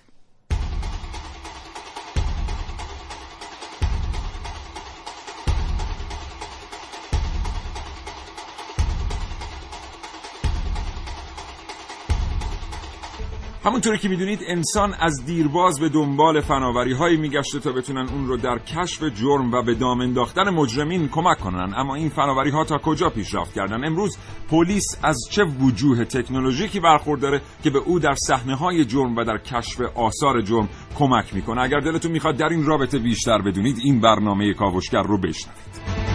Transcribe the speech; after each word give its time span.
همونطوری 13.65 13.97
که 13.97 14.09
می‌دونید 14.09 14.39
انسان 14.47 14.93
از 14.99 15.25
دیرباز 15.25 15.79
به 15.79 15.89
دنبال 15.89 16.41
فناوری 16.41 16.93
هایی 16.93 17.17
میگشته 17.17 17.59
تا 17.59 17.71
بتونن 17.71 18.09
اون 18.09 18.27
رو 18.27 18.37
در 18.37 18.59
کشف 18.59 19.03
جرم 19.03 19.53
و 19.53 19.61
به 19.61 19.73
دام 19.73 20.01
انداختن 20.01 20.49
مجرمین 20.49 21.07
کمک 21.07 21.37
کنن. 21.37 21.73
اما 21.77 21.95
این 21.95 22.09
فناوری 22.09 22.49
ها 22.49 22.63
تا 22.63 22.77
کجا 22.77 23.09
پیشرفت 23.09 23.53
کردن؟ 23.53 23.85
امروز 23.85 24.17
پلیس 24.49 24.97
از 25.03 25.17
چه 25.29 25.43
وجوه 25.43 26.05
تکنولوژیکی 26.05 26.79
برخورداره 26.79 27.41
که 27.63 27.70
به 27.70 27.79
او 27.79 27.99
در 27.99 28.15
صحنه 28.15 28.55
های 28.55 28.85
جرم 28.85 29.15
و 29.15 29.23
در 29.23 29.37
کشف 29.37 29.81
آثار 29.95 30.41
جرم 30.41 30.70
کمک 30.95 31.34
می‌کنه؟ 31.34 31.61
اگر 31.61 31.79
دلتون 31.79 32.12
می‌خواد 32.12 32.37
در 32.37 32.49
این 32.49 32.65
رابطه 32.65 32.99
بیشتر 32.99 33.41
بدونید 33.41 33.77
این 33.84 34.01
برنامه 34.01 34.53
کاوشگر 34.53 35.03
رو 35.03 35.18
بشنوید. 35.18 36.15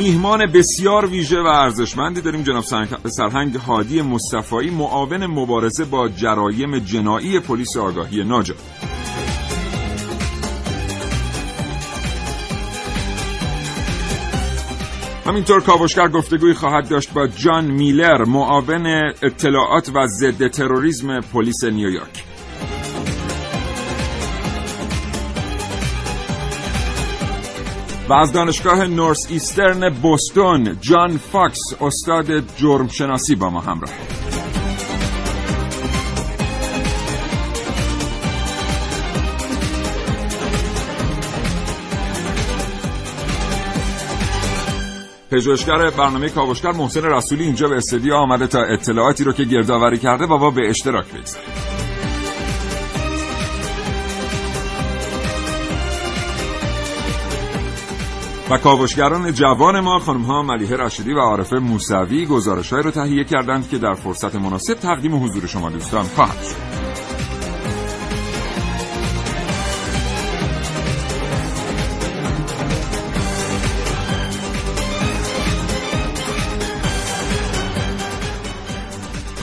میهمان 0.00 0.46
بسیار 0.46 1.06
ویژه 1.06 1.40
و 1.40 1.46
ارزشمندی 1.46 2.20
داریم 2.20 2.42
جناب 2.42 2.64
سرهنگ 3.08 3.56
هادی 3.56 4.02
مصطفایی 4.02 4.70
معاون 4.70 5.26
مبارزه 5.26 5.84
با 5.84 6.08
جرایم 6.08 6.78
جنایی 6.78 7.40
پلیس 7.40 7.76
آگاهی 7.76 8.24
ناجا. 8.24 8.54
همینطور 15.26 15.60
کاوشگر 15.60 16.08
گفتگوی 16.08 16.54
خواهد 16.54 16.88
داشت 16.88 17.12
با 17.12 17.26
جان 17.26 17.64
میلر 17.64 18.24
معاون 18.24 18.86
اطلاعات 19.22 19.90
و 19.94 20.06
ضد 20.06 20.48
تروریسم 20.48 21.20
پلیس 21.20 21.64
نیویورک. 21.64 22.29
و 28.10 28.12
از 28.12 28.32
دانشگاه 28.32 28.86
Northeastern 28.86 29.90
بوستون 29.90 30.76
جان 30.80 31.16
فاکس 31.16 31.60
استاد 31.80 32.56
جرم 32.56 32.88
شناسی 32.88 33.34
با 33.34 33.50
ما 33.50 33.60
همراه. 33.60 33.90
پژوهشگر 45.30 45.90
برنامه 45.90 46.28
کاوشگر 46.28 46.72
محسن 46.72 47.04
رسولی 47.04 47.44
اینجا 47.44 47.68
به 47.68 47.76
استودیو 47.76 48.14
آمده 48.14 48.46
تا 48.46 48.62
اطلاعاتی 48.62 49.24
رو 49.24 49.32
که 49.32 49.44
گردآوری 49.44 49.98
کرده 49.98 50.24
و 50.24 50.38
با 50.38 50.50
به 50.50 50.70
اشتراک 50.70 51.06
بگذاریم 51.06 51.89
و 58.50 58.58
کاوشگران 58.58 59.32
جوان 59.32 59.80
ما 59.80 59.98
خانم 59.98 60.22
ها 60.22 60.42
ملیه 60.42 60.76
رشیدی 60.76 61.12
و 61.12 61.18
عارفه 61.18 61.56
موسوی 61.56 62.26
گزارش 62.26 62.72
رو 62.72 62.90
تهیه 62.90 63.24
کردند 63.24 63.68
که 63.68 63.78
در 63.78 63.94
فرصت 63.94 64.34
مناسب 64.34 64.74
تقدیم 64.74 65.24
حضور 65.24 65.46
شما 65.46 65.70
دوستان 65.70 66.04
خواهد 66.04 66.42
شد. 66.42 66.89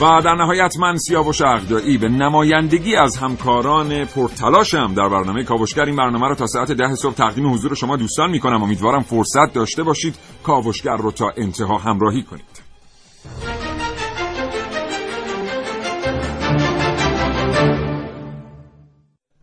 و 0.00 0.22
در 0.22 0.34
نهایت 0.34 0.76
من 0.80 0.96
سیاوش 0.96 1.42
اغدایی 1.42 1.98
به 1.98 2.08
نمایندگی 2.08 2.96
از 2.96 3.16
همکاران 3.16 4.04
پرتلاشم. 4.04 4.94
در 4.94 5.08
برنامه 5.08 5.44
کاوشگر 5.44 5.84
این 5.84 5.96
برنامه 5.96 6.28
رو 6.28 6.34
تا 6.34 6.46
ساعت 6.46 6.72
ده 6.72 6.94
صبح 6.94 7.14
تقدیم 7.14 7.52
حضور 7.52 7.74
شما 7.74 7.96
دوستان 7.96 8.30
می‌کنم. 8.30 8.62
امیدوارم 8.62 9.02
فرصت 9.02 9.52
داشته 9.54 9.82
باشید 9.82 10.14
کاوشگر 10.42 10.96
رو 10.96 11.10
تا 11.10 11.32
انتها 11.36 11.78
همراهی 11.78 12.22
کنید. 12.22 12.57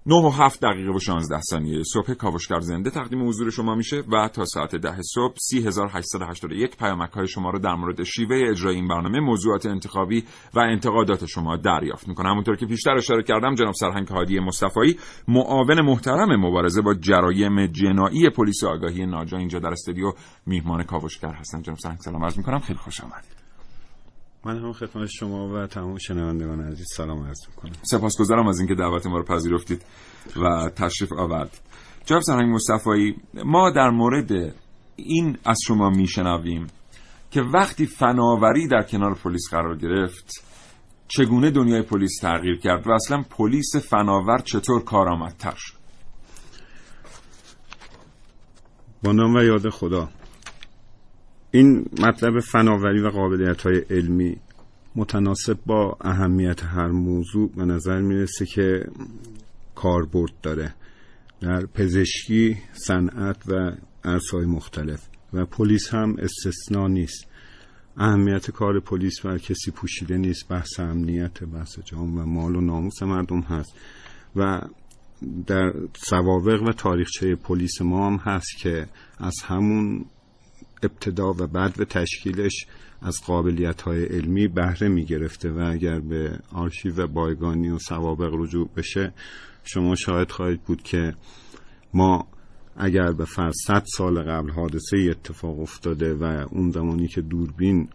9 0.07 0.15
و 0.15 0.29
7 0.29 0.61
دقیقه 0.61 0.91
و 0.91 0.99
16 0.99 1.41
ثانیه. 1.41 1.83
صبح 1.83 2.13
کاوشگر 2.13 2.59
زنده 2.59 2.89
تقدیم 2.89 3.27
حضور 3.27 3.49
شما 3.49 3.75
میشه 3.75 4.03
و 4.11 4.27
تا 4.27 4.45
ساعت 4.45 4.75
ده 4.75 5.01
صبح 5.01 5.35
3881 5.37 6.77
پیامک 6.77 7.11
های 7.11 7.27
شما 7.27 7.49
رو 7.49 7.59
در 7.59 7.75
مورد 7.75 8.03
شیوه 8.03 8.45
اجرای 8.49 8.75
این 8.75 8.87
برنامه 8.87 9.19
موضوعات 9.19 9.65
انتخابی 9.65 10.23
و 10.53 10.59
انتقادات 10.59 11.25
شما 11.25 11.57
دریافت 11.57 12.07
می‌کنه 12.07 12.29
همونطور 12.29 12.55
که 12.55 12.65
پیشتر 12.65 12.97
اشاره 12.97 13.23
کردم 13.23 13.55
جناب 13.55 13.73
سرهنگ 13.73 14.07
هادی 14.07 14.39
مصطفی 14.39 14.99
معاون 15.27 15.81
محترم 15.81 16.45
مبارزه 16.45 16.81
با 16.81 16.93
جرایم 16.93 17.67
جنایی 17.67 18.29
پلیس 18.29 18.63
آگاهی 18.63 19.05
ناجا 19.05 19.37
اینجا 19.37 19.59
در 19.59 19.69
استودیو 19.69 20.11
میهمان 20.45 20.83
کاوشگر 20.83 21.33
هستن. 21.33 21.61
جناب 21.61 21.77
سرهنگ 21.77 21.99
سلام 21.99 22.23
عرض 22.23 22.37
می‌کنم. 22.37 22.59
خیلی 22.59 22.79
خوش 22.79 23.01
آمدید. 23.01 23.34
من 24.45 24.57
هم 24.57 24.73
خدمت 24.73 25.09
شما 25.09 25.49
و 25.49 25.67
تمام 25.67 25.97
شنوندگان 25.97 26.61
عزیز 26.61 26.87
سلام 26.95 27.23
عرض 27.23 27.39
می‌کنم. 27.49 27.73
سپاسگزارم 27.81 28.47
از 28.47 28.59
اینکه 28.59 28.75
دعوت 28.75 29.07
ما 29.07 29.17
رو 29.17 29.23
پذیرفتید 29.23 29.85
و 30.35 30.69
تشریف 30.69 31.13
آورد. 31.13 31.59
جناب 32.05 32.21
سرهنگ 32.21 32.55
مصطفی 32.55 33.15
ما 33.45 33.69
در 33.69 33.89
مورد 33.89 34.55
این 34.95 35.37
از 35.45 35.57
شما 35.67 35.89
میشنویم 35.89 36.67
که 37.31 37.41
وقتی 37.41 37.85
فناوری 37.85 38.67
در 38.67 38.83
کنار 38.83 39.13
پلیس 39.13 39.49
قرار 39.51 39.77
گرفت 39.77 40.45
چگونه 41.07 41.51
دنیای 41.51 41.81
پلیس 41.81 42.17
تغییر 42.21 42.59
کرد 42.59 42.87
و 42.87 42.91
اصلا 42.91 43.23
پلیس 43.29 43.75
فناور 43.75 44.37
چطور 44.37 44.83
کارآمدتر 44.83 45.53
شد؟ 45.57 45.73
با 49.03 49.11
نام 49.11 49.35
و 49.35 49.43
یاد 49.43 49.69
خدا. 49.69 50.09
این 51.55 51.85
مطلب 51.99 52.39
فناوری 52.39 53.01
و 53.01 53.09
قابلیت 53.09 53.61
های 53.61 53.77
علمی 53.89 54.37
متناسب 54.95 55.57
با 55.65 55.97
اهمیت 56.01 56.63
هر 56.63 56.87
موضوع 56.87 57.51
به 57.55 57.65
نظر 57.65 58.01
می‌رسه 58.01 58.45
که 58.45 58.85
کاربرد 59.75 60.31
داره 60.43 60.73
در 61.41 61.65
پزشکی، 61.65 62.57
صنعت 62.73 63.37
و 63.47 63.71
ارزهای 64.03 64.45
مختلف 64.45 65.01
و 65.33 65.45
پلیس 65.45 65.93
هم 65.93 66.15
استثنا 66.19 66.87
نیست. 66.87 67.27
اهمیت 67.97 68.51
کار 68.51 68.79
پلیس 68.79 69.21
بر 69.21 69.37
کسی 69.37 69.71
پوشیده 69.71 70.17
نیست 70.17 70.49
بحث 70.49 70.79
امنیت 70.79 71.43
بحث 71.43 71.79
جام 71.79 72.17
و 72.17 72.25
مال 72.25 72.55
و 72.55 72.61
ناموس 72.61 73.03
مردم 73.03 73.39
هست 73.39 73.73
و 74.35 74.61
در 75.47 75.73
سوابق 75.93 76.63
و 76.63 76.71
تاریخچه 76.71 77.35
پلیس 77.35 77.81
ما 77.81 78.07
هم 78.07 78.15
هست 78.15 78.57
که 78.59 78.87
از 79.19 79.35
همون 79.43 80.05
ابتدا 80.83 81.29
و 81.29 81.47
بعد 81.47 81.79
و 81.79 81.85
تشکیلش 81.85 82.65
از 83.01 83.15
قابلیت 83.25 83.81
های 83.81 84.05
علمی 84.05 84.47
بهره 84.47 84.87
می 84.87 85.05
گرفته 85.05 85.51
و 85.51 85.69
اگر 85.71 85.99
به 85.99 86.39
آرشیو 86.51 87.07
بایگانی 87.07 87.69
و 87.69 87.79
سوابق 87.79 88.29
رجوع 88.33 88.69
بشه 88.77 89.13
شما 89.63 89.95
شاهد 89.95 90.31
خواهید 90.31 90.61
بود 90.61 90.83
که 90.83 91.15
ما 91.93 92.27
اگر 92.77 93.11
به 93.11 93.25
فرض 93.25 93.55
صد 93.67 93.83
سال 93.97 94.23
قبل 94.23 94.51
حادثه 94.51 94.97
اتفاق 95.09 95.59
افتاده 95.59 96.13
و 96.13 96.23
اون 96.51 96.71
زمانی 96.71 97.07
که 97.07 97.21
دوربین 97.21 97.89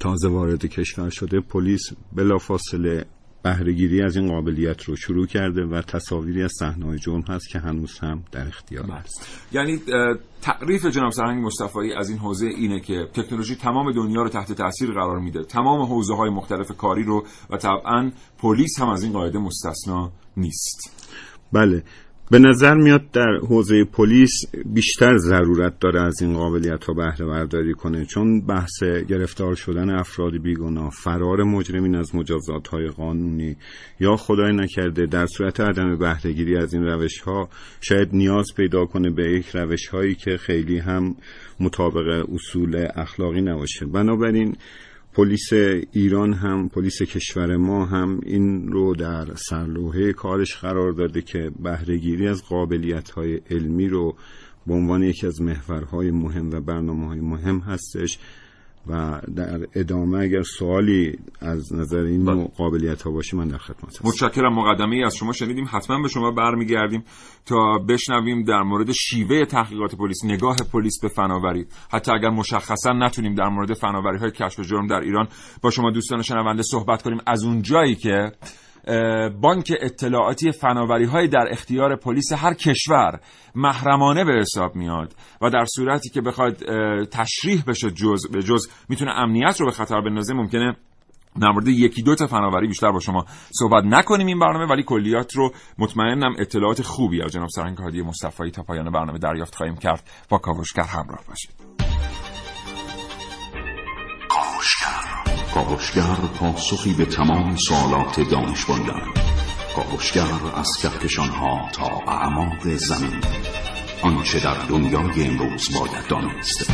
تازه 0.00 0.28
وارد 0.28 0.66
کشور 0.66 1.10
شده 1.10 1.40
پلیس 1.40 1.92
بلافاصله 2.12 3.04
بهرهگیری 3.46 4.02
از 4.02 4.16
این 4.16 4.28
قابلیت 4.28 4.82
رو 4.82 4.96
شروع 4.96 5.26
کرده 5.26 5.64
و 5.64 5.82
تصاویری 5.82 6.42
از 6.42 6.52
صحنه‌های 6.58 6.98
جرم 6.98 7.20
هست 7.20 7.48
که 7.48 7.58
هنوز 7.58 7.98
هم 7.98 8.22
در 8.32 8.48
اختیار 8.48 8.90
است. 8.90 9.28
یعنی 9.52 9.80
تعریف 10.42 10.86
جناب 10.86 11.12
سرهنگ 11.12 11.46
مصطفی 11.46 11.92
از 11.92 12.10
این 12.10 12.18
حوزه 12.18 12.46
اینه 12.46 12.80
که 12.80 13.08
تکنولوژی 13.14 13.54
تمام 13.54 13.92
دنیا 13.92 14.22
رو 14.22 14.28
تحت 14.28 14.52
تاثیر 14.52 14.90
قرار 14.90 15.18
میده. 15.18 15.44
تمام 15.44 15.82
حوزه 15.82 16.14
های 16.14 16.30
مختلف 16.30 16.76
کاری 16.76 17.04
رو 17.04 17.26
و 17.50 17.56
طبعا 17.56 18.10
پلیس 18.38 18.80
هم 18.80 18.88
از 18.88 19.02
این 19.02 19.12
قاعده 19.12 19.38
مستثنا 19.38 20.12
نیست. 20.36 20.92
بله. 21.52 21.82
به 22.30 22.38
نظر 22.38 22.74
میاد 22.74 23.10
در 23.10 23.36
حوزه 23.48 23.84
پلیس 23.84 24.30
بیشتر 24.64 25.16
ضرورت 25.16 25.78
داره 25.80 26.02
از 26.02 26.22
این 26.22 26.34
قابلیت 26.34 26.84
ها 26.84 26.92
بهره 26.92 27.26
برداری 27.26 27.74
کنه 27.74 28.04
چون 28.04 28.40
بحث 28.40 28.82
گرفتار 28.82 29.54
شدن 29.54 29.90
افراد 29.90 30.38
بیگناه 30.42 30.90
فرار 30.90 31.42
مجرمین 31.42 31.94
از 31.94 32.14
مجازات 32.14 32.68
های 32.68 32.88
قانونی 32.88 33.56
یا 34.00 34.16
خدای 34.16 34.52
نکرده 34.52 35.06
در 35.06 35.26
صورت 35.26 35.60
عدم 35.60 35.98
بهرهگیری 35.98 36.56
از 36.56 36.74
این 36.74 36.84
روش 36.84 37.20
ها 37.20 37.48
شاید 37.80 38.08
نیاز 38.12 38.46
پیدا 38.56 38.86
کنه 38.86 39.10
به 39.10 39.32
یک 39.32 39.48
روش 39.48 39.88
هایی 39.88 40.14
که 40.14 40.36
خیلی 40.36 40.78
هم 40.78 41.14
مطابق 41.60 42.28
اصول 42.34 42.86
اخلاقی 42.94 43.40
نباشه. 43.40 43.86
بنابراین 43.86 44.56
پلیس 45.16 45.52
ایران 45.92 46.32
هم 46.32 46.68
پلیس 46.68 47.02
کشور 47.02 47.56
ما 47.56 47.86
هم 47.86 48.20
این 48.22 48.72
رو 48.72 48.94
در 48.94 49.34
سرلوحه 49.34 50.12
کارش 50.12 50.56
قرار 50.56 50.92
داده 50.92 51.22
که 51.22 51.50
بهرهگیری 51.58 52.28
از 52.28 52.44
قابلیت 52.44 53.10
های 53.10 53.40
علمی 53.50 53.88
رو 53.88 54.16
به 54.66 54.74
عنوان 54.74 55.02
یکی 55.02 55.26
از 55.26 55.42
محورهای 55.42 56.10
مهم 56.10 56.50
و 56.50 56.60
برنامه 56.60 57.06
های 57.06 57.20
مهم 57.20 57.58
هستش. 57.58 58.18
و 58.88 59.20
در 59.36 59.66
ادامه 59.74 60.18
اگر 60.18 60.42
سوالی 60.42 61.18
از 61.40 61.72
نظر 61.72 61.98
این 61.98 62.24
بله. 62.24 62.34
نوع 62.34 62.50
قابلیت 62.56 63.02
ها 63.02 63.10
باشه 63.10 63.36
من 63.36 63.48
در 63.48 63.58
خدمت 63.58 63.86
هستم. 63.86 64.08
متشکرم. 64.08 64.54
مقدمه 64.54 64.96
ای 64.96 65.04
از 65.04 65.16
شما 65.16 65.32
شنیدیم. 65.32 65.66
حتما 65.70 66.02
به 66.02 66.08
شما 66.08 66.30
برمیگردیم 66.30 67.04
تا 67.46 67.78
بشنویم 67.88 68.44
در 68.44 68.62
مورد 68.62 68.92
شیوه 68.92 69.44
تحقیقات 69.44 69.94
پلیس 69.94 70.24
نگاه 70.24 70.56
پلیس 70.72 71.00
به 71.02 71.08
فناوری. 71.08 71.66
حتی 71.90 72.12
اگر 72.12 72.30
مشخصا 72.30 72.92
نتونیم 72.92 73.34
در 73.34 73.48
مورد 73.48 73.74
فناوری 73.74 74.18
های 74.18 74.30
کشف 74.30 74.60
جرم 74.60 74.86
در 74.86 75.00
ایران 75.00 75.28
با 75.62 75.70
شما 75.70 75.90
دوستان 75.90 76.22
شنونده 76.22 76.62
صحبت 76.62 77.02
کنیم 77.02 77.18
از 77.26 77.44
اون 77.44 77.62
جایی 77.62 77.94
که 77.94 78.32
بانک 79.40 79.72
اطلاعاتی 79.80 80.52
فناوری 80.52 81.04
های 81.04 81.28
در 81.28 81.48
اختیار 81.50 81.96
پلیس 81.96 82.32
هر 82.32 82.54
کشور 82.54 83.20
محرمانه 83.54 84.24
به 84.24 84.32
حساب 84.32 84.76
میاد 84.76 85.14
و 85.42 85.50
در 85.50 85.64
صورتی 85.64 86.10
که 86.10 86.20
بخواد 86.20 86.56
تشریح 87.04 87.62
بشه 87.66 87.90
جز 87.90 88.30
به 88.32 88.42
جز 88.42 88.68
می‌تونه 88.88 89.10
امنیت 89.10 89.60
رو 89.60 89.66
به 89.66 89.72
خطر 89.72 90.00
بندازه 90.00 90.34
ممکنه 90.34 90.76
در 91.40 91.50
مورد 91.50 91.68
یکی 91.68 92.02
دو 92.02 92.14
تا 92.14 92.26
فناوری 92.26 92.66
بیشتر 92.66 92.92
با 92.92 93.00
شما 93.00 93.24
صحبت 93.50 93.84
نکنیم 93.84 94.26
این 94.26 94.38
برنامه 94.38 94.66
ولی 94.66 94.82
کلیات 94.82 95.36
رو 95.36 95.52
مطمئنم 95.78 96.34
اطلاعات 96.38 96.82
خوبی 96.82 97.22
از 97.22 97.32
جناب 97.32 97.48
سرهنگ 97.48 97.78
هادی 97.78 98.02
مصطفی 98.02 98.50
تا 98.50 98.62
پایان 98.62 98.90
برنامه 98.90 99.18
دریافت 99.18 99.54
خواهیم 99.54 99.76
کرد. 99.76 100.10
با 100.28 100.38
کاوشگر 100.38 100.82
همراه 100.82 101.20
باشید. 101.28 101.50
کاوشگر 105.56 106.16
پاسخی 106.38 106.92
به 106.92 107.04
تمام 107.04 107.56
سوالات 107.56 108.20
دانش 108.30 108.64
کاوشگر 109.76 110.50
از 110.54 110.68
کهکشانها 110.82 111.68
تا 111.72 112.12
اعماق 112.12 112.68
زمین. 112.68 113.20
آنچه 114.02 114.40
در 114.40 114.54
دنیای 114.68 115.26
امروز 115.26 115.68
باید 115.78 116.06
دانست. 116.08 116.70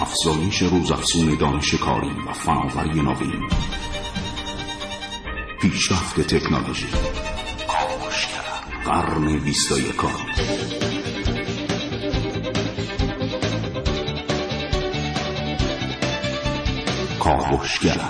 افزایش 0.00 0.62
روزافزون 0.62 1.34
دانش 1.34 1.74
کاری 1.74 2.10
و 2.28 2.32
فناوری 2.32 3.02
نوین. 3.02 3.48
پیشرفت 5.60 6.20
تکنولوژی. 6.20 6.88
کاوشگر 7.68 8.84
قرن 8.84 9.38
بیست 9.38 9.72
و 9.72 9.74
کاوشگر 17.20 18.00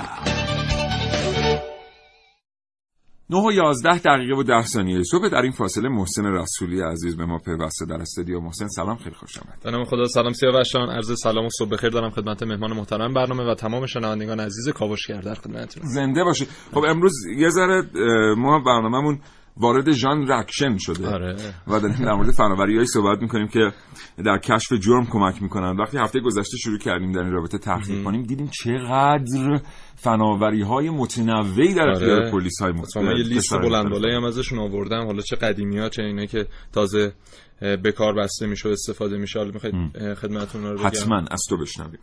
9 3.31 3.39
و 3.39 3.53
11 3.53 3.99
دقیقه 3.99 4.35
و 4.35 4.43
10 4.43 4.63
ثانیه 4.63 5.03
صبح 5.03 5.29
در 5.29 5.43
این 5.43 5.53
فاصله 5.53 5.89
محسن 5.89 6.27
رسولی 6.27 6.81
عزیز 6.81 7.17
به 7.17 7.25
ما 7.25 7.39
پیوسته 7.39 7.87
در 7.87 7.95
استودیو. 7.95 8.41
محسن 8.41 8.69
سلام 8.69 8.97
خیلی 8.97 9.15
خوش 9.15 9.39
آمد 9.39 9.59
به 9.65 9.71
نام 9.71 9.85
خدا 9.85 10.07
سلام 10.07 10.33
سیاوشان 10.33 10.91
عرض 10.91 11.21
سلام 11.23 11.45
و 11.45 11.49
صبح 11.59 11.69
بخیر 11.69 11.91
دارم 11.91 12.11
خدمت 12.11 12.43
مهمان 12.43 12.73
محترم 12.73 13.15
برنامه 13.15 13.51
و 13.51 13.55
تمام 13.55 13.87
شنوندگان 13.87 14.41
عزیز 14.41 14.69
کاوشگر 14.69 15.21
در 15.21 15.35
خدمتتون. 15.35 15.83
زنده 15.87 16.25
باشید. 16.25 16.49
خب 16.75 16.85
امروز 16.89 17.13
یه 17.37 17.49
ذره 17.49 17.83
ما 18.37 18.59
برنامهمون 18.67 19.21
وارد 19.61 19.93
ژانر 19.93 20.33
اکشن 20.33 20.77
شده. 20.79 21.09
آره. 21.09 21.37
و 21.67 21.81
داریم 21.81 21.97
در 21.97 22.13
مورد 22.13 22.31
فناوری‌هایی 22.31 22.87
صحبت 22.87 23.23
می‌کنیم 23.23 23.49
که 23.49 23.73
در 24.25 24.39
کشف 24.39 24.73
جرم 24.73 25.07
کمک 25.07 25.43
می‌کنن. 25.43 25.77
وقتی 25.77 25.99
هفته 25.99 26.21
گذشته 26.21 26.57
شروع 26.57 26.79
کردیم 26.79 27.13
در 27.13 27.21
این 27.21 27.33
رابطه 27.33 27.59
تحقیق 27.59 28.05
کنیم 28.05 28.23
دیدیم 28.23 28.51
چقدر 28.65 29.61
فناوری 29.97 30.63
های 30.63 30.91
متنوعی 30.91 31.75
در 31.75 31.89
اختیار 31.89 32.23
آره. 32.23 32.31
پلیس 32.31 32.63
های 32.63 32.73
من 32.73 33.17
یه 33.17 33.25
لیست 33.25 33.55
بلند 33.55 34.05
هم 34.05 34.25
ازشون 34.25 34.59
آوردم. 34.59 35.07
حالا 35.07 35.23
چه 35.23 35.37
قدیمی 35.37 35.79
ها 35.79 35.89
چه 35.89 36.03
اینه 36.03 36.27
که 36.27 36.47
تازه 36.73 37.13
به 37.61 37.93
کار 37.93 38.15
بسته 38.15 38.47
میشه 38.47 38.69
و 38.69 38.73
استفاده 38.73 39.19
میشه. 39.19 39.39
حالا 39.39 39.51
می‌خواید 39.51 40.15
خدمتتون 40.15 40.63
رو 40.63 40.79
بگم. 40.79 40.87
حتما 40.87 41.25
از 41.31 41.41
تو 41.49 41.57
بشنویم. 41.57 41.99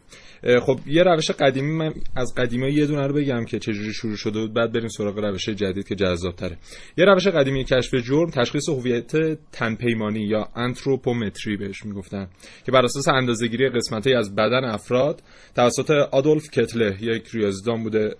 خب 0.65 0.79
یه 0.85 1.03
روش 1.03 1.31
قدیمی 1.31 1.71
من 1.71 1.93
از 2.15 2.33
قدیمی 2.37 2.73
یه 2.73 2.85
دونه 2.85 3.07
رو 3.07 3.13
بگم 3.13 3.45
که 3.45 3.59
چجوری 3.59 3.93
شروع 3.93 4.15
شده 4.15 4.39
بود. 4.39 4.53
بعد 4.53 4.71
بریم 4.71 4.87
سراغ 4.87 5.19
روش 5.19 5.49
جدید 5.49 5.87
که 5.87 5.95
جذاب 5.95 6.35
تره 6.35 6.57
یه 6.97 7.05
روش 7.05 7.27
قدیمی 7.27 7.63
کشف 7.63 7.95
جرم 7.95 8.29
تشخیص 8.29 8.69
هویت 8.69 9.11
تنپیمانی 9.51 10.19
یا 10.19 10.49
انتروپومتری 10.55 11.57
بهش 11.57 11.85
می‌گفتن 11.85 12.27
که 12.65 12.71
بر 12.71 12.85
اساس 12.85 13.07
اندازه‌گیری 13.07 13.69
قسمت‌های 13.69 14.15
از 14.15 14.35
بدن 14.35 14.63
افراد 14.63 15.23
توسط 15.55 15.91
آدولف 15.91 16.49
کتله 16.49 16.97
یک 17.01 17.27
ریاضیدان 17.33 17.83
بوده. 17.83 18.15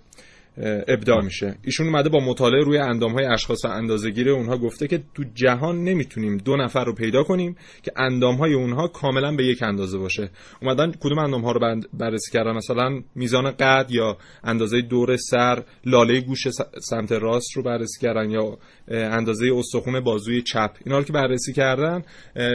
ابداع 0.88 1.22
میشه. 1.24 1.58
ایشون 1.64 1.86
اومده 1.86 2.08
با 2.08 2.20
مطالعه 2.20 2.64
روی 2.64 2.78
اندامهای 2.78 3.24
اشخاص 3.24 3.64
و 3.64 3.68
اندازه‌گیری 3.68 4.30
اونها 4.30 4.58
گفته 4.58 4.88
که 4.88 5.02
تو 5.14 5.24
جهان 5.34 5.84
نمی‌تونیم 5.84 6.36
دو 6.36 6.56
نفر 6.56 6.84
رو 6.84 6.94
پیدا 6.94 7.22
کنیم 7.22 7.56
که 7.82 7.92
اندامهای 7.96 8.54
اونها 8.54 8.88
کاملا 8.88 9.36
به 9.36 9.44
یک 9.44 9.62
اندازه 9.62 9.98
باشه. 9.98 10.30
اومدن 10.62 10.92
کدوم 11.00 11.18
اندامها 11.18 11.52
رو 11.52 11.60
بند- 11.60 11.88
بررسی 11.94 12.32
کردن؟ 12.32 12.52
مثلا 12.52 13.00
میزان 13.14 13.50
قد 13.50 13.86
یا 13.90 14.16
اندازه 14.44 14.80
دور 14.80 15.16
سر 15.16 15.62
لاله 15.84 16.20
گوش 16.20 16.48
سمت 16.90 17.12
راست 17.12 17.56
رو 17.56 17.62
بررسی 17.62 18.00
کردن 18.00 18.30
یا 18.30 18.58
اندازه 18.88 19.52
استخون 19.56 20.00
بازوی 20.00 20.42
چپ. 20.42 20.70
اینا 20.86 20.98
رو 20.98 21.04
که 21.04 21.12
بررسی 21.12 21.52
کردن 21.52 22.02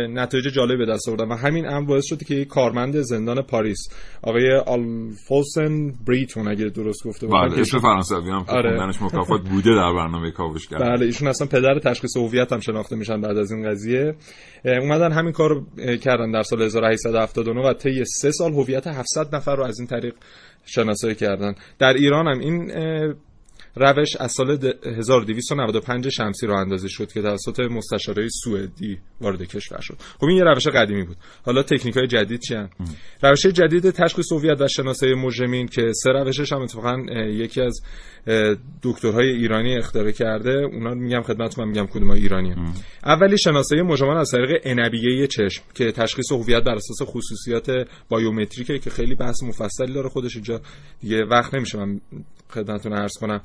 نتایج 0.09 0.47
جالب 0.47 0.77
به 0.77 0.85
دست 0.85 1.09
آوردن 1.09 1.27
و 1.27 1.35
همین 1.35 1.67
امر 1.67 1.87
باعث 1.87 2.05
شد 2.05 2.23
که 2.23 2.35
یک 2.35 2.47
کارمند 2.47 2.95
زندان 3.01 3.41
پاریس 3.41 3.79
آقای 4.23 4.55
آلفوسن 4.65 5.91
بریتون 6.07 6.47
اگه 6.47 6.65
درست 6.65 7.07
گفته 7.07 7.27
باشم 7.27 7.55
بله 7.55 7.63
فرانسوی 7.93 8.31
هم 8.31 8.45
که 8.45 8.51
آره. 8.51 8.77
خوندنش 8.77 9.01
مکافات 9.01 9.41
بوده 9.41 9.75
در 9.75 9.93
برنامه 9.93 10.31
کاوش 10.31 10.67
کرد. 10.67 10.81
بله 10.81 11.05
ایشون 11.05 11.27
اصلا 11.27 11.47
پدر 11.47 11.79
تشخیص 11.79 12.17
هویت 12.17 12.53
هم 12.53 12.59
شناخته 12.59 12.95
میشن 12.95 13.21
بعد 13.21 13.37
از 13.37 13.51
این 13.51 13.69
قضیه. 13.69 14.15
اومدن 14.65 15.11
همین 15.11 15.31
کار 15.31 15.49
رو 15.49 15.95
کردن 15.97 16.31
در 16.31 16.43
سال 16.43 16.61
1879 16.61 17.61
و 17.61 17.73
طی 17.73 18.03
سه 18.05 18.31
سال 18.31 18.53
هویت 18.53 18.87
700 18.87 19.35
نفر 19.35 19.55
رو 19.55 19.63
از 19.63 19.79
این 19.79 19.87
طریق 19.87 20.15
شناسایی 20.65 21.15
کردن. 21.15 21.55
در 21.79 21.93
ایران 21.93 22.27
هم 22.27 22.39
این 22.39 22.71
روش 23.75 24.15
از 24.15 24.31
سال 24.31 24.57
د- 24.57 24.87
1295 24.87 26.09
شمسی 26.09 26.47
رو 26.47 26.55
اندازه 26.55 26.87
شد 26.87 27.11
که 27.11 27.21
توسط 27.21 27.59
مستشاره 27.59 28.27
سوئدی 28.43 28.97
وارد 29.21 29.43
کشور 29.43 29.81
شد. 29.81 29.95
خب 30.19 30.25
این 30.25 30.37
یه 30.37 30.43
روش 30.43 30.67
قدیمی 30.67 31.03
بود. 31.03 31.17
حالا 31.45 31.63
تکنیک 31.63 31.97
های 31.97 32.07
جدید 32.07 32.39
چی 32.39 32.55
روش 33.23 33.45
جدید 33.45 33.89
تشخیص 33.89 34.31
هویت 34.31 34.61
و 34.61 34.67
شناسایی 34.67 35.13
مجرمین 35.13 35.67
که 35.67 35.91
سه 36.03 36.09
روشش 36.11 36.53
هم 36.53 36.61
اتفاقا 36.61 36.97
یکی 37.27 37.61
از 37.61 37.81
دکترهای 38.83 39.27
ایرانی 39.29 39.77
اختراع 39.77 40.11
کرده. 40.11 40.51
اونا 40.73 40.93
میگم 40.93 41.21
خدمتتون 41.21 41.65
من 41.65 41.71
میگم 41.71 41.87
کدوم 41.87 42.11
ایرانی 42.11 42.55
اولی 43.05 43.37
شناسایی 43.37 43.81
مجرمان 43.81 44.17
از 44.17 44.31
طریق 44.31 44.61
عنبیه 44.63 45.27
چشم 45.27 45.63
که 45.73 45.91
تشخیص 45.91 46.31
هویت 46.31 46.63
بر 46.63 46.75
اساس 46.75 47.01
خصوصیات 47.09 47.87
بایومتریکه 48.09 48.79
که 48.79 48.89
خیلی 48.89 49.15
بحث 49.15 49.43
مفصلی 49.43 49.93
داره 49.93 50.09
خودش 50.09 50.35
اینجا. 50.35 50.61
دیگه 51.01 51.25
وقت 51.25 51.53
نمیشه 51.53 51.77
من 51.77 52.01
خدمتتون 52.53 52.93
عرض 52.93 53.13
کنم 53.19 53.41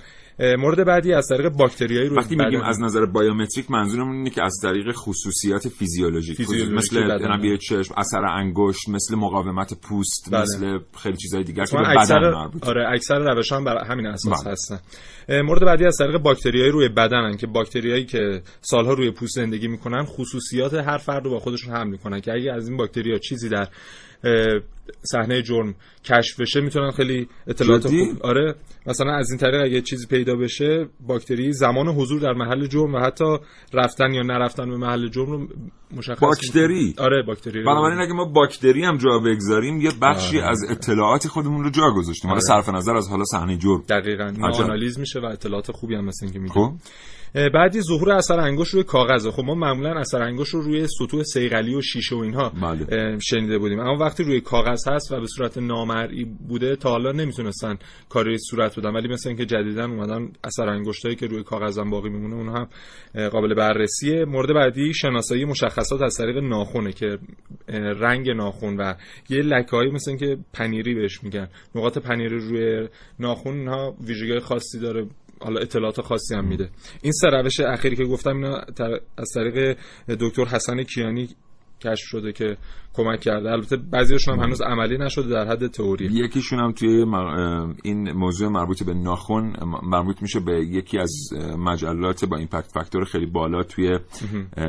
مورد 0.58 0.84
بعدی 0.84 1.12
از 1.12 1.26
طریق 1.28 1.48
باکتریایی 1.48 2.08
روی 2.08 2.18
وقتی 2.18 2.36
میگیم 2.36 2.60
از 2.60 2.80
نظر 2.80 3.06
بایومتریک 3.06 3.70
منظورمون 3.70 4.16
اینه 4.16 4.30
که 4.30 4.42
از 4.42 4.54
طریق 4.62 4.92
خصوصیت 4.92 5.68
فیزیولوژیک 5.68 6.36
فیزیولوژیک 6.36 6.78
مثل 6.78 7.04
بدن. 7.04 7.32
عنبیه 7.32 7.56
چشم 7.56 7.94
اثر 7.96 8.24
انگشت 8.24 8.88
مثل 8.88 9.16
مقاومت 9.16 9.74
پوست 9.82 10.28
بله. 10.32 10.42
مثل 10.42 10.78
خیلی 11.02 11.16
چیزای 11.16 11.44
دیگر 11.44 11.64
که 11.64 11.76
به 11.76 11.80
اتفاقاً 11.80 11.90
بدن 11.90 12.00
اکثر 12.00 12.30
مربوطه 12.30 12.66
آره 12.68 12.88
اکثر 12.92 13.18
روش 13.18 13.52
هم 13.52 13.64
بر 13.64 13.84
همین 13.84 14.06
اساس 14.06 14.44
بله. 14.44 14.52
هستن 14.52 14.78
مورد 15.42 15.64
بعدی 15.64 15.84
از 15.84 15.96
طریق 15.98 16.18
باکتریایی 16.18 16.70
روی 16.70 16.88
بدنن 16.88 17.36
که 17.36 17.46
باکتریایی 17.46 18.04
که 18.04 18.42
سالها 18.60 18.92
روی 18.92 19.10
پوست 19.10 19.34
زندگی 19.34 19.68
می‌کنن 19.68 20.04
خصوصیات 20.04 20.74
هر 20.74 20.98
فرد 20.98 21.24
رو 21.24 21.30
با 21.30 21.38
خودشون 21.38 21.74
حمل 21.74 21.90
می‌کنن 21.90 22.20
که 22.20 22.32
اگه 22.32 22.52
از 22.52 22.68
این 22.68 22.76
باکتریا 22.76 23.18
چیزی 23.18 23.48
در 23.48 23.68
صحنه 25.02 25.42
جرم 25.42 25.74
کشف 26.04 26.40
بشه 26.40 26.60
می‌تونن 26.60 26.90
خیلی 26.90 27.28
اطلاعات؟ 27.46 27.86
خوب 27.86 28.22
آره 28.22 28.54
مثلا 28.86 29.16
از 29.16 29.30
این 29.30 29.38
طریق 29.38 29.62
اگه 29.62 29.80
چیزی 29.80 30.06
پیدا 30.06 30.36
بشه 30.36 30.88
باکتری 31.00 31.52
زمان 31.52 31.88
حضور 31.88 32.20
در 32.20 32.32
محل 32.32 32.66
جرم 32.66 32.94
و 32.94 32.98
حتی 32.98 33.38
رفتن 33.74 34.14
یا 34.14 34.22
نرفتن 34.22 34.70
به 34.70 34.76
محل 34.76 35.08
جرم 35.08 35.30
رو 35.30 35.48
مشخص 35.96 36.20
باکتری؟ 36.20 36.86
می‌کنه. 36.86 37.06
آره 37.06 37.22
باکتری 37.22 37.62
بنابراین 37.62 38.00
اگه 38.00 38.12
ما 38.12 38.24
باکتری 38.24 38.84
هم 38.84 38.96
جا 38.96 39.18
بگذاریم 39.18 39.80
یه 39.80 39.90
بخشی 40.02 40.38
آره. 40.38 40.50
از 40.50 40.64
اطلاعات 40.70 41.28
خودمون 41.28 41.64
رو 41.64 41.70
جا 41.70 41.90
گذاشتیم 41.96 42.30
حالا 42.30 42.40
آره. 42.48 42.62
صرف 42.62 42.74
نظر 42.74 42.96
از 42.96 43.08
حالا 43.08 43.24
صحنه 43.24 43.56
جرم 43.56 43.82
دقیقاً. 43.88 44.32
آنالیز 44.42 44.98
میشه 44.98 45.20
و 45.20 45.24
اطلاعات 45.24 45.72
خوبی 45.72 45.94
هم 45.94 46.04
مثل 46.04 46.26
اینکه 46.26 46.38
میده 46.38 46.54
خب 46.54 46.72
بعدی 47.34 47.80
ظهور 47.80 48.12
اثر 48.12 48.40
انگشت 48.40 48.74
روی 48.74 48.84
کاغذه 48.84 49.30
خب 49.30 49.42
ما 49.42 49.54
معمولا 49.54 50.00
اثر 50.00 50.22
انگشت 50.22 50.54
رو 50.54 50.60
روی 50.60 50.86
سطوح 50.98 51.22
صیقلی 51.22 51.74
و 51.74 51.80
شیشه 51.80 52.16
و 52.16 52.18
اینها 52.18 52.52
بله. 52.62 53.18
شنیده 53.18 53.58
بودیم 53.58 53.80
اما 53.80 53.96
وقتی 54.04 54.24
روی 54.24 54.40
کاغذ 54.40 54.77
هست 54.86 55.12
و 55.12 55.20
به 55.20 55.26
صورت 55.26 55.58
نامرئی 55.58 56.24
بوده 56.24 56.76
تا 56.76 56.90
حالا 56.90 57.12
نمی‌تونستن 57.12 57.78
کاری 58.08 58.38
صورت 58.38 58.78
بدن. 58.78 58.90
ولی 58.90 59.08
مثل 59.08 59.28
اینکه 59.28 59.46
جدیدا 59.46 59.84
اومدن 59.84 60.32
اثر 60.44 60.68
انگشتایی 60.68 61.16
که 61.16 61.26
روی 61.26 61.42
کاغذم 61.42 61.90
باقی 61.90 62.08
میمونه 62.08 62.34
اونها 62.34 62.58
هم 62.58 63.28
قابل 63.28 63.54
بررسیه. 63.54 64.24
مورد 64.24 64.54
بعدی 64.54 64.94
شناسایی 64.94 65.44
مشخصات 65.44 66.02
از 66.02 66.16
طریق 66.16 66.36
ناخونه 66.36 66.92
که 66.92 67.18
رنگ 68.00 68.30
ناخون 68.30 68.76
و 68.76 68.94
یه 69.28 69.38
لکه‌ای 69.38 69.90
مثل 69.90 70.10
اینکه 70.10 70.38
پنیری 70.52 70.94
بهش 70.94 71.24
میگن. 71.24 71.48
نقاط 71.74 71.98
پنیری 71.98 72.38
روی 72.38 72.88
ناخون 73.18 73.58
اینها 73.58 73.96
ویژگی 74.06 74.38
خاصی 74.38 74.80
داره. 74.80 75.06
حالا 75.40 75.60
اطلاعات 75.60 76.00
خاصی 76.00 76.34
هم 76.34 76.48
میده. 76.48 76.70
این 77.02 77.12
سه 77.12 77.28
روش 77.28 77.60
اخیری 77.60 77.96
که 77.96 78.04
گفتم 78.04 78.36
اینا 78.36 78.60
از 79.18 79.28
طریق 79.34 79.78
دکتر 80.08 80.44
حسن 80.44 80.82
کیانی 80.82 81.28
کشف 81.80 82.06
شده 82.06 82.32
که 82.32 82.56
کمک 82.94 83.20
کرده. 83.20 83.50
البته 83.50 83.76
بعضیشون 83.76 84.34
هم 84.34 84.44
هنوز 84.44 84.60
عملی 84.60 84.98
نشده 84.98 85.28
در 85.28 85.46
حد 85.46 85.66
تئوری. 85.66 86.04
یکیشون 86.04 86.58
هم 86.58 86.72
توی 86.72 87.04
این 87.82 88.12
موضوع 88.12 88.48
مربوط 88.48 88.82
به 88.82 88.94
ناخن 88.94 89.52
مربوط 89.82 90.22
میشه 90.22 90.40
به 90.40 90.66
یکی 90.66 90.98
از 90.98 91.12
مجلات 91.58 92.24
با 92.24 92.36
ایمپکت 92.36 92.72
فاکتور 92.72 93.04
خیلی 93.04 93.26
بالا 93.26 93.62
توی 93.62 93.98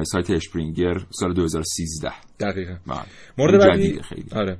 سایت 0.04 0.30
اشپرینگر 0.30 0.98
سال 1.10 1.34
2013 1.34 2.29
دقیقا 2.40 2.78
بله. 2.88 3.00
مورد 3.38 3.60
بعدی 3.60 4.00
خیلی 4.02 4.26
آره 4.36 4.58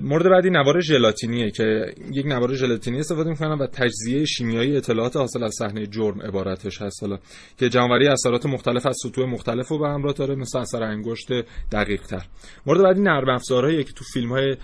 مورد 0.00 0.28
بعدی 0.30 0.50
نوار 0.50 0.80
ژلاتینیه 0.80 1.50
که 1.50 1.94
یک 2.12 2.26
نوار 2.26 2.54
ژلاتینی 2.54 2.98
استفاده 2.98 3.30
می‌کنن 3.30 3.58
و 3.58 3.66
تجزیه 3.66 4.24
شیمیایی 4.24 4.76
اطلاعات 4.76 5.16
حاصل 5.16 5.44
از 5.44 5.54
صحنه 5.58 5.86
جرم 5.86 6.22
عبارتش 6.22 6.82
هست 6.82 7.02
حالا 7.02 7.18
که 7.58 7.68
جمعوری 7.68 8.08
اثرات 8.08 8.46
مختلف 8.46 8.86
از 8.86 8.96
سطوح 9.02 9.26
مختلف 9.26 9.68
رو 9.68 9.78
به 9.78 9.88
همراه 9.88 10.12
داره 10.12 10.34
مثل 10.34 10.58
اثر 10.58 10.82
انگشت 10.82 11.28
دقیق 11.72 12.02
تر 12.02 12.22
مورد 12.66 12.82
بعدی 12.82 13.00
نرم 13.00 13.28
افزارهایی 13.28 13.84
که 13.84 13.92
تو 13.92 14.04
فیلم 14.12 14.28
های 14.28 14.56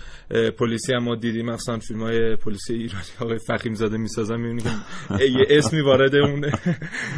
پلیسی 0.59 0.93
هم 0.93 1.03
ما 1.03 1.15
دیدیم 1.15 1.45
مثلا 1.45 1.79
فیلم 1.79 2.01
های 2.01 2.35
پلیسی 2.35 2.73
ایرانی 2.73 3.03
آقای 3.21 3.37
فخیم 3.47 3.73
زاده 3.73 3.97
می‌سازن 3.97 4.35
می‌بینی 4.35 4.61
که 4.61 4.69
یه 5.25 5.45
اسمی 5.49 5.81
وارد 5.81 6.15
اون 6.15 6.45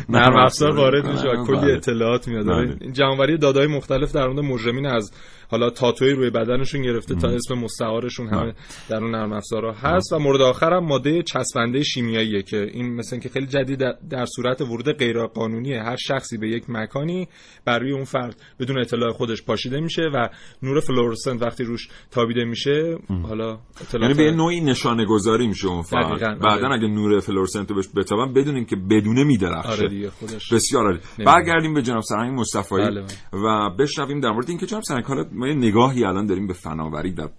نرم 0.09 0.35
افزار 0.35 0.75
وارد 0.75 1.05
میشه 1.05 1.27
و 1.27 1.45
کلی 1.45 1.57
بله. 1.57 1.73
اطلاعات 1.73 2.27
میاد 2.27 2.45
بله. 2.45 2.77
این 2.81 2.93
جمعوری 2.93 3.37
دادای 3.37 3.67
مختلف 3.67 4.11
در 4.11 4.27
مورد 4.27 4.39
مجرمین 4.39 4.85
از 4.85 5.11
حالا 5.51 5.69
تاتوی 5.69 6.11
روی 6.11 6.29
بدنشون 6.29 6.81
گرفته 6.81 7.15
تا 7.15 7.27
اسم 7.27 7.53
مستعارشون 7.53 8.27
همه 8.27 8.53
در 8.89 8.97
اون 8.97 9.11
نرم 9.11 9.33
افزارها 9.33 9.71
هست 9.71 10.13
و 10.13 10.19
مورد 10.19 10.41
آخر 10.41 10.73
هم 10.73 10.85
ماده 10.85 11.23
چسبنده 11.23 11.83
شیمیاییه 11.83 12.41
که 12.41 12.57
این 12.73 12.95
مثلا 12.95 13.19
که 13.19 13.29
خیلی 13.29 13.45
جدید 13.45 13.79
در- 14.09 14.25
صورت 14.35 14.61
ورود 14.61 14.91
غیر 14.91 15.25
قانونی 15.25 15.73
هر 15.73 15.95
شخصی 15.95 16.37
به 16.37 16.49
یک 16.49 16.63
مکانی 16.69 17.27
بر 17.65 17.79
روی 17.79 17.91
اون 17.91 18.03
فرد 18.03 18.35
بدون 18.59 18.79
اطلاع 18.79 19.11
خودش 19.11 19.43
پاشیده 19.43 19.79
میشه 19.79 20.01
و 20.13 20.29
نور 20.63 20.79
فلورسنت 20.79 21.41
وقتی 21.41 21.63
روش 21.63 21.87
تابیده 22.11 22.45
میشه 22.45 22.97
حالا 23.23 23.59
یعنی 23.93 24.13
به 24.13 24.31
نوعی 24.31 24.61
نشانه 24.61 25.05
گذاری 25.05 25.47
میشه 25.47 25.67
اون 25.67 25.81
فرد. 25.81 26.05
آره. 26.05 26.35
بعدا 26.35 26.67
اگه 26.67 26.87
نور 26.87 27.19
فلورسنت 27.19 27.69
رو 27.69 27.75
بهش 27.75 27.85
بتابن 27.95 28.33
بدونیم 28.33 28.65
که 28.65 28.75
بدونه 28.75 29.23
میدرخشه. 29.23 29.71
آره 29.85 30.11
بسیار 30.51 30.85
عالی. 30.85 30.99
برگردیم 31.25 31.73
به 31.73 31.81
جناب 31.81 32.01
سرهنگ 32.01 32.39
مصطفی 32.39 32.75
بله، 32.75 33.03
و 33.33 33.69
بشنویم 33.69 34.19
در 34.19 34.29
مورد 34.31 34.49
اینکه 34.49 34.65
جناب 34.65 34.83
سرهنگ 34.83 35.03
حالا 35.15 35.29
ما 35.31 35.47
یه 35.47 35.53
نگاهی 35.53 36.05
الان 36.05 36.25
داریم 36.25 36.47
به 36.47 36.53
فناوری 36.53 37.11
در 37.11 37.29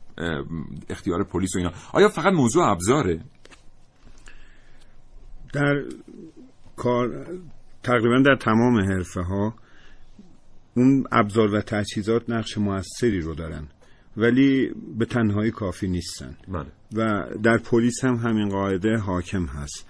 اختیار 0.88 1.24
پلیس 1.24 1.54
و 1.54 1.58
اینا. 1.58 1.72
آیا 1.92 2.08
فقط 2.08 2.32
موضوع 2.32 2.70
ابزاره؟ 2.70 3.20
در 5.52 5.84
کار 6.76 7.26
تقریبا 7.82 8.22
در 8.26 8.36
تمام 8.36 8.78
حرفه 8.78 9.20
ها 9.20 9.54
اون 10.76 11.04
ابزار 11.12 11.54
و 11.54 11.60
تجهیزات 11.60 12.30
نقش 12.30 12.58
موثری 12.58 13.20
رو 13.20 13.34
دارن 13.34 13.68
ولی 14.16 14.70
به 14.98 15.04
تنهایی 15.04 15.50
کافی 15.50 15.88
نیستن. 15.88 16.36
بله. 16.48 16.66
و 16.94 17.24
در 17.42 17.58
پلیس 17.58 18.04
هم 18.04 18.14
همین 18.14 18.48
قاعده 18.48 18.96
حاکم 18.96 19.46
هست. 19.46 19.86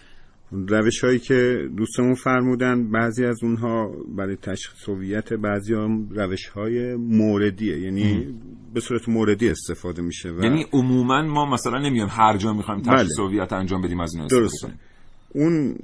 روش 0.68 1.04
هایی 1.04 1.18
که 1.18 1.68
دوستمون 1.76 2.14
فرمودن 2.14 2.90
بعضی 2.90 3.24
از 3.24 3.44
اونها 3.44 3.92
برای 4.16 4.36
تشخیص 4.36 4.88
هویت 4.88 5.32
بعضی 5.32 5.74
هم 5.74 6.08
روش 6.10 6.48
های 6.48 6.94
موردیه. 6.94 7.80
یعنی 7.80 8.34
به 8.74 8.80
صورت 8.80 9.08
موردی 9.08 9.48
استفاده 9.48 10.02
میشه 10.02 10.30
و 10.30 10.44
یعنی 10.44 10.66
عموما 10.72 11.22
ما 11.22 11.50
مثلا 11.50 11.78
نمیایم 11.78 12.08
هر 12.10 12.36
جا 12.36 12.52
می‌خوایم 12.52 12.82
تشخیص 12.82 13.18
بله. 13.18 13.26
هویت 13.26 13.52
انجام 13.52 13.82
بدیم 13.82 14.00
از 14.00 14.14
این 14.14 14.24
استفاده 14.24 14.42
درسته. 14.42 14.66
کنیم. 14.66 14.80
اون 15.34 15.76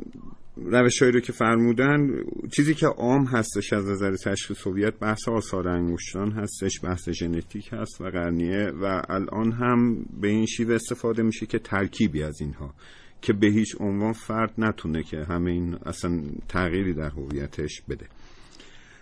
روش 0.56 1.02
رو 1.02 1.20
که 1.20 1.32
فرمودن 1.32 2.24
چیزی 2.56 2.74
که 2.74 2.86
عام 2.86 3.24
هستش 3.24 3.72
از 3.72 3.86
نظر 3.86 4.16
تشخیص 4.16 4.66
هویت 4.66 4.98
بحث 4.98 5.28
آثار 5.28 5.68
انگشتان 5.68 6.32
هستش 6.32 6.80
بحث 6.84 7.08
ژنتیک 7.08 7.68
هست 7.72 8.00
و 8.00 8.04
قرنیه 8.04 8.72
و 8.82 9.02
الان 9.08 9.52
هم 9.52 10.04
به 10.20 10.28
این 10.28 10.46
شیوه 10.46 10.74
استفاده 10.74 11.22
میشه 11.22 11.46
که 11.46 11.58
ترکیبی 11.58 12.22
از 12.22 12.40
اینها. 12.40 12.74
که 13.22 13.32
به 13.32 13.46
هیچ 13.46 13.76
عنوان 13.80 14.12
فرد 14.12 14.52
نتونه 14.58 15.02
که 15.02 15.24
همه 15.24 15.50
این 15.50 15.74
اصلا 15.86 16.22
تغییری 16.48 16.94
در 16.94 17.10
هویتش 17.10 17.82
بده 17.88 18.06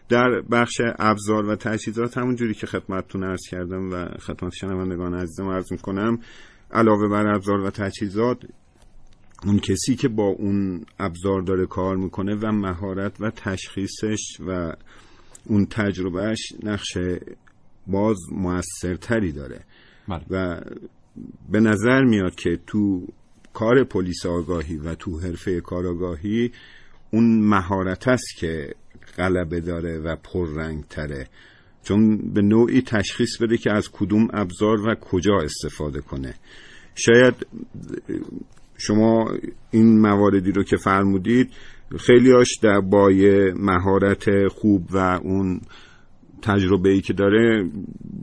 در 0.08 0.40
بخش 0.50 0.80
ابزار 0.98 1.46
و 1.46 1.56
تجهیزات 1.56 2.18
همون 2.18 2.36
جوری 2.36 2.54
که 2.54 2.66
خدمتتون 2.66 3.24
عرض 3.24 3.40
کردم 3.50 3.90
و 3.92 4.04
خدمت 4.18 4.52
شنوندگان 4.54 5.14
عزیزم 5.14 5.48
عرض 5.48 5.72
می‌کنم 5.72 6.18
علاوه 6.70 7.08
بر 7.08 7.34
ابزار 7.34 7.60
و 7.60 7.70
تجهیزات 7.70 8.38
اون 9.46 9.58
کسی 9.58 9.96
که 9.96 10.08
با 10.08 10.26
اون 10.26 10.84
ابزار 10.98 11.42
داره 11.42 11.66
کار 11.66 11.96
می‌کنه 11.96 12.34
و 12.34 12.52
مهارت 12.52 13.20
و 13.20 13.30
تشخیصش 13.30 14.40
و 14.46 14.72
اون 15.46 15.66
تجربهش 15.66 16.52
نقش 16.62 16.98
باز 17.86 18.18
موثرتری 18.32 19.32
داره 19.32 19.64
بله. 20.08 20.24
و 20.30 20.60
به 21.50 21.60
نظر 21.60 22.04
میاد 22.04 22.34
که 22.34 22.58
تو 22.66 23.06
کار 23.52 23.84
پلیس 23.84 24.26
آگاهی 24.26 24.76
و 24.76 24.94
تو 24.94 25.18
حرفه 25.18 25.60
کاراگاهی 25.60 26.52
اون 27.10 27.40
مهارت 27.40 28.08
است 28.08 28.36
که 28.36 28.74
غلبه 29.18 29.60
داره 29.60 29.98
و 29.98 30.16
پررنگ 30.16 30.84
تره 30.84 31.26
چون 31.82 32.16
به 32.34 32.42
نوعی 32.42 32.82
تشخیص 32.82 33.42
بده 33.42 33.56
که 33.56 33.72
از 33.72 33.88
کدوم 33.92 34.28
ابزار 34.32 34.88
و 34.88 34.94
کجا 34.94 35.38
استفاده 35.42 36.00
کنه. 36.00 36.34
شاید 36.94 37.46
شما 38.78 39.34
این 39.70 40.00
مواردی 40.00 40.52
رو 40.52 40.62
که 40.62 40.76
فرمودید 40.76 41.50
خیلی 41.98 42.30
هاش 42.30 42.58
در 42.62 42.80
با 42.80 43.08
مهارت 43.56 44.48
خوب 44.48 44.86
و 44.90 44.96
اون 45.22 45.60
تجربه 46.42 46.90
ای 46.90 47.00
که 47.00 47.12
داره 47.12 47.70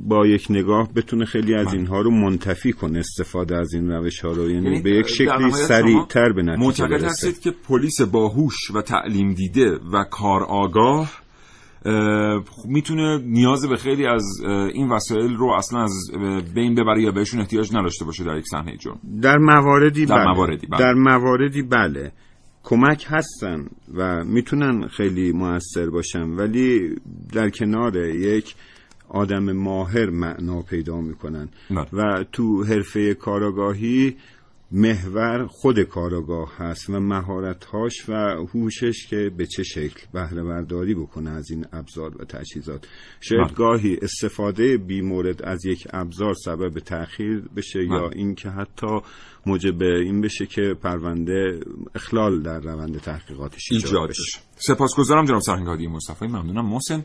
با 0.08 0.28
یک 0.28 0.48
نگاه 0.50 0.94
بتونه 0.94 1.26
خیلی 1.26 1.56
از 1.56 1.74
اینها 1.74 2.02
رو 2.02 2.12
منتفی 2.12 2.74
کنه 2.74 3.00
استفاده 3.00 3.58
از 3.58 3.74
این 3.74 3.92
روش 3.92 4.20
ها 4.20 4.32
رو. 4.32 4.50
یعنی, 4.52 4.82
به 4.82 4.92
یک 4.92 5.08
شکلی 5.08 5.52
سریعتر 5.52 6.32
به 6.34 6.44
نتیجه 6.44 6.66
معتقد 6.66 7.04
هستید 7.04 7.40
که 7.40 7.52
پلیس 7.68 8.02
باهوش 8.02 8.72
و 8.76 8.82
تعلیم 8.82 9.34
دیده 9.34 9.80
و 9.94 10.04
کار 10.04 10.44
آگاه 10.44 11.12
اه، 11.86 12.44
می‌تونه 12.66 13.22
نیاز 13.24 13.70
به 13.70 13.76
خیلی 13.76 14.06
از 14.08 14.24
این 14.74 14.90
وسایل 14.90 15.36
رو 15.36 15.52
اصلا 15.58 15.84
از 15.84 16.12
بین 16.56 16.76
ببره 16.76 17.02
یا 17.02 17.12
بهشون 17.12 17.40
احتیاج 17.40 17.76
نداشته 17.76 18.06
باشه 18.06 18.24
در 18.24 18.38
یک 18.38 18.46
صحنه 18.48 18.78
جرم. 18.78 19.00
در 19.22 19.38
مواردی 19.38 20.06
در 20.06 20.16
بله. 20.16 20.32
مواردی، 20.32 20.68
بله. 20.68 20.80
در 20.80 20.94
مواردی 20.94 21.62
بله. 21.62 22.12
کمک 22.70 23.06
هستن 23.10 23.66
و 23.94 24.24
می‌تونن 24.24 24.88
خیلی 24.88 25.32
موثر 25.32 25.90
باشن 25.90 26.24
ولی 26.24 26.96
در 27.34 27.50
کنار 27.50 27.98
یک 27.98 28.56
آدم 29.10 29.52
ماهر 29.52 30.10
معنا 30.10 30.62
پیدا 30.62 31.02
می‌کنن 31.02 31.50
بله. 31.70 31.88
و 31.94 32.24
تو 32.32 32.64
حرفه 32.64 33.14
کاراگاهی 33.14 34.16
محور 34.72 35.48
خود 35.48 35.80
کاراگاه 35.84 36.58
هست 36.58 36.90
و 36.90 37.00
مهارتهاش 37.00 38.10
و 38.10 38.14
هوشش 38.54 39.08
که 39.08 39.32
به 39.38 39.46
چه 39.46 39.64
شکل 39.64 40.02
بهره 40.14 40.44
برداری 40.44 40.96
بکنه 40.96 41.30
از 41.30 41.52
این 41.52 41.66
ابزار 41.74 42.22
و 42.22 42.26
تجهیزات. 42.26 42.88
شاید 43.22 43.48
بله. 43.48 43.54
گاهی 43.54 43.98
استفاده 44.02 44.78
بی 44.78 45.02
مورد 45.02 45.42
از 45.42 45.66
یک 45.66 45.88
ابزار 45.94 46.34
سبب 46.34 46.80
تأخیر 46.80 47.44
بشه 47.56 47.84
یا 47.84 48.08
بله. 48.08 48.18
اینکه 48.18 48.50
حتی 48.50 49.00
موجب 49.46 49.82
این 49.82 50.22
بشه 50.22 50.46
که 50.46 50.76
پرونده 50.84 51.60
اخلال 51.96 52.42
در 52.42 52.60
روند 52.60 53.00
تحقیقاتش 53.00 53.72
ایجاد 53.72 54.10
بشه. 54.10 54.40
سپاسگزارم 54.56 55.26
جناب 55.26 55.42
سرهنگ 55.42 55.88
مصطفی. 55.88 56.28
ممنونم. 56.28 56.66
محسن 56.66 57.04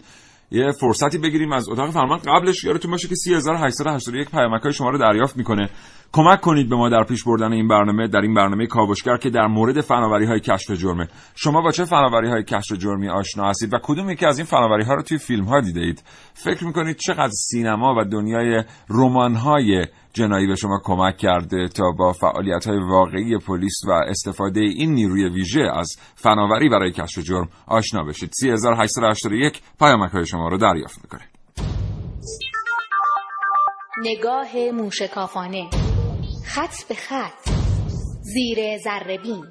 یه 0.51 0.73
فرصتی 0.81 1.19
بگیریم 1.19 1.53
از 1.53 1.69
اتاق 1.69 1.91
فرمان. 1.91 2.19
قبلش 2.19 2.65
یادتون 2.65 2.91
باشه 2.91 3.09
که 3.09 3.15
3881 3.15 4.31
پیامک 4.31 4.63
های 4.63 4.73
شما 4.73 4.91
رو 4.91 4.99
دریافت 4.99 5.37
می‌کنه. 5.37 5.71
کمک 6.15 6.41
کنید 6.41 6.69
به 6.69 6.77
ما 6.77 6.89
در 6.89 7.05
پیش 7.05 7.25
بردن 7.25 7.53
این 7.53 7.69
برنامه 7.69 8.09
در 8.09 8.21
این 8.21 8.35
برنامه 8.35 8.67
کاوشگر 8.67 9.17
که 9.17 9.31
در 9.31 9.47
مورد 9.47 9.81
فناوری 9.81 10.27
های 10.27 10.41
کشف 10.41 10.71
جرمه. 10.71 11.09
شما 11.35 11.61
با 11.61 11.71
چه 11.71 11.85
فناوری 11.85 12.29
های 12.29 12.45
کشف 12.45 12.73
جرمی 12.73 13.09
آشنا 13.09 13.49
هستید 13.49 13.75
و 13.75 13.79
کدوم 13.83 14.11
یکی 14.11 14.27
از 14.27 14.39
این 14.39 14.47
فناوری 14.47 14.85
ها 14.85 14.95
رو 14.95 15.03
توی 15.03 15.19
فیلم 15.19 15.45
ها 15.45 15.61
دیده 15.61 15.81
اید؟ 15.81 16.03
فکر 16.35 16.65
می‌کنید 16.65 16.97
چقدر 16.97 17.31
سینما 17.33 17.95
و 17.99 18.05
دنیای 18.05 18.65
رمان 18.89 19.35
های 19.35 19.87
جنایی 20.13 20.47
به 20.47 20.57
شما 20.57 20.81
کمک 20.85 21.17
کرده 21.17 21.69
تا 21.69 21.91
با 21.99 22.13
فعالیت 22.13 22.67
های 22.67 22.79
واقعی 22.79 23.39
پلیس 23.39 23.81
و 23.89 23.91
استفاده 23.91 24.61
این 24.61 24.95
نیروی 24.95 25.29
ویژه 25.29 25.71
از 25.75 25.97
فناوری 26.15 26.69
برای 26.69 26.93
کشف 26.93 27.19
جرم 27.19 27.49
آشنا 27.67 28.05
بشید؟ 28.05 28.31
3881 28.41 29.61
پیامک 29.79 30.11
های 30.11 30.27
شما 30.27 30.49
رو 30.49 30.59
دریافت 30.59 30.99
می‌کنه. 31.05 31.29
نگاه 34.05 34.71
موشکافانه 34.75 35.92
خط 36.45 36.85
به 36.89 36.95
خط 36.95 37.49
زیر 38.21 38.59
بین. 39.23 39.47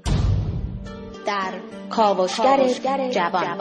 در 1.27 1.61
کاوشگر 1.89 2.69
جوان. 3.11 3.57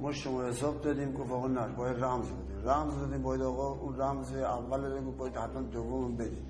ما 0.00 0.12
شما 0.12 0.44
حساب 0.44 0.80
دادیم 0.80 1.12
گفت 1.12 1.30
آقا 1.30 1.48
نه 1.48 1.76
باید 1.76 1.96
رمز 2.04 2.26
بدیم 2.32 2.68
رمز 2.68 2.98
دادیم 2.98 3.22
باید 3.22 3.42
آقا 3.42 3.68
اون 3.68 4.00
رمز 4.00 4.32
اول 4.34 4.80
دادیم 4.80 5.16
باید 5.16 5.36
حتما 5.36 5.62
دوم 5.62 6.16
بدیم. 6.16 6.46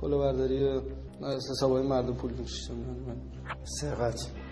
کلا 0.00 0.18
برداری 0.18 0.80
حساب 1.50 1.72
های 1.72 1.86
مردم 1.86 2.14
پول 2.14 2.32
میشتم 2.32 2.74
سرقت. 3.80 4.47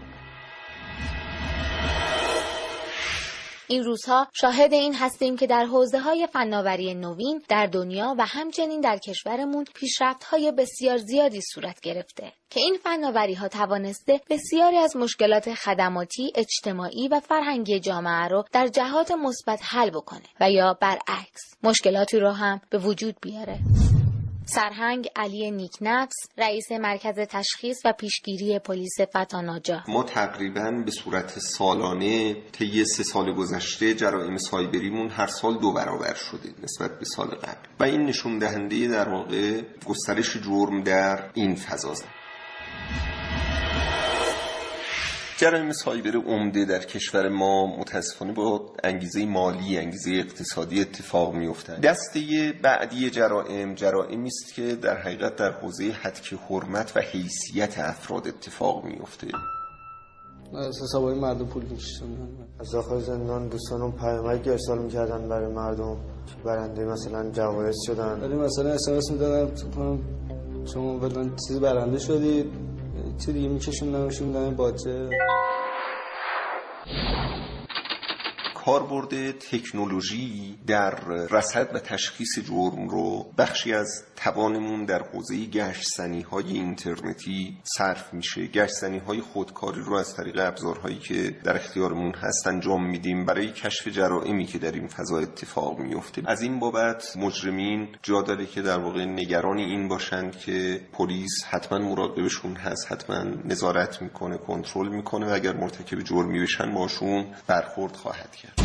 این 3.68 3.84
روزها 3.84 4.28
شاهد 4.32 4.72
این 4.72 4.94
هستیم 4.94 5.36
که 5.36 5.46
در 5.46 5.64
حوزه 5.64 5.98
های 5.98 6.28
فناوری 6.32 6.94
نوین 6.94 7.42
در 7.48 7.66
دنیا 7.66 8.14
و 8.18 8.26
همچنین 8.26 8.80
در 8.80 8.98
کشورمون 8.98 9.64
پیشرفت 9.74 10.24
های 10.24 10.52
بسیار 10.52 10.96
زیادی 10.96 11.40
صورت 11.54 11.80
گرفته 11.80 12.32
که 12.50 12.60
این 12.60 12.78
فناوری 12.84 13.34
ها 13.34 13.48
توانسته 13.48 14.20
بسیاری 14.30 14.76
از 14.76 14.96
مشکلات 14.96 15.54
خدماتی، 15.54 16.32
اجتماعی 16.34 17.08
و 17.08 17.20
فرهنگی 17.20 17.80
جامعه 17.80 18.28
رو 18.28 18.44
در 18.52 18.66
جهات 18.66 19.10
مثبت 19.10 19.60
حل 19.62 19.90
بکنه 19.90 20.26
و 20.40 20.50
یا 20.50 20.78
برعکس 20.80 21.54
مشکلاتی 21.62 22.18
رو 22.18 22.30
هم 22.30 22.60
به 22.70 22.78
وجود 22.78 23.16
بیاره. 23.22 23.58
سرهنگ 24.48 25.08
علی 25.16 25.50
نیکنفس 25.50 26.14
رئیس 26.38 26.72
مرکز 26.72 27.14
تشخیص 27.14 27.76
و 27.84 27.92
پیشگیری 27.92 28.58
پلیس 28.58 29.00
فتاناجا 29.00 29.82
ما 29.88 30.02
تقریبا 30.02 30.70
به 30.70 30.90
صورت 30.90 31.38
سالانه 31.38 32.36
طی 32.52 32.84
سه 32.84 33.02
سال 33.02 33.32
گذشته 33.32 33.94
جرائم 33.94 34.36
سایبریمون 34.36 35.10
هر 35.10 35.26
سال 35.26 35.58
دو 35.58 35.72
برابر 35.72 36.14
شده 36.14 36.48
نسبت 36.62 36.98
به 36.98 37.04
سال 37.04 37.26
قبل. 37.26 37.68
و 37.80 37.84
این 37.84 38.06
نشون 38.06 38.38
دهنده 38.38 38.88
در 38.88 39.08
واقع 39.08 39.62
گسترش 39.86 40.36
جرم 40.36 40.82
در 40.82 41.30
این 41.34 41.54
فضاست 41.54 42.04
جرایم 45.38 45.72
سایبر 45.72 46.16
عمده 46.16 46.64
در 46.64 46.78
کشور 46.78 47.28
ما 47.28 47.76
متاسفانه 47.78 48.32
با 48.32 48.72
انگیزه 48.84 49.24
مالی 49.24 49.78
انگیزه 49.78 50.10
اقتصادی 50.10 50.80
اتفاق 50.80 51.34
میافتند 51.34 51.80
دسته 51.80 52.20
بعدی 52.62 53.10
جرائم 53.10 53.74
جرائمی 53.74 54.26
است 54.28 54.54
که 54.54 54.74
در 54.74 54.96
حقیقت 54.96 55.36
در 55.36 55.50
حوزه 55.50 55.84
حدک 55.84 56.34
حرمت 56.50 56.92
و 56.96 57.00
حیثیت 57.00 57.78
افراد 57.78 58.28
اتفاق 58.28 58.84
میفته 58.84 59.26
از 60.54 60.82
حسابای 60.82 61.18
مردم 61.18 61.46
پول 61.46 61.62
میکشتن 61.62 62.06
از 62.60 62.70
داخل 62.70 63.00
زندان 63.00 63.48
دوستانم 63.48 63.92
پیامک 63.92 64.48
ارسال 64.48 64.78
می‌کردن 64.78 65.28
برای 65.28 65.52
مردم 65.52 65.96
برنده 66.44 66.84
مثلا 66.84 67.30
جوایز 67.30 67.76
شدن. 67.86 68.20
ولی 68.20 68.34
مثلا 68.34 68.70
اسمس 68.70 69.10
می‌دادن 69.10 69.56
شما 70.74 70.98
بدن 70.98 71.36
چیزی 71.48 71.60
برنده 71.60 71.98
شدید. 71.98 72.65
چی 73.18 73.32
دیگه 73.32 73.49
میکشوندن 73.49 74.11
میدن 74.20 74.56
باجه. 74.56 75.11
کاربرد 78.66 79.38
تکنولوژی 79.38 80.58
در 80.66 80.90
رصد 81.30 81.74
و 81.74 81.78
تشخیص 81.78 82.38
جرم 82.38 82.88
رو 82.88 83.26
بخشی 83.38 83.72
از 83.72 84.04
توانمون 84.16 84.84
در 84.84 85.02
حوزه 85.02 85.46
گشتسنی 85.46 86.22
های 86.22 86.52
اینترنتی 86.52 87.56
صرف 87.78 88.14
میشه. 88.14 88.46
گشتسنی 88.46 88.98
های 88.98 89.20
خودکاری 89.20 89.80
رو 89.80 89.94
از 89.94 90.16
طریق 90.16 90.38
ابزارهایی 90.38 90.98
که 90.98 91.36
در 91.44 91.56
اختیارمون 91.56 92.14
هست 92.14 92.46
انجام 92.46 92.90
میدیم. 92.90 93.24
برای 93.24 93.52
کشف 93.52 93.88
جرائمی 93.88 94.46
که 94.46 94.58
در 94.58 94.72
این 94.72 94.88
فضا 94.88 95.18
اتفاق 95.18 95.78
میفته 95.78 96.22
از 96.26 96.42
این 96.42 96.58
بابت 96.58 97.16
مجرمین 97.16 97.88
جا 98.02 98.22
داره 98.22 98.46
که 98.46 98.62
در 98.62 98.78
واقع 98.78 99.04
نگران 99.04 99.58
این 99.58 99.88
باشند 99.88 100.38
که 100.38 100.80
پلیس 100.92 101.44
حتما 101.50 101.78
مراقبشون 101.78 102.56
هست 102.56 102.92
حتما 102.92 103.24
نظارت 103.44 104.02
می‌کنه 104.02 104.38
کنترل 104.38 104.88
می‌کنه 104.88 105.26
و 105.26 105.34
اگر 105.34 105.56
مرتکب 105.56 106.00
جرمی 106.00 106.42
بشن 106.42 106.74
باشون 106.74 107.26
برخورد 107.46 107.96
خواهد 107.96 108.36
کرد. 108.36 108.55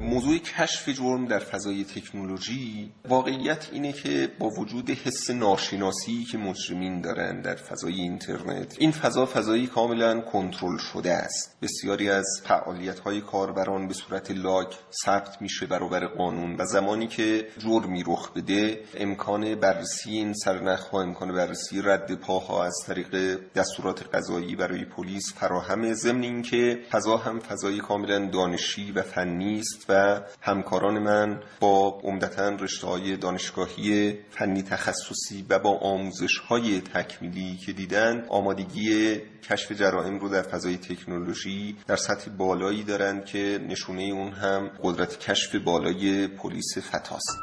موضوع 0.00 0.38
کشف 0.38 0.88
جرم 0.88 1.26
در 1.26 1.38
فضای 1.38 1.84
تکنولوژی 1.84 2.92
واقعیت 3.08 3.68
اینه 3.72 3.92
که 3.92 4.28
با 4.38 4.48
وجود 4.48 4.90
حس 4.90 5.30
ناشناسی 5.30 6.24
که 6.24 6.38
مجرمین 6.38 7.00
دارن 7.00 7.40
در 7.40 7.54
فضای 7.54 7.94
اینترنت 7.94 8.76
این 8.78 8.92
فضا 8.92 9.26
فضایی 9.26 9.66
کاملا 9.66 10.20
کنترل 10.20 10.78
شده 10.78 11.12
است. 11.12 11.56
بسیاری 11.62 12.10
از 12.10 12.26
فعالیت 12.44 12.98
های 12.98 13.20
کاربران 13.20 13.88
به 13.88 13.94
صورت 13.94 14.30
لاگ 14.30 14.66
ثبت 15.04 15.42
میشه 15.42 15.66
برابر 15.66 16.06
قانون 16.06 16.56
و 16.58 16.64
زمانی 16.64 17.06
که 17.06 17.48
جرمی 17.58 18.04
رخ 18.06 18.32
بده 18.32 18.80
امکان 18.94 19.54
بررسی 19.54 20.10
این 20.10 20.34
سرنخ 20.34 20.88
ها 20.88 21.02
امکان 21.02 21.32
بررسی 21.32 21.82
رد 21.82 22.14
پاها 22.14 22.64
از 22.64 22.74
طریق 22.86 23.40
دستورات 23.54 24.14
قضایی 24.14 24.56
برای 24.56 24.84
پلیس 24.84 25.34
فراهم 25.34 25.92
ضمن 25.94 26.22
اینکه 26.22 26.80
فضا 26.90 27.16
هم 27.16 27.40
فضای 27.40 27.78
کاملا 27.78 28.26
دانشی 28.26 28.92
و 28.92 29.02
فنی 29.02 29.58
است 29.58 29.85
و 29.88 30.20
همکاران 30.40 30.98
من 30.98 31.42
با 31.60 32.00
عمدتا 32.04 32.48
رشته 32.48 32.86
های 32.86 33.16
دانشگاهی 33.16 34.18
فنی 34.30 34.62
تخصصی 34.62 35.46
و 35.48 35.58
با 35.58 35.78
آموزش 35.78 36.38
های 36.38 36.80
تکمیلی 36.80 37.56
که 37.56 37.72
دیدن 37.72 38.26
آمادگی 38.28 39.16
کشف 39.50 39.72
جرائم 39.72 40.18
رو 40.18 40.28
در 40.28 40.42
فضای 40.42 40.76
تکنولوژی 40.76 41.76
در 41.86 41.96
سطح 41.96 42.30
بالایی 42.30 42.82
دارند 42.84 43.24
که 43.24 43.60
نشونه 43.68 44.02
اون 44.02 44.32
هم 44.32 44.70
قدرت 44.82 45.18
کشف 45.18 45.54
بالای 45.54 46.26
پلیس 46.26 46.78
فتاست. 46.78 47.38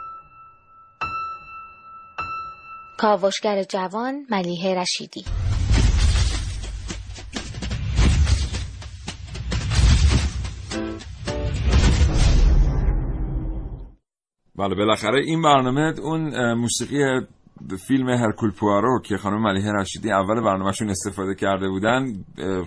کاوشگر 2.97 3.63
جوان 3.63 4.25
ملیه 4.29 4.75
رشیدی 4.75 5.25
بله 14.57 14.75
بالاخره 14.75 15.23
این 15.25 15.41
برنامه 15.41 15.93
اون 15.99 16.53
موسیقی 16.53 17.21
فیلم 17.87 18.09
هرکول 18.09 18.51
پوارو 18.51 19.01
که 19.05 19.17
خانم 19.17 19.41
ملیحه 19.41 19.71
رشیدی 19.71 20.11
اول 20.11 20.41
برنامهشون 20.41 20.89
استفاده 20.89 21.35
کرده 21.35 21.69
بودن 21.69 22.05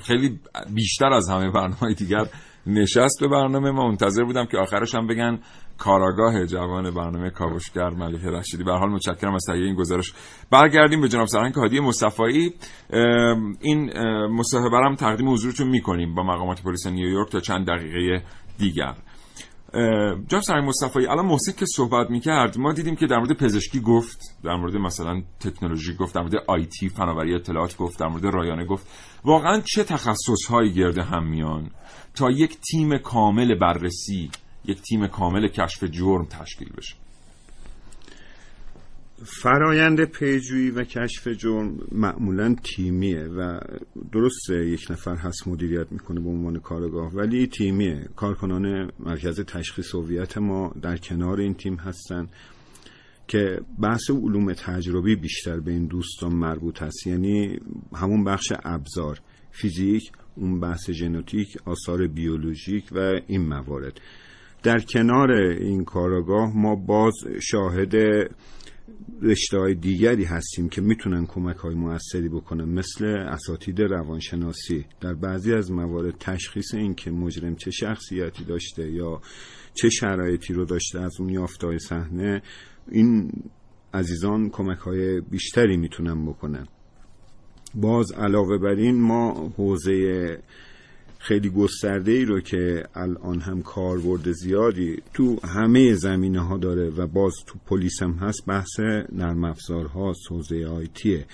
خیلی 0.03 0.41
بیشتر 0.75 1.13
از 1.13 1.29
همه 1.31 1.51
برنامه 1.51 1.95
دیگر 1.97 2.27
نشست 2.67 3.21
به 3.21 3.29
برنامه. 3.29 3.71
ما 3.71 3.89
منتظر 3.89 4.25
بودم 4.25 4.47
که 4.47 4.59
آخرش 4.59 4.95
هم 4.95 5.07
بگن 5.07 5.39
کاراگاه 5.79 6.47
جوان 6.47 6.91
برنامه 6.91 7.31
کاوشگر 7.31 7.91
ملیحه 7.91 8.31
رشیدی. 8.31 8.65
به 8.65 8.73
حال 8.73 8.91
متشکرم 8.91 9.35
از 9.35 9.45
تهیه 9.47 9.65
این 9.65 9.75
گزارش. 9.75 10.13
برگردیم 10.51 11.01
به 11.01 11.09
جناب 11.09 11.27
سرهنگ 11.27 11.55
هادی 11.55 11.81
مصطفایی 11.81 12.55
این 13.61 13.99
مصاحبه 14.27 14.77
هم 14.77 14.95
تقدیم 14.95 15.29
حضورتون 15.29 15.69
می‌کنیم 15.69 16.15
با 16.15 16.23
مقامات 16.23 16.63
پلیس 16.63 16.87
نیویورک 16.87 17.33
تا 17.33 17.41
چند 17.41 17.67
دقیقه 17.67 18.23
دیگر. 18.59 18.95
جناب 20.29 20.43
سرهنگ 20.43 20.69
مصطفی 20.69 21.07
الان 21.07 21.27
محسن 21.27 21.53
که 21.53 21.67
صحبت 21.67 22.11
می‌کرد 22.11 22.59
ما 22.59 22.73
دیدیم 22.73 22.97
که 22.97 23.07
در 23.07 23.19
مورد 23.19 23.33
پزشکی 23.33 23.81
گفت 23.81 24.19
در 24.45 24.57
مورد 24.57 24.77
مثلا 24.77 25.23
تکنولوژی 25.41 25.95
گفت 25.95 26.15
در 26.15 26.21
مورد 26.21 26.35
آیتی 26.47 26.89
فناوری 26.89 27.35
اطلاعات 27.35 27.77
گفت 27.77 27.99
در 27.99 28.07
مورد 28.07 28.25
رایانه 28.25 28.65
گفت. 28.65 28.87
واقعا 29.25 29.61
چه 29.61 29.85
تخصص 29.85 30.47
هایی 30.49 30.73
گرده 30.73 31.03
هم 31.03 31.27
میان؟ 31.27 31.71
تا 32.15 32.31
یک 32.31 32.59
تیم 32.61 32.99
کامل 32.99 33.55
بررسی 33.55 34.31
یک 34.65 34.83
تیم 34.83 35.07
کامل 35.07 35.49
کشف 35.49 35.85
جرم 35.85 36.25
تشکیل 36.25 36.69
بشه. 36.77 37.06
فرایند 39.25 40.05
پیجویی 40.05 40.71
و 40.71 40.85
کشف 40.85 41.29
جرم 41.29 41.79
معمولا 41.93 42.57
تیمیه 42.65 43.25
و 43.25 43.61
درسته 44.13 44.67
یک 44.67 44.87
نفر 44.91 45.17
هست 45.17 45.49
مدیریت 45.49 45.93
می‌کنه 45.93 46.21
به 46.21 46.29
عنوان 46.29 46.59
کارگاه 46.59 47.13
ولی 47.15 47.47
تیمیه. 47.47 48.09
کارکنان 48.17 48.93
مرکز 49.01 49.41
تشخیص 49.41 49.95
هویت 49.95 50.39
ما 50.39 50.75
در 50.83 50.97
کنار 50.97 51.41
این 51.41 51.55
تیم 51.55 51.75
هستن 51.75 52.29
که 53.29 53.61
بحث 53.83 54.11
علوم 54.11 54.53
تجربی 54.53 55.17
بیشتر 55.17 55.61
به 55.61 55.71
این 55.71 55.87
دوستان 55.87 56.33
مربوط 56.33 56.83
هست 56.83 57.07
یعنی 57.07 57.61
همون 57.95 58.25
بخش 58.25 58.53
ابزار 58.65 59.21
فیزیک 59.51 60.13
اون 60.37 60.61
بحث 60.61 60.91
ژنتیک 60.91 61.57
آثار 61.65 62.07
بیولوژیک 62.07 62.85
و 62.93 63.21
این 63.27 63.49
موارد. 63.49 64.01
در 64.63 64.79
کنار 64.79 65.33
این 65.33 65.85
کاراگاه 65.85 66.57
ما 66.57 66.75
باز 66.75 67.15
شاهد 67.41 67.95
رشته 69.23 69.59
های 69.59 69.75
دیگری 69.75 70.25
هستیم 70.25 70.69
که 70.69 70.81
می‌تونن 70.81 71.27
کمک 71.27 71.57
های 71.57 71.75
موثری 71.75 72.29
بکنن 72.29 72.65
مثل 72.65 73.05
اساتید 73.07 73.83
روانشناسی. 73.83 74.85
در 75.01 75.15
بعضی 75.15 75.55
از 75.55 75.73
موارد 75.73 76.15
تشخیص 76.21 76.75
این 76.75 76.95
که 76.95 77.11
مجرم 77.11 77.57
چه 77.57 77.71
شخصیتی 77.71 78.45
داشته 78.45 78.93
یا 78.93 79.21
چه 79.75 79.89
شرایطی 79.89 80.55
رو 80.55 80.65
داشته 80.65 81.01
از 81.01 81.13
اون 81.21 81.29
یافتای 81.29 81.79
صحنه 81.79 82.43
این 82.91 83.33
عزیزان 83.95 84.51
کمک 84.51 84.79
های 84.79 85.21
بیشتری 85.21 85.77
می‌تونن 85.77 86.27
بکنن. 86.27 86.67
باز 87.75 88.13
علاوه 88.13 88.59
بر 88.59 88.75
این 88.75 89.01
ما 89.01 89.53
حوزه 89.57 90.39
خیلی 91.19 91.51
گسترده 91.51 92.13
ای 92.13 92.25
رو 92.25 92.41
که 92.41 92.85
الان 92.95 93.41
هم 93.41 93.63
کاربرد 93.63 94.33
زیادی 94.33 95.03
تو 95.15 95.37
همه 95.45 95.95
زمینه 95.95 96.41
ها 96.41 96.57
داره 96.57 96.91
و 96.91 97.07
باز 97.07 97.35
تو 97.47 97.59
پلیس 97.67 98.03
هم 98.03 98.13
هست 98.13 98.47
بحث 98.47 98.81
نرم 99.13 99.45
افزار 99.45 99.87
هاست 99.87 100.21
حوزه 100.31 100.67
آیتیه 100.67 101.27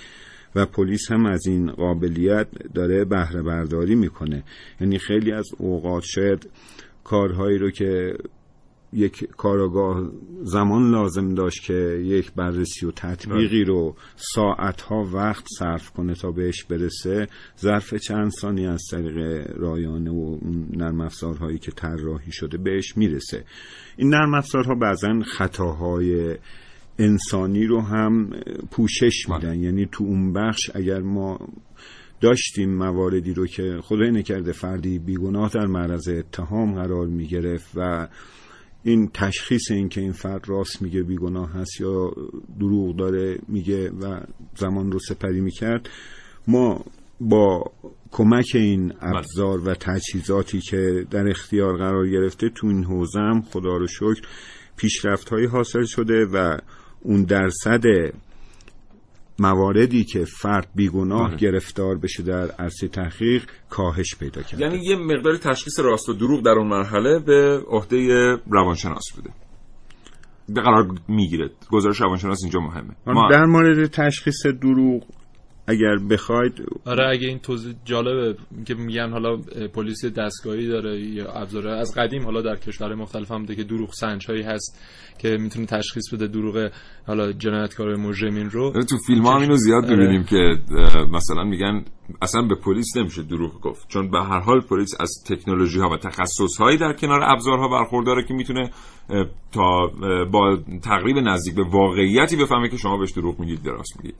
و 0.55 0.67
پلیس 0.67 1.11
هم 1.11 1.27
از 1.27 1.47
این 1.47 1.73
قابلیت 1.73 2.47
داره 2.75 3.05
بهره 3.05 3.43
برداری 3.43 3.95
می‌کنه. 3.95 4.45
یعنی 4.81 4.99
خیلی 4.99 5.33
از 5.33 5.49
اوقات 5.59 6.03
شاید 6.05 6.51
کارهایی 7.05 7.59
رو 7.59 7.71
که 7.71 8.15
یک 8.93 9.29
کاراگاه 9.37 10.11
زمان 10.43 10.91
لازم 10.91 11.35
داشت 11.35 11.63
که 11.63 11.75
یک 12.05 12.33
بررسی 12.33 12.87
و 12.87 12.91
تطبیقی 12.91 13.65
رو 13.65 13.97
ساعتها 14.17 15.05
وقت 15.13 15.45
صرف 15.59 15.91
کنه 15.91 16.15
تا 16.15 16.31
بهش 16.31 16.65
برسه 16.65 17.27
ظرف 17.61 17.95
چند 17.95 18.31
ثانیه 18.31 18.71
از 18.71 18.83
طریق 18.91 19.47
رایانه 19.57 20.11
و 20.11 20.39
نرم 20.77 21.01
افزارهایی 21.01 21.59
که 21.59 21.73
طراحی 21.73 22.33
شده 22.33 22.59
بهش 22.59 22.97
می‌رسه. 22.97 23.45
این 23.97 24.09
نرم 24.09 24.35
افزارها 24.35 24.75
بعضا 24.75 25.21
خطاهای 25.25 26.37
انسانی 26.99 27.67
رو 27.67 27.81
هم 27.81 28.31
پوشش 28.71 29.29
میدن. 29.29 29.59
یعنی 29.59 29.89
تو 29.93 30.05
اون 30.05 30.33
بخش 30.33 30.71
اگر 30.75 31.01
ما 31.01 31.39
داشتیم 32.21 32.75
مواردی 32.75 33.35
رو 33.35 33.47
که 33.47 33.79
خدای 33.83 34.11
نکرده 34.11 34.53
فردی 34.53 34.99
بیگناه 34.99 35.51
در 35.55 35.67
معرض 35.67 36.09
اتهام 36.09 36.75
قرار 36.75 37.07
می 37.07 37.27
گرفت 37.27 37.71
و 37.75 38.09
این 38.85 39.11
تشخیص 39.15 39.71
این 39.71 39.89
که 39.89 40.01
این 40.01 40.13
فرد 40.13 40.49
راست 40.49 40.83
میگه 40.83 41.03
بیگناه 41.03 41.53
هست 41.53 41.81
یا 41.81 42.13
دروغ 42.61 42.97
داره 42.97 43.39
میگه 43.49 43.91
و 43.91 44.21
زمان 44.57 44.93
رو 44.93 44.99
سپری 44.99 45.41
می‌کرد 45.41 45.89
ما 46.49 46.85
با 47.21 47.73
کمک 48.13 48.51
این 48.55 48.93
ابزار 49.01 49.69
و 49.69 49.75
تجهیزاتی 49.75 50.61
که 50.61 51.07
در 51.11 51.29
اختیار 51.29 51.77
قرار 51.77 52.09
گرفته 52.09 52.49
تو 52.49 52.67
این 52.67 52.85
حوزه 52.85 53.21
هم 53.21 53.43
خدا 53.43 53.77
رو 53.77 53.87
شکر 53.87 54.21
پیشرفت 54.77 55.29
هایی 55.29 55.47
حاصل 55.47 55.85
شده 55.85 56.25
و 56.25 56.59
اون 57.01 57.23
درصد 57.23 57.83
مواردی 59.39 60.05
که 60.05 60.25
فرد 60.25 60.69
بیگناه 60.75 61.29
بله. 61.29 61.37
گرفتار 61.37 61.99
بشه 61.99 62.23
در 62.23 62.51
عرصه 62.51 62.89
تحقیق 62.89 63.45
کاهش 63.71 64.15
پیدا 64.17 64.43
کرده. 64.43 64.65
یعنی 64.65 64.79
یه 64.85 64.97
مقدار 64.97 65.37
تشخیص 65.37 65.81
راست 65.81 66.09
و 66.09 66.13
دروغ 66.13 66.43
در 66.45 66.51
اون 66.51 66.69
مرحله 66.69 67.19
به 67.19 67.61
عهده 67.69 67.97
روانشناس 68.51 69.05
بوده. 69.17 69.31
به 70.49 70.61
قرار 70.61 70.89
می‌گیره. 71.09 71.51
گزارش 71.71 72.01
روانشناس 72.01 72.39
اینجا 72.43 72.61
مهمه. 72.61 72.95
ما 73.07 73.29
در 73.31 73.45
مورد 73.45 73.87
تشخیص 73.87 74.47
دروغ 74.47 75.03
اگر 75.67 75.97
بخواید 76.11 76.53
آره 76.85 77.09
اگه 77.09 77.29
این 77.29 77.39
توضیح 77.39 77.75
جالبه 77.85 78.39
که 78.67 78.75
میگن 78.75 79.11
حالا 79.11 79.37
پلیس 79.75 80.05
دستگاهی 80.05 80.69
داره 80.69 81.01
یا 81.01 81.33
ابزار 81.33 81.69
از 81.69 81.95
قدیم 81.97 82.25
حالا 82.25 82.43
در 82.43 82.57
کشورهای 82.57 82.99
مختلف 82.99 83.31
هم 83.31 83.39
بوده 83.39 83.55
که 83.55 83.65
دروغ 83.65 83.93
سنج 83.93 84.27
هایی 84.27 84.43
هست 84.43 84.81
که 85.19 85.37
می‌تونه 85.41 85.67
تشخیص 85.67 86.15
بده 86.15 86.27
دروغ 86.27 86.71
حالا 87.07 87.33
جنایتکار 87.33 87.97
مجرمین 87.97 88.51
رو. 88.51 88.73
تو 88.73 88.97
فیلم 89.07 89.23
ها 89.23 89.41
اینو 89.41 89.57
زیاد 89.57 89.85
آره. 89.85 89.97
ببینیم 89.97 90.25
که 90.25 90.59
مثلا 91.13 91.45
میگن 91.45 91.85
اصلا 92.23 92.43
به 92.43 92.55
پلیس 92.55 92.97
نمیشه 92.97 93.23
دروغ 93.23 93.61
گفت. 93.61 93.89
چون 93.89 94.11
به 94.11 94.23
هر 94.23 94.41
حال 94.41 94.61
پلیس 94.61 94.91
از 95.01 95.11
تکنولوژی 95.27 95.81
ها 95.81 95.91
و 95.91 95.97
تخصص 95.97 96.57
هایی 96.61 96.79
در 96.79 96.93
کنار 96.93 97.21
ابزارها 97.23 97.69
برخورداره 97.69 98.25
که 98.29 98.35
می‌تونه 98.35 98.71
تا 99.53 99.87
با 100.33 100.59
تقریب 100.83 101.17
نزدیک 101.17 101.55
به 101.55 101.65
واقعیتی 101.65 102.37
بفهمه 102.37 102.69
که 102.69 102.77
شما 102.77 102.97
بهش 102.97 103.13
دروغ 103.13 103.41
میگید 103.41 103.63
درست 103.63 103.97
میگید. 103.97 104.17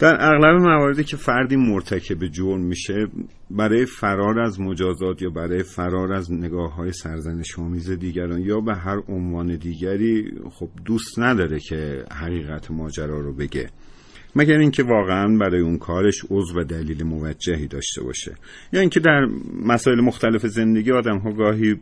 در 0.00 0.16
اغلب 0.20 0.60
مواردی 0.60 1.04
که 1.04 1.16
فردی 1.16 1.56
مرتکب 1.56 2.26
جرم 2.26 2.60
میشه 2.60 3.06
برای 3.50 3.86
فرار 3.86 4.40
از 4.40 4.60
مجازات 4.60 5.22
یا 5.22 5.30
برای 5.30 5.62
فرار 5.62 6.12
از 6.12 6.32
نگاه 6.32 6.74
های 6.74 6.92
سرزنش 6.92 7.58
آمیز 7.58 7.90
دیگران 7.90 8.40
یا 8.40 8.60
به 8.60 8.74
هر 8.74 9.02
عنوان 9.08 9.56
دیگری 9.56 10.32
خب 10.50 10.68
دوست 10.84 11.18
نداره 11.18 11.60
که 11.60 12.04
حقیقت 12.12 12.70
ماجرا 12.70 13.20
رو 13.20 13.32
بگه. 13.32 13.70
مگر 14.36 14.58
اینکه 14.58 14.82
واقعا 14.82 15.38
برای 15.38 15.60
اون 15.60 15.78
کارش 15.78 16.24
عضو 16.30 16.60
و 16.60 16.64
دلیل 16.64 17.02
موجهی 17.04 17.66
داشته 17.66 18.02
باشه. 18.02 18.34
یا 18.72 18.80
اینکه 18.80 19.00
در 19.00 19.28
مسائل 19.64 20.00
مختلف 20.00 20.46
زندگی 20.46 20.92
آدم 20.92 21.18
ها 21.18 21.32
گاهی 21.32 21.76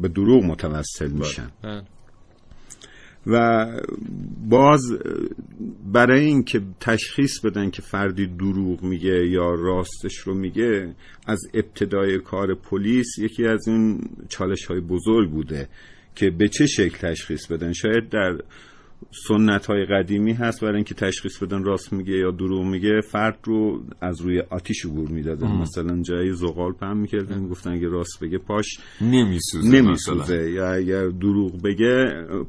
به 0.00 0.08
دروغ 0.08 0.44
متوسل 0.44 1.10
میشن. 1.10 1.50
بله. 1.62 1.82
و 3.26 3.66
باز 4.48 4.80
برای 5.92 6.24
اینکه 6.24 6.60
تشخیص 6.80 7.40
بدن 7.40 7.70
که 7.70 7.82
فردی 7.82 8.26
دروغ 8.26 8.82
میگه 8.82 9.26
یا 9.28 9.54
راستش 9.54 10.18
رو 10.18 10.34
میگه 10.34 10.94
از 11.26 11.40
ابتدای 11.54 12.18
کار 12.18 12.54
پلیس 12.54 13.18
یکی 13.18 13.46
از 13.46 13.68
این 13.68 14.00
چالش 14.28 14.64
های 14.64 14.80
بزرگ 14.80 15.30
بوده 15.30 15.68
که 16.14 16.30
به 16.30 16.48
چه 16.48 16.66
شکل 16.66 16.98
تشخیص 16.98 17.46
بدن؟ 17.46 17.72
شاید 17.72 18.08
در 18.08 18.38
سنت 19.28 19.66
های 19.66 19.84
قدیمی 19.84 20.32
هست 20.32 20.60
برای 20.60 20.74
اینکه 20.74 20.94
تشخیص 20.94 21.42
بدن 21.42 21.64
راست 21.64 21.92
میگه 21.92 22.12
یا 22.12 22.30
دروغ 22.30 22.64
میگه 22.64 23.00
فرد 23.10 23.38
رو 23.44 23.82
از 24.00 24.20
روی 24.20 24.40
آتیش 24.50 24.84
عبور 24.86 25.08
می‌دادن. 25.08 25.46
مثلا 25.46 26.02
جایی 26.02 26.32
زغال 26.32 26.72
پهن 26.72 26.96
می‌کردن 26.96 27.38
می‌گفتن 27.38 27.70
اگه 27.70 27.88
راست 27.88 28.20
بگه 28.20 28.38
پاش 28.38 28.78
نمیسوزه 29.00 29.68
مثلا. 29.68 29.80
نمیسوزه 29.80 30.50
یا 30.50 30.72
اگر 30.72 31.08
دروغ 31.08 31.62
بگه 31.62 32.04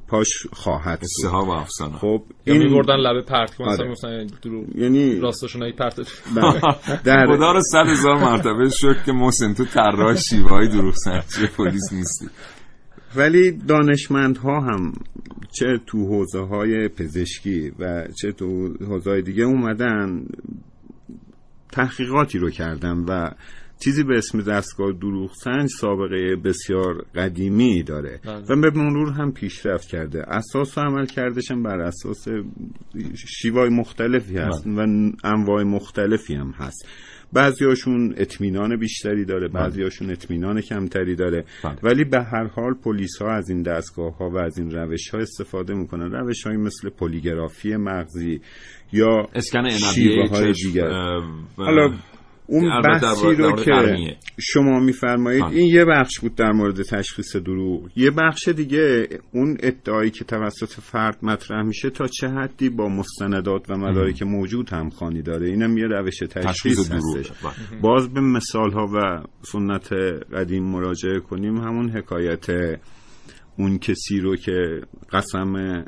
پاش 0.07 0.47
خواهد 0.53 0.99
سوخت. 1.21 1.33
و 1.33 1.49
افسانه. 1.49 1.97
خب 1.97 2.23
این 2.43 2.57
میبردن 2.57 2.95
لبه 2.95 3.21
پرت 3.21 3.55
کنن 3.55 3.67
مثلا 3.67 3.85
آره. 4.09 4.23
می‌گفتن 4.23 4.49
دروغ 4.49 4.75
یعنی 4.75 5.19
راستشون 5.19 5.63
ای 5.63 5.71
پرت. 5.71 5.95
بله. 6.35 6.61
در 7.05 7.35
خدا 7.35 7.51
رو 7.51 7.61
صد 7.61 7.87
هزار 7.87 8.15
مرتبه 8.15 8.69
شکر 8.69 9.03
که 9.05 9.11
محسن 9.11 9.53
تو 9.53 9.65
طراح 9.65 10.15
شیوه 10.15 10.49
های 10.49 10.67
دروغ 10.67 10.93
سنجی 10.93 11.47
پلیس 11.57 11.93
نیستی. 11.93 12.25
ولی 13.17 13.51
دانشمندها 13.51 14.59
هم 14.59 14.93
چه 15.51 15.79
تو 15.85 16.07
حوزه 16.07 16.39
های 16.39 16.87
پزشکی 16.87 17.71
و 17.79 18.07
چه 18.21 18.31
تو 18.31 18.73
حوزه 18.87 19.09
های 19.09 19.21
دیگه 19.21 19.43
اومدن 19.43 20.25
تحقیقاتی 21.71 22.39
رو 22.39 22.49
کردن 22.49 22.97
و 22.97 23.31
چیزی 23.83 24.03
به 24.03 24.17
اسم 24.17 24.41
دستگاه 24.41 24.91
دروغ 24.91 25.31
سنج 25.33 25.69
سابقه 25.69 26.35
بسیار 26.35 27.05
قدیمی 27.15 27.83
داره. 27.83 28.19
بله. 28.25 28.43
و 28.49 28.61
به 28.61 28.69
مرور 28.69 29.11
هم 29.11 29.31
پیشرفت 29.31 29.87
کرده. 29.87 30.23
اساس 30.27 30.77
و 30.77 30.81
عمل 30.81 31.05
کردش 31.05 31.51
هم 31.51 31.63
بر 31.63 31.79
اساس 31.79 32.27
شیوای 33.27 33.69
مختلفی 33.69 34.37
هست 34.37 34.67
و 34.67 34.79
انواع 35.23 35.63
مختلفی 35.63 36.35
هم 36.35 36.51
هست. 36.51 36.87
بعضیاشون 37.35 38.13
اطمینان 38.17 38.79
بیشتری 38.79 39.25
داره 39.25 39.47
بعضیاشون 39.47 40.11
اطمینان 40.11 40.61
کمتری 40.61 41.15
داره. 41.15 41.45
بله. 41.63 41.75
ولی 41.83 42.03
به 42.03 42.23
هر 42.23 42.47
حال 42.47 42.73
پلیس 42.73 43.21
ها 43.21 43.31
از 43.31 43.49
این 43.49 43.61
دستگاه 43.61 44.17
ها 44.17 44.29
و 44.29 44.37
از 44.37 44.57
این 44.57 44.71
روش 44.71 45.09
ها 45.09 45.19
استفاده 45.19 45.73
می‌کنن. 45.73 46.11
روش 46.11 46.47
های 46.47 46.57
مثل 46.57 46.89
پلیگرافی 46.89 47.75
مغزی 47.75 48.41
یا 48.91 49.27
اسکن 49.35 49.69
شیوه 49.69 50.29
های 50.29 50.51
دیگر. 50.51 50.89
حالا 51.57 51.93
اون 52.47 52.81
بحثی 52.81 53.35
رو 53.35 53.55
که. 53.55 54.17
شما 54.39 54.79
میفرمایید. 54.79 55.43
این 55.43 55.67
یه 55.67 55.85
بخش 55.85 56.19
بود 56.19 56.35
در 56.35 56.51
مورد 56.51 56.81
تشخیص 56.81 57.35
دروغ 57.35 57.89
یه 57.95 58.11
بخش 58.11 58.47
دیگه 58.47 59.07
اون 59.31 59.57
ادعایی 59.59 60.11
که 60.11 60.23
توسط 60.23 60.69
فرد 60.69 61.17
مطرح 61.21 61.63
میشه 61.63 61.89
تا 61.89 62.07
چه 62.07 62.27
حدی 62.27 62.69
با 62.69 62.87
مستندات 62.87 63.69
و 63.69 63.77
مدارک 63.77 64.23
موجود 64.23 64.69
همخوانی 64.69 65.21
داره 65.21 65.47
اینم 65.47 65.77
یه 65.77 65.87
روش 65.87 66.17
تشخیص 66.17 66.91
هستش 66.91 67.31
بله. 67.31 67.81
باز 67.81 68.13
به 68.13 68.21
مثال 68.21 68.71
ها 68.71 68.85
و 68.85 69.23
سنت 69.41 69.93
قدیم 70.33 70.63
مراجعه 70.63 71.19
کنیم 71.19 71.57
همون 71.57 71.89
حکایت 71.89 72.45
اون 73.57 73.77
کسی 73.77 74.19
رو 74.19 74.35
که 74.35 74.81
قسم 75.11 75.83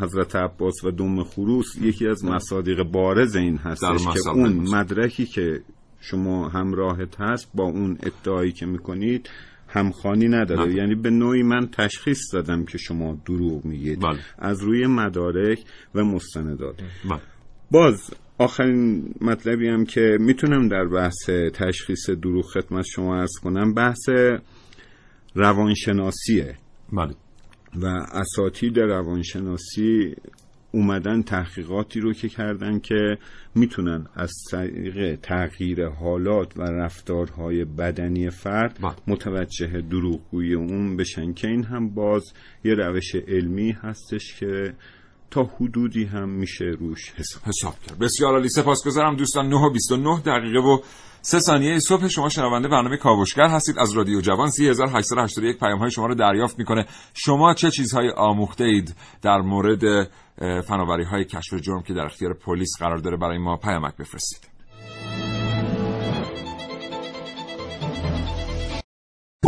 حضرت 0.00 0.36
عباس 0.36 0.84
و 0.84 0.90
دم 0.90 1.24
خروس 1.24 1.76
یکی 1.80 2.08
از 2.08 2.24
مصادیق 2.24 2.82
بارز 2.82 3.36
این 3.36 3.56
هستش 3.56 4.04
که 4.04 4.30
اون. 4.30 4.52
مدرکی 4.52 5.26
که 5.26 5.60
شما 6.00 6.48
همراهت 6.48 7.20
هست 7.20 7.50
با 7.54 7.64
اون 7.64 7.98
ادعایی 8.02 8.52
که 8.52 8.66
می‌کنید 8.66 9.30
همخانی 9.68 10.28
نداره 10.28 10.64
نه. 10.64 10.74
یعنی 10.74 10.94
به 10.94 11.10
نوعی 11.10 11.42
من 11.42 11.68
تشخیص 11.68 12.34
دادم 12.34 12.64
که 12.64 12.78
شما 12.78 13.18
دروغ 13.26 13.64
میگید 13.64 14.00
بله. 14.00 14.18
از 14.38 14.62
روی 14.62 14.86
مدارک 14.86 15.58
و 15.94 16.04
مستندات 16.04 16.74
بله. 17.10 17.20
باز 17.70 18.10
آخرین 18.38 19.14
مطلبی 19.20 19.68
هم 19.68 19.84
که 19.84 20.16
می‌تونم 20.20 20.68
در 20.68 20.84
بحث 20.84 21.30
تشخیص 21.54 22.10
دروغ 22.10 22.44
خدمت 22.44 22.84
شما 22.84 23.16
ارز 23.20 23.32
کنم 23.42 23.74
بحث 23.74 24.08
روانشناسیه 25.34 26.54
بله 26.92 27.14
و 27.76 27.86
اساتید 28.12 28.78
روانشناسی 28.78 30.14
اومدن 30.72 31.22
تحقیقاتی 31.22 32.00
رو 32.00 32.12
که 32.12 32.28
کردن 32.28 32.78
که 32.78 33.18
می‌تونن 33.54 34.06
از 34.14 34.32
طریق 34.50 35.18
تغییر 35.20 35.88
حالات 35.88 36.56
و 36.56 36.62
رفتارهای 36.62 37.64
بدنی 37.64 38.30
فرد 38.30 38.78
بله. 38.82 38.92
متوجه 39.06 39.80
دروغگویی 39.80 40.54
اون 40.54 40.96
بشن. 40.96 41.32
که 41.32 41.48
این 41.48 41.64
هم 41.64 41.88
باز 41.88 42.32
یه 42.64 42.74
روش 42.74 43.14
علمی 43.14 43.70
هستش 43.70 44.36
که 44.40 44.74
تا 45.30 45.44
حدودی 45.44 46.04
هم 46.04 46.28
میشه 46.28 46.64
روش 46.64 47.12
حساب 47.16 47.42
حساب 47.44 47.74
کرد. 47.80 47.98
بسیار 47.98 48.32
عالی. 48.32 48.48
سپاسگزارم 48.48 49.16
دوستان. 49.16 49.48
9 49.48 49.56
و 49.56 49.70
29 49.70 50.20
دقیقه 50.20 50.58
و 50.58 50.78
سه 51.22 51.38
ثانیه. 51.40 51.78
صبح 51.78 52.08
شما 52.08 52.28
شنونده 52.28 52.68
برنامه 52.68 52.96
کاوشگر 52.96 53.48
هستید. 53.48 53.78
از 53.78 53.92
رادیو 53.92 54.20
جوان 54.20 54.50
3881 54.50 55.58
پیام 55.58 55.78
های 55.78 55.90
شما 55.90 56.06
رو 56.06 56.14
دریافت 56.14 56.58
می‌کنه. 56.58 56.86
شما 57.14 57.54
چه 57.54 57.70
چیزهایی 57.70 58.10
آموخته 58.10 58.64
اید 58.64 58.94
در 59.22 59.38
مورد 59.38 60.10
فناوری 60.66 61.04
های 61.04 61.24
کشف 61.24 61.54
جرم 61.54 61.82
که 61.82 61.94
در 61.94 62.04
اختیار 62.04 62.34
پلیس 62.34 62.70
قرار 62.78 62.98
داره 62.98 63.16
برای 63.16 63.38
ما 63.38 63.56
پیامک 63.56 63.96
بفرستید؟ 63.96 64.49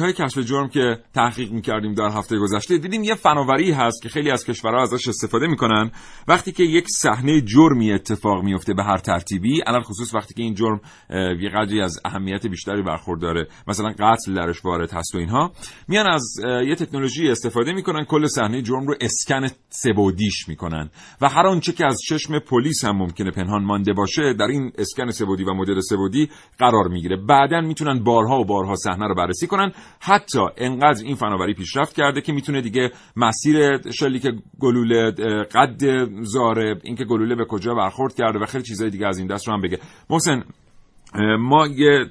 های 0.01 0.13
کشف 0.13 0.39
جرم 0.39 0.69
که 0.69 0.99
تحقیق 1.15 1.53
می‌کردیم 1.53 1.95
در 1.95 2.09
هفته 2.09 2.39
گذشته 2.39 2.79
دیدیم 2.79 3.05
یه 3.05 3.15
فناوری 3.15 3.73
هست 3.73 4.03
که 4.03 4.09
خیلی 4.09 4.31
از 4.31 4.45
کشورها 4.45 4.83
ازش 4.83 5.09
استفاده 5.09 5.47
می‌کنن. 5.47 5.91
وقتی 6.29 6.53
که 6.53 6.63
یک 6.63 6.87
صحنه 6.89 7.41
جرمی 7.41 7.93
اتفاق 7.93 8.43
میفته 8.43 8.75
به 8.75 8.85
هر 8.85 8.99
ترتیبی 8.99 9.61
علل 9.67 9.83
خصوص 9.83 10.15
وقتی 10.15 10.35
که 10.35 10.43
این 10.43 10.55
جرم 10.55 10.81
یه 11.41 11.51
قدری 11.55 11.81
از 11.81 12.01
اهمیت 12.05 12.47
بیشتری 12.47 12.83
برخورداره 12.83 13.49
مثلا 13.69 13.93
قتل 13.99 14.35
درش 14.35 14.65
وارد 14.65 14.93
هست 14.93 15.15
و 15.15 15.19
اینها. 15.19 15.53
میان 15.89 16.07
از 16.07 16.35
یه 16.69 16.75
تکنولوژی 16.75 17.29
استفاده 17.29 17.73
می‌کنن 17.73 18.05
کل 18.05 18.27
صحنه 18.27 18.63
جرم 18.63 18.87
رو 18.87 18.95
اسکن 19.01 19.47
سبودیش 19.69 20.49
می‌کنن. 20.49 20.91
و 21.21 21.29
هر 21.29 21.47
آنچه 21.47 21.73
که 21.73 21.87
از 21.87 22.01
چشم 22.09 22.39
پلیس 22.39 22.85
هم 22.85 22.97
ممکنه 22.97 23.31
پنهان 23.31 23.65
مانده 23.65 23.93
باشه 23.93 24.35
در 24.39 24.47
این 24.47 24.73
اسکن 24.79 25.11
سبودی 25.11 25.45
و 25.45 25.55
مدل 25.55 25.81
سبودی 25.81 26.29
قرار 26.59 26.89
می‌گیره. 26.89 27.17
بعدا 27.17 27.61
می‌تونن 27.61 28.05
بارها 28.05 28.41
و 28.41 28.45
بارها 28.45 28.77
صحنه 28.77 29.09
رو 29.09 29.15
بررسی 29.15 29.47
کنن. 29.47 29.73
حتی 30.01 30.41
انقدر 30.57 31.05
این 31.05 31.15
فناوری 31.15 31.55
پیشرفت 31.55 31.97
کرده 31.97 32.21
که 32.21 32.33
می‌تونه 32.33 32.61
دیگه 32.61 32.91
مسیر 33.17 33.91
شلیک 33.91 34.27
گلوله 34.61 35.11
قد 35.55 36.09
زاره 36.23 36.81
اینکه 36.83 37.05
گلوله 37.05 37.35
به 37.35 37.45
کجا 37.45 37.75
برخورد 37.75 38.15
کرده 38.15 38.39
و 38.39 38.47
خیلی 38.47 38.65
چیزای 38.65 38.91
دیگه 38.91 39.07
از 39.07 39.19
این 39.19 39.27
دست 39.27 39.49
رو 39.49 39.55
هم 39.55 39.61
بگه. 39.61 39.79
محسن 40.11 40.45
ما 41.39 41.67
یه 41.67 42.07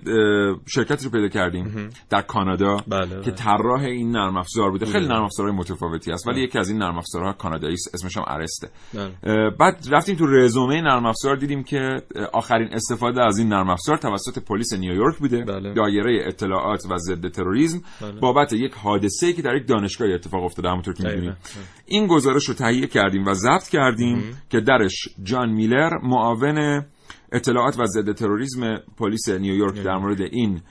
شرکتی 0.68 1.06
رو 1.06 1.12
پیدا 1.12 1.28
کردیم 1.28 1.90
در 2.10 2.22
کانادا 2.22 2.78
بله، 2.88 3.06
بله. 3.06 3.22
که 3.22 3.32
طراح 3.32 3.82
این 3.82 4.12
نرم 4.12 4.38
افزار 4.38 4.72
بوده 4.72 4.86
خیلی 4.86 5.08
نرم 5.08 5.24
افزارهای 5.24 5.58
متفاوتی 5.58 6.12
هست 6.12 6.28
ولی 6.28 6.42
یکی 6.42 6.60
از 6.60 6.70
این 6.70 6.78
نرم 6.78 6.98
افزارها 6.98 7.34
کانادایی 7.34 7.74
است 7.74 7.96
اسمش 7.96 8.18
هم 8.18 8.24
ارسته 8.28 8.70
بله. 8.94 9.50
بعد 9.50 9.88
رفتیم 9.92 10.16
تو 10.16 10.26
رزومه 10.28 10.82
نرم 10.82 11.06
افزار 11.06 11.36
دیدیم 11.36 11.64
که 11.64 12.02
آخرین 12.34 12.70
استفاده 12.74 13.24
از 13.26 13.38
این 13.38 13.48
نرم 13.48 13.70
افزار 13.70 13.98
توسط 13.98 14.40
پلیس 14.40 14.74
نیویورک 14.74 15.18
بوده 15.18 15.44
بله. 15.44 15.74
دایره 15.74 16.28
اطلاعات 16.28 16.84
و 16.90 16.98
ضد 16.98 17.28
تروریسم 17.28 17.82
بله. 18.02 18.12
بابت 18.12 18.54
یک 18.54 18.74
حادثه 18.74 19.34
که 19.34 19.42
در 19.42 19.56
یک 19.56 19.68
دانشگاه 19.68 20.10
اتفاق 20.10 20.44
افتاده 20.44 20.70
همونطور 20.70 20.94
که 20.94 21.04
دقیقاً. 21.04 21.20
می‌دونیم 21.20 21.38
این 21.86 22.08
گزارش 22.08 22.46
رو 22.46 22.54
تهیه 22.54 22.88
کردیم 22.88 23.26
و 23.26 23.34
ضبط 23.34 23.68
کردیم 23.68 24.24
که 24.50 24.60
درش 24.60 25.08
جان 25.24 25.50
میلر 25.50 25.90
معاون 26.04 26.86
اطلاعات 27.32 27.80
و 27.80 27.86
ضد 27.86 28.12
تروریسم 28.12 28.78
پلیس 28.98 29.30
نیویورک 29.30 29.84
در 29.84 29.98
مورد 29.98 30.22
این 30.22 30.62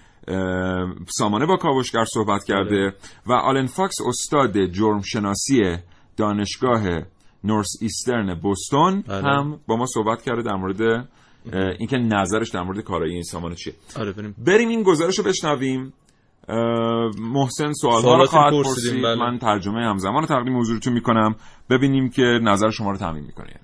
سامانه 1.06 1.46
با 1.46 1.56
کاوشگر 1.56 2.04
صحبت 2.04 2.44
کرده 2.44 2.94
و 3.26 3.32
آلن 3.32 3.66
فاکس 3.66 3.96
استاد 4.08 4.66
جرم 4.66 5.00
شناسی 5.00 5.76
دانشگاه 6.16 6.82
نورس 7.44 7.68
ایسترن 7.80 8.34
بوستون 8.34 9.00
بله. 9.00 9.22
هم 9.22 9.60
با 9.66 9.76
ما 9.76 9.86
صحبت 9.86 10.22
کرده 10.22 10.42
در 10.42 10.54
مورد 10.54 11.08
اینکه 11.78 11.96
نظرش 11.96 12.50
در 12.50 12.62
مورد 12.62 12.80
کارایی 12.80 13.14
این 13.14 13.22
سامانه 13.22 13.54
چیه. 13.54 13.74
آره 13.96 14.12
بریم. 14.12 14.34
بریم 14.46 14.68
این 14.68 14.82
گزارش 14.82 15.18
رو 15.18 15.24
بشنویم 15.24 15.92
محسن 17.18 17.72
سوال 17.72 17.94
رو 17.94 18.02
سوالاتی 18.02 18.30
خواهد 18.30 18.52
پرسید. 18.52 19.02
بله. 19.02 19.14
من 19.14 19.38
ترجمه 19.38 19.84
همزمان 19.84 20.20
رو 20.20 20.26
تقدیم 20.26 20.58
حضورتون 20.58 20.92
می‌کنم. 20.92 21.34
ببینیم 21.70 22.10
که 22.10 22.22
نظر 22.22 22.70
شما 22.70 22.90
رو 22.90 22.96
تامین 22.96 23.24
می‌کنه 23.24 23.60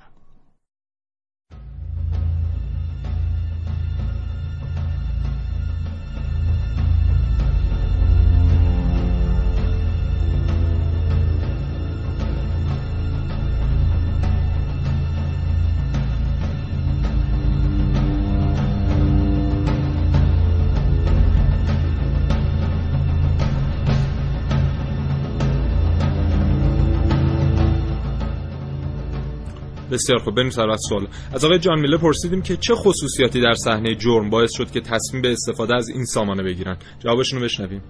بسیار 29.96 30.18
خوب 30.18 30.34
بریم 30.34 30.50
سر 30.50 30.76
سوال. 30.88 31.06
از 31.34 31.44
آقای 31.44 31.58
جان 31.58 31.80
میله 31.80 31.98
پرسیدیم 31.98 32.42
که 32.42 32.56
چه 32.56 32.74
خصوصیاتی 32.74 33.40
در 33.40 33.54
صحنه 33.54 33.94
جرم 33.94 34.30
باعث 34.30 34.52
شد 34.52 34.70
که 34.70 34.80
تصمیم 34.80 35.22
به 35.22 35.32
استفاده 35.32 35.74
از 35.76 35.88
این 35.88 36.04
سامانه 36.04 36.42
بگیرن؟ 36.42 36.76
جوابشون 36.98 37.38
رو 37.38 37.44
بشنویم. 37.44 37.82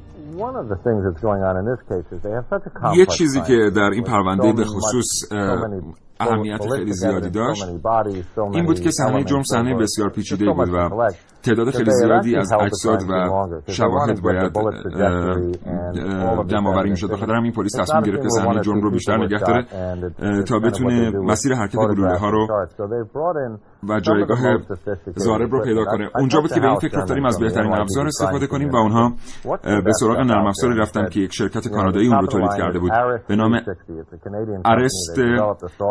یه 2.96 3.06
چیزی 3.06 3.40
که 3.40 3.70
در 3.76 3.90
این 3.92 4.04
پرونده 4.04 4.52
به 4.52 4.64
خصوص 4.64 5.32
اه، 5.32 5.58
اهمیت 6.20 6.60
خیلی 6.76 6.92
زیادی 6.92 7.30
داشت 7.30 7.64
این 8.52 8.66
بود 8.66 8.80
که 8.80 8.90
صحنه 8.90 9.24
جرم 9.24 9.42
صحنه 9.42 9.74
بسیار 9.74 10.10
پیچیده 10.10 10.52
بود 10.52 10.68
و 10.68 10.88
تعداد 11.46 11.70
خیلی 11.70 11.90
زیادی 11.90 12.36
از 12.36 12.52
اجساد 12.52 13.02
و 13.10 13.12
شواهد 13.68 14.22
باید 14.22 14.52
جمع 16.46 16.68
آوری 16.68 16.90
می‌شد. 16.90 17.10
بخاطر 17.10 17.32
همین 17.32 17.52
پلیس 17.52 17.72
تصمیم 17.72 18.02
گرفت 18.02 18.22
که 18.22 18.28
صحنه 18.28 18.60
جرم 18.60 18.80
رو 18.80 18.90
بیشتر 18.90 19.16
نگه 19.16 19.38
داره 19.38 19.66
تا 20.42 20.58
بتونه 20.58 21.10
مسیر 21.10 21.54
حرکت 21.54 21.76
گلوله 21.76 22.18
ها 22.18 22.30
رو 22.30 22.46
و 23.88 24.00
جایگاه 24.00 24.38
زارب 25.16 25.52
رو 25.52 25.62
پیدا 25.64 25.84
کنه. 25.84 26.10
اونجا 26.18 26.40
بود 26.40 26.52
که 26.52 26.60
به 26.60 26.66
این 26.66 26.78
فکر 26.78 26.98
افتادیم 26.98 27.24
از 27.24 27.40
بهترین 27.40 27.72
ابزار 27.74 28.06
استفاده 28.06 28.46
کنیم 28.46 28.70
و 28.70 28.76
اونها 28.76 29.12
به 29.62 29.92
سراغ 30.00 30.18
نرم 30.18 30.46
افزاری 30.46 30.78
رفتن 30.78 31.08
که 31.08 31.20
یک 31.20 31.32
شرکت 31.32 31.68
کانادایی 31.68 32.08
اون 32.08 32.20
رو 32.20 32.26
تولید 32.26 32.54
کرده 32.58 32.78
بود. 32.78 32.92
به 33.28 33.36
نام 33.36 33.60
ارست 34.64 35.18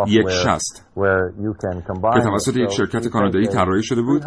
یک 0.07 0.29
شست 0.29 0.91
که 2.13 2.21
توسط 2.21 2.57
یک 2.57 2.71
شرکت 2.71 3.07
کانادایی 3.07 3.47
طراحی 3.47 3.83
شده 3.83 4.01
بود 4.01 4.23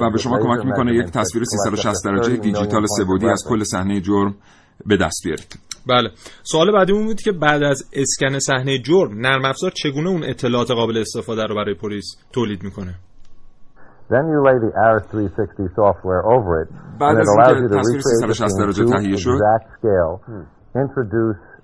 و 0.00 0.10
به 0.10 0.18
شما 0.18 0.38
کمک 0.38 0.66
می‌کنه 0.66 0.94
یک 0.94 1.06
تصویر 1.06 1.44
360 1.44 2.04
درجه 2.04 2.36
دیجیتال 2.36 2.86
سه‌بعدی 2.86 3.28
از 3.28 3.44
کل 3.48 3.62
صحنه 3.62 4.00
جرم 4.00 4.34
به 4.86 4.96
دست 4.96 5.20
بیارید. 5.24 5.58
بله. 5.88 6.10
سوال 6.42 6.72
بعدیمون 6.72 7.06
بود 7.06 7.20
که 7.20 7.32
بعد 7.32 7.62
از 7.62 7.82
اسکن 7.92 8.38
صحنه 8.38 8.78
جرم 8.78 9.20
نرم 9.20 9.44
افزار 9.44 9.70
چگونه 9.70 10.08
اون 10.08 10.24
اطلاعات 10.24 10.70
قابل 10.70 10.98
استفاده 10.98 11.46
رو 11.46 11.54
برای 11.54 11.74
پلیس 11.74 12.16
تولید 12.32 12.62
می‌کنه؟ 12.62 12.94
بعد 17.00 17.16
از 17.16 17.28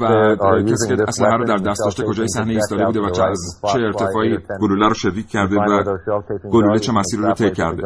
و 0.00 0.62
کسی 0.62 0.96
که 0.96 1.02
اسلحه 1.08 1.36
رو 1.36 1.44
در 1.44 1.56
دست 1.56 1.80
داشته 1.84 2.04
کجای 2.04 2.28
صحنه 2.28 2.52
ایستاده 2.52 2.84
بوده 2.84 3.00
و 3.00 3.10
چه 3.10 3.22
از 3.24 3.60
چه 3.72 3.80
ارتفاعی 3.80 4.38
گلوله 4.60 4.88
رو 4.88 4.94
شلیک 4.94 5.26
کرده 5.28 5.56
و 5.56 5.84
گلوله 6.52 6.78
چه 6.78 6.92
مسیر 6.92 7.20
رو 7.20 7.32
طی 7.32 7.50
کرده. 7.50 7.82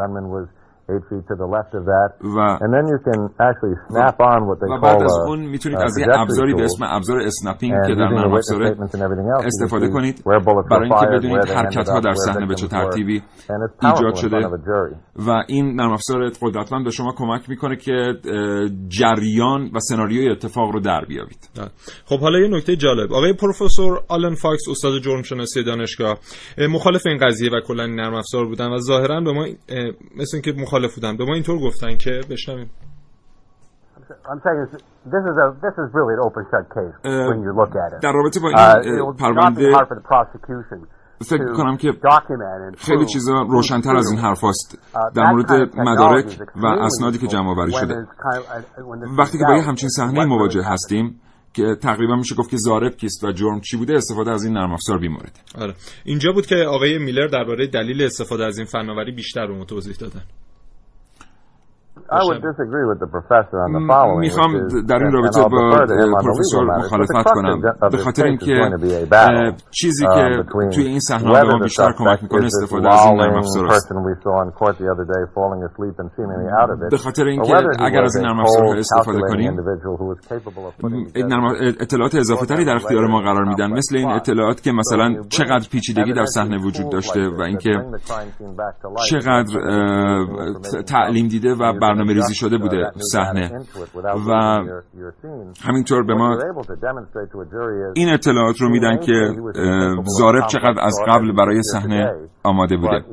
Eight 0.91 1.05
feet 1.09 1.25
to 1.31 1.35
the 1.43 1.49
left 1.57 1.73
of 1.79 1.85
that. 1.93 2.11
و 2.37 2.57
And 2.65 2.71
then 2.77 2.87
you 2.93 2.99
can 3.09 3.21
actually 3.49 3.77
snap 3.89 4.17
on 4.21 4.41
what 4.49 4.59
they 4.61 4.71
و 4.71 4.77
call 4.77 4.83
بعد 4.83 5.03
از 5.03 5.11
a, 5.11 5.29
اون 5.29 5.41
می‌تونید 5.41 5.79
a 5.79 5.83
از 5.85 5.99
یه 5.99 6.07
ابزاری 6.15 6.55
به 6.55 6.59
tool. 6.59 6.65
اسم 6.65 6.85
ابزار 6.89 7.19
snapping 7.21 7.75
And 7.75 7.87
که 7.87 7.95
در 7.95 8.09
نرم 8.09 8.31
witness 8.31 8.37
افزاره 8.37 8.75
statements 8.75 8.95
and 8.95 9.03
everything 9.07 9.29
else, 9.35 9.41
you 9.41 9.45
can 9.45 9.47
استفاده 9.47 9.89
کنید 9.89 10.25
برای 10.71 10.91
اینکه 10.91 11.07
بدونید 11.07 11.49
حرکت 11.49 11.89
ها 11.89 12.01
در 12.01 12.15
صحنه 12.15 12.47
به 12.47 12.55
چه. 12.55 12.67
ترتیبی 12.69 13.19
And 13.21 13.23
it's 13.23 13.85
powerful 13.85 13.97
ایجاد 13.97 14.15
شده. 14.15 14.37
و 15.27 15.43
این 15.49 15.75
نرم 15.81 15.93
افزار 15.93 16.31
قدرتمند 16.43 16.85
به 16.85 16.91
شما 16.91 17.15
کمک 17.17 17.49
می‌کنه 17.49 17.77
که 17.77 18.15
جریان 18.89 19.71
و 19.75 19.81
سناریوی 19.81 20.31
اتفاق 20.31 20.71
رو 20.71 20.81
در 20.81 21.05
بیابید 21.09 21.49
خب 22.05 22.21
حالا 22.21 22.39
یه 22.39 22.49
نکته 22.49 22.77
جالب 22.77 23.13
آقای 23.13 23.33
پروفسور 23.33 24.01
آلن 24.09 24.35
فاکس 24.35 24.63
استاد 24.71 24.93
جرم 25.03 25.23
شناسی 25.23 25.65
دانشگاه 25.65 26.19
اه، 26.59 26.67
مخالف 26.67 27.07
این 27.07 27.19
قضیه 27.27 27.51
و 27.51 27.61
کلا 27.67 27.87
نرم 27.87 28.15
افزار 28.15 28.47
بودن 28.47 28.69
و 28.69 28.79
ظاهرا 28.79 29.21
به 29.21 29.33
ما 29.33 29.47
مثل 30.17 30.37
اینکه 30.37 30.53
مخالف 30.63 30.82
بودن. 30.95 31.17
به 31.17 31.25
ما 31.25 31.35
اینطور 31.35 31.59
گفتن 31.59 31.97
که 31.97 32.21
بشنویم. 32.31 32.71
در 38.03 38.13
رابطه 38.13 38.41
با 38.41 38.49
این 38.49 38.57
Uh, 38.57 39.17
be 39.17 39.21
پرونده 39.21 39.73
فکر 41.31 41.43
می‌کنم 41.43 41.77
که 41.77 41.93
خیلی 42.79 43.07
چیزا 43.07 43.43
روشنتر 43.43 43.97
از 43.97 44.11
این. 44.11 44.21
حرف 44.21 44.45
است 44.45 44.79
Uh, 44.95 44.99
در 45.15 45.33
مورد 45.33 45.53
مدارک 45.77 46.39
و 46.57 46.67
اسنادی 46.67 47.19
که 47.19 47.27
جمع 47.27 47.51
آوری 47.51 47.73
شده. 47.73 47.95
uh, 47.95 49.19
وقتی 49.19 49.39
که 49.39 49.45
با 49.49 49.55
یه 49.55 49.63
همچین 49.63 49.89
صحنه 49.89 50.25
مواجه. 50.25 50.63
هستیم 50.63 51.21
که 51.55 51.77
تقریبا 51.83 52.17
میشه 52.17 52.35
گفت 52.35 52.51
که 52.51 52.57
زارب 52.57 52.93
کیست 52.93 53.25
و 53.25 53.33
جرم 53.33 53.61
چی 53.61 53.77
بوده 53.77 53.95
استفاده 53.95 54.31
از 54.31 54.45
این 54.45 54.55
نرم 54.55 54.73
افزار 54.73 54.99
بیمورد. 54.99 55.39
آره. 55.59 55.75
اینجا 56.05 56.33
بود 56.33 56.47
که 56.47 56.57
آقای 56.57 56.99
میلر 56.99 57.27
درباره 57.27 57.67
دلیل 57.67 58.03
استفاده 58.03 58.45
از 58.45 58.59
این 58.59 58.67
فناوری 58.67 59.13
بیشتر 59.13 59.47
به 59.47 59.55
ما 59.55 59.65
توضیح 59.65 59.97
دادن. 60.01 60.23
می‌خوام 64.19 64.69
در 64.89 64.97
این 64.97 65.13
رابطه 65.13 65.43
با 65.43 65.87
پروفسور 66.23 66.65
مخالفت 66.65 67.13
کنم. 67.35 67.61
به 67.91 67.97
خاطر 67.97 68.25
اینکه 68.25 68.55
چیزی 69.71 70.07
که 70.07 70.45
توی 70.73 70.87
این 70.87 71.01
صحنه 71.01 71.43
ما 71.43 71.59
بیشتر 71.63 71.93
کمک 71.99 72.23
می‌کنه 72.23 72.45
استفاده 72.45 72.89
از 72.89 73.07
این 73.07 73.21
نرم 73.21 73.37
افزار 73.37 73.69
به 76.91 76.97
خاطر 76.97 77.25
اینکه 77.25 77.53
اگر 77.81 78.03
از 78.03 78.17
این 78.17 78.27
نرم 78.27 78.41
افزار 78.41 78.77
استفاده 78.77 79.21
کنیم 79.21 79.57
اطلاعات 81.81 82.15
اضافه 82.15 82.47
تری 82.47 82.65
در 82.65 82.77
اختیار 82.77 83.07
ما 83.07 83.21
قرار 83.21 83.45
میدن. 83.45 83.71
مثل 83.71 83.97
این 83.97 84.09
اطلاعات 84.09 84.61
که 84.63 84.73
مثلا 84.73 85.15
چقدر 85.29 85.69
پیچیدگی 85.73 86.13
در 86.13 86.25
صحنه 86.25 86.59
وجود 86.59 86.93
داشته 86.93 87.21
و 87.39 87.43
اینکه 87.43 87.71
چقدر 89.11 89.55
تعلیم 90.87 91.29
دیده 91.29 91.55
و 91.55 91.73
برنامه 91.83 92.02
ریزی 92.09 92.35
شده 92.35 92.59
بوده 92.59 92.91
صحنه. 93.13 93.51
و 94.29 94.33
همینطور 95.65 96.03
به 96.03 96.15
ما 96.15 96.39
این 97.95 98.09
اطلاعات 98.13 98.61
رو 98.61 98.69
میدن 98.69 98.99
که 98.99 99.37
زارب 100.19 100.47
چقدر 100.47 100.81
از 100.81 100.95
قبل 101.09 101.33
برای 101.33 101.63
صحنه 101.63 102.15
آماده 102.45 102.77
بوده. 102.77 103.05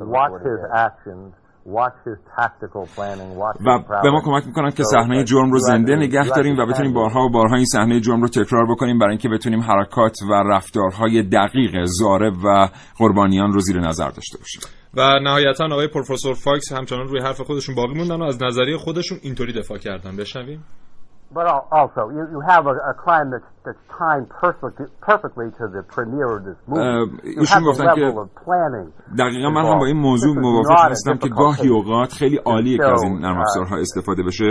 و 3.66 3.78
به 4.02 4.10
ما 4.10 4.20
کمک 4.24 4.46
می‌کنن 4.46 4.70
که 4.70 4.82
صحنه 4.84 5.24
جرم 5.24 5.50
رو 5.50 5.58
زنده 5.58 5.96
نگه 5.96 6.28
داریم 6.28 6.58
و 6.58 6.66
بتونیم 6.66 6.92
بارها 6.92 7.20
و 7.20 7.30
بارها 7.30 7.56
این 7.56 7.64
صحنه 7.64 8.00
جرم 8.00 8.22
رو 8.22 8.28
تکرار 8.28 8.66
بکنیم 8.70 8.98
برای 8.98 9.10
اینکه 9.10 9.28
بتونیم 9.28 9.60
حرکات 9.60 10.16
و 10.30 10.32
رفتارهای 10.32 11.22
دقیق 11.22 11.84
زارب 11.84 12.34
و 12.44 12.68
قربانیان 12.98 13.52
رو 13.52 13.60
زیر 13.60 13.80
نظر 13.80 14.10
داشته 14.10 14.38
باشیم. 14.38 14.62
و 14.96 15.18
نهایتا 15.22 15.64
آقای 15.64 15.88
پروفسور 15.88 16.34
فاکس 16.34 16.72
همچنان 16.72 17.08
روی 17.08 17.20
حرف 17.20 17.40
خودشون 17.40 17.74
باقی 17.74 17.94
موندن 17.94 18.22
و 18.22 18.24
از 18.24 18.42
نظریه 18.42 18.76
خودشون 18.76 19.18
اینطوری 19.22 19.52
دفاع 19.52 19.78
کردن. 19.78 20.16
بشنویم. 20.16 20.64
But 21.32 21.46
also, 21.46 22.10
you, 22.10 22.22
you 22.34 22.40
have 22.52 22.66
a, 22.66 22.74
a 22.92 22.94
crime 23.04 23.30
that's, 23.30 23.50
that's 23.64 23.82
timed 24.02 24.28
perfectly, 24.42 24.86
perfectly 25.00 25.46
to 25.58 25.64
the 25.74 25.82
premiere 25.94 26.30
of 26.36 26.42
this 26.48 26.58
movie. 26.66 26.82
Uh, 26.82 27.06
you 27.38 27.46
have 27.46 27.62
a 27.62 27.74
level 27.90 28.22
of 28.24 28.28
planning. 28.44 28.88
دقیقا 29.18 29.50
من 29.50 29.64
هم 29.64 29.78
با 29.78 29.86
این 29.86 29.96
موضوع 29.96 30.36
موافق 30.38 30.90
هستم 30.90 31.16
که 31.16 31.28
گاهی 31.28 31.68
اوقات 31.68 32.12
خیلی 32.12 32.36
عالیه 32.36 32.78
که 32.78 32.84
از 32.84 33.02
این 33.02 33.18
uh, 33.18 33.22
نرم 33.22 33.40
افزارها 33.40 33.76
استفاده 33.76 34.22
بشه. 34.22 34.44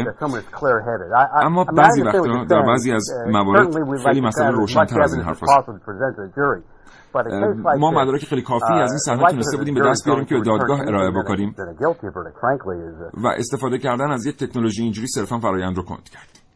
اما 1.42 1.66
بعضی 1.78 2.02
وقتا 2.02 2.44
در 2.50 2.62
بعضی 2.62 2.92
از 2.92 3.06
uh, 3.26 3.32
موارد 3.32 3.74
خیلی 4.04 4.22
مثلا 4.22 4.50
روشنتر 4.50 5.02
از 5.02 5.14
این 5.14 5.24
حرف 5.24 5.44
هست. 5.44 5.70
Uh, 7.14 7.22
ما 7.80 7.92
مدارک 7.92 8.26
خیلی 8.26 8.42
کافی 8.42 8.74
از 8.74 8.92
این 8.92 9.00
صحنه 9.00 9.32
تونسته 9.32 9.58
بودیم 9.58 9.74
به 9.74 9.82
دست 9.90 10.06
بیاریم 10.06 10.26
که 10.26 10.36
به 10.36 10.42
دادگاه 10.42 10.82
ارائه 10.82 11.12
بکنیم. 11.12 11.56
و 13.24 13.28
استفاده 13.28 13.78
کردن 13.78 14.12
از 14.12 14.26
یک 14.26 14.38
تکنولوژی 14.38 14.84
اینجوری 14.84 15.08
صرفا 15.08 15.40
فرایند 15.40 15.78
رو 15.78 15.84
کند 15.84 16.04
کردیم 16.04 16.49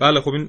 بله 0.00 0.20
خب 0.20 0.30
این 0.30 0.48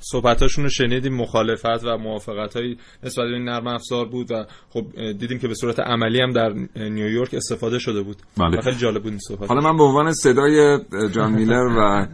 صحبتاشون 0.00 0.64
رو 0.64 0.70
شنیدیم 0.70 1.14
مخالفت 1.14 1.84
و 1.84 1.96
موافقت 1.98 2.56
های 2.56 2.76
نسبت 3.02 3.24
به 3.24 3.32
این 3.32 3.44
نرم 3.44 3.66
افزار 3.66 4.06
بود 4.08 4.30
و 4.30 4.44
خب 4.70 5.12
دیدیم 5.12 5.38
که 5.38 5.48
به 5.48 5.54
صورت 5.54 5.80
عملی 5.80 6.20
هم 6.20 6.32
در 6.32 6.52
نیویورک 6.76 7.34
استفاده 7.34 7.78
شده 7.78 8.02
بود 8.02 8.16
بله. 8.38 8.60
خیلی 8.60 8.76
جالب 8.76 9.02
بود 9.02 9.12
این 9.12 9.20
صحبت 9.28 9.48
حالا 9.48 9.60
من 9.60 9.76
به 9.76 9.82
عنوان 9.82 10.12
صدای 10.12 10.78
جان 11.12 11.32
میلر 11.32 11.66
و 11.66 12.06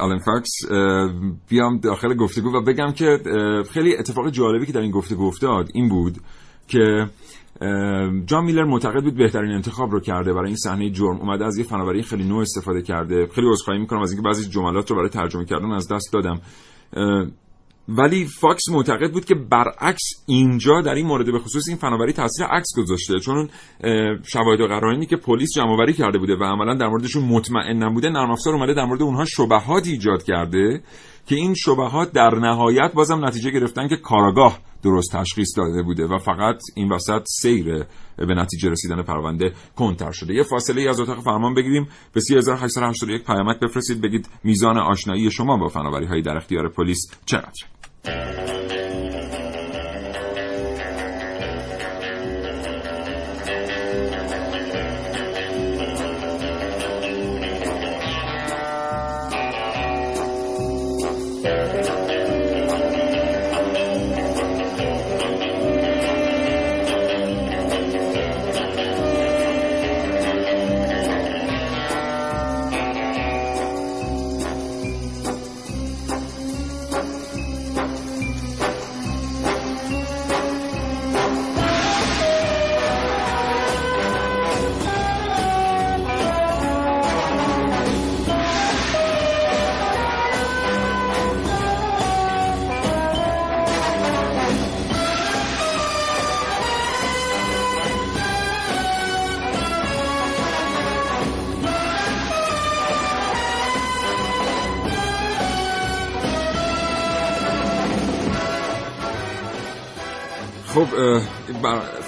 آلن 0.00 0.18
فاکس 0.18 0.50
بیام 1.48 1.78
داخل 1.78 2.14
گفتگو 2.14 2.56
و 2.56 2.60
بگم 2.60 2.92
که 2.92 3.18
خیلی 3.72 3.96
اتفاق 3.96 4.30
جالبی 4.30 4.66
که 4.66 4.72
در 4.72 4.80
این 4.80 4.90
گفتگو 4.90 5.26
افتاد 5.26 5.68
این 5.74 5.88
بود 5.88 6.16
که 6.68 7.06
جان 8.26 8.44
میلر 8.44 8.64
معتقد 8.64 9.02
بود 9.02 9.16
بهترین 9.16 9.50
انتخاب 9.50 9.90
رو 9.90 10.00
کرده 10.00 10.32
برای 10.32 10.46
این 10.46 10.56
صحنه 10.56 10.90
جرم. 10.90 11.16
اومده 11.16 11.44
از 11.44 11.58
یه 11.58 11.64
فناوری 11.64 12.02
خیلی 12.02 12.24
نو 12.24 12.36
استفاده 12.36 12.82
کرده. 12.82 13.26
خیلی 13.34 13.48
عذرخواهی 13.48 13.80
می‌کنم 13.80 14.00
از 14.00 14.12
اینکه 14.12 14.28
بعضی 14.28 14.50
جملات 14.50 14.90
رو 14.90 14.96
برای 14.96 15.08
ترجمه 15.08 15.44
کردن 15.44 15.72
از 15.72 15.88
دست 15.88 16.12
دادم. 16.12 16.40
ولی 17.88 18.24
فاکس 18.24 18.68
معتقد 18.70 19.12
بود 19.12 19.24
که 19.24 19.34
برعکس 19.34 20.24
اینجا 20.26 20.80
در 20.80 20.94
این 20.94 21.06
مورد 21.06 21.32
به 21.32 21.38
خصوص 21.38 21.68
این 21.68 21.76
فناوری 21.76 22.12
تاثیر 22.12 22.46
عکس 22.46 22.68
گذاشته. 22.76 23.18
چون 23.18 23.48
شواهد 24.26 24.60
و 24.60 24.66
قرائنی 24.66 25.06
که 25.06 25.16
پلیس 25.16 25.54
جمع 25.54 25.92
کرده 25.92 26.18
بوده 26.18 26.36
و 26.36 26.44
عملا 26.44 26.74
در 26.74 26.88
موردشون 26.88 27.24
مطمئن 27.24 27.82
نبوده 27.82 28.10
نرم 28.10 28.30
افزار 28.30 28.54
اومده 28.54 28.74
در 28.74 28.84
مورد 28.84 29.02
اونها 29.02 29.24
شبهات 29.24 29.86
ایجاد 29.86 30.22
کرده. 30.22 30.82
که 31.26 31.34
این 31.34 31.54
شبهات 31.54 32.12
در 32.12 32.34
نهایت 32.34 32.92
بازم 32.94 33.24
نتیجه 33.24 33.50
گرفتن 33.50 33.88
که 33.88 33.96
کاراگاه 33.96 34.58
درست 34.82 35.12
تشخیص 35.12 35.58
داده 35.58 35.82
بوده 35.82 36.06
و 36.06 36.18
فقط 36.18 36.58
این 36.74 36.92
وسط 36.92 37.22
سیر 37.26 37.84
به 38.16 38.34
نتیجه 38.34 38.70
رسیدن 38.70 39.02
پرونده 39.02 39.52
کنتر 39.76 40.10
شده. 40.12 40.34
یه 40.34 40.42
فاصله 40.42 40.80
ای 40.80 40.88
از 40.88 41.00
اتاق 41.00 41.22
فرمان 41.22 41.54
بگیریم. 41.54 41.88
به 42.12 42.20
3881 42.20 43.24
پیامک 43.24 43.60
بفرستید. 43.60 44.00
بگید 44.00 44.28
میزان 44.44 44.78
آشنایی 44.78 45.30
شما 45.30 45.56
با 45.56 45.68
فناوری 45.68 46.06
های 46.06 46.22
در 46.22 46.36
اختیار 46.36 46.68
پلیس 46.68 47.10
چقدر 47.26 47.64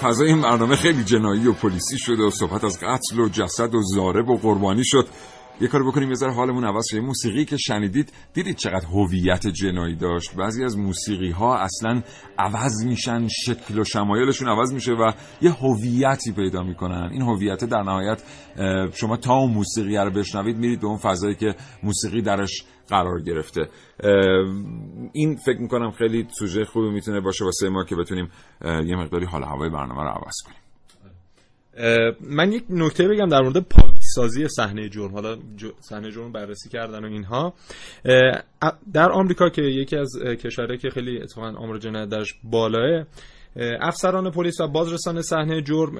فضای 0.01 0.27
این 0.27 0.41
برنامه 0.41 0.75
خیلی 0.75 1.03
جنایی 1.03 1.47
و 1.47 1.53
پلیسی 1.53 1.97
شد 1.97 2.19
و 2.19 2.29
صحبت 2.29 2.63
از 2.63 2.79
قتل 2.79 3.19
و 3.19 3.29
جسد 3.29 3.75
و 3.75 3.81
زارب 3.81 4.29
و 4.29 4.37
قربانی 4.37 4.85
شد. 4.85 5.07
یه 5.61 5.67
کار 5.67 5.87
بکنیم 5.87 6.11
یه 6.11 6.29
حالمون 6.29 6.63
عوض 6.63 6.85
شه. 6.91 6.99
موسیقی 6.99 7.45
که 7.45 7.57
شنیدید 7.57 8.13
دیدید 8.33 8.55
چقدر 8.55 8.85
هویت 8.85 9.47
جنایی 9.47 9.95
داشت؟ 9.95 10.35
بعضی 10.35 10.63
از 10.63 10.77
موسیقی 10.77 11.31
ها 11.31 11.57
اصلا 11.57 12.01
عوض 12.39 12.85
میشن 12.85 13.27
شکل 13.27 13.79
و 13.79 13.83
شمایلشون 13.83 14.49
عوض 14.49 14.73
میشه 14.73 14.91
و 14.91 15.11
یه 15.41 15.51
هویتی 15.51 16.31
پیدا 16.31 16.63
می‌کنن. 16.63 17.09
این 17.11 17.21
هویت 17.21 17.65
در 17.65 17.81
نهایت 17.81 18.23
شما 18.93 19.17
تا 19.17 19.33
اون 19.33 19.51
موسیقی 19.51 19.97
رو 19.97 20.11
بشنوید 20.11 20.57
میرید 20.57 20.81
به 20.81 20.87
اون 20.87 20.97
فضایی 20.97 21.35
که 21.35 21.55
موسیقی 21.83 22.21
درش 22.21 22.63
قرار 22.89 23.21
گرفته. 23.21 23.69
این 25.13 25.35
فکر 25.45 25.59
می‌کنم 25.59 25.91
خیلی 25.91 26.27
سوژه 26.39 26.65
خوبی 26.65 26.89
می‌تونه 26.89 27.21
باشه 27.21 27.45
واسه 27.45 27.69
ما 27.69 27.83
که 27.83 27.95
بتونیم 27.95 28.29
یه 28.65 28.95
مقداری 28.95 29.25
حال 29.25 29.43
هوای 29.43 29.69
برنامه 29.69 30.01
رو 30.01 30.09
عوض 30.09 30.35
کنیم. 30.45 30.57
من 32.21 32.51
یک 32.51 32.63
نکته 32.69 33.07
بگم 33.07 33.29
در 33.29 33.41
مورد 33.41 33.59
پاکسازی 34.07 34.47
صحنه 34.47 34.89
جرم 34.89 35.11
حالا 35.11 35.37
صحنه 35.79 36.11
جرم 36.11 36.31
بررسی 36.31 36.69
کردن 36.69 37.05
و 37.05 37.07
اینها. 37.07 37.53
در 38.93 39.11
آمریکا 39.11 39.49
که 39.49 39.61
یکی 39.61 39.95
از 39.95 40.09
کشورهایی 40.23 40.77
که 40.79 40.89
خیلی 40.89 41.21
اتفاقا 41.21 41.47
آمار 41.47 41.77
جنایت 41.77 42.09
درش 42.09 42.33
بالاه 42.43 43.05
افسران 43.57 44.31
پلیس 44.31 44.61
و 44.61 44.67
بازرسان 44.67 45.21
صحنه 45.21 45.61
جرم 45.61 45.93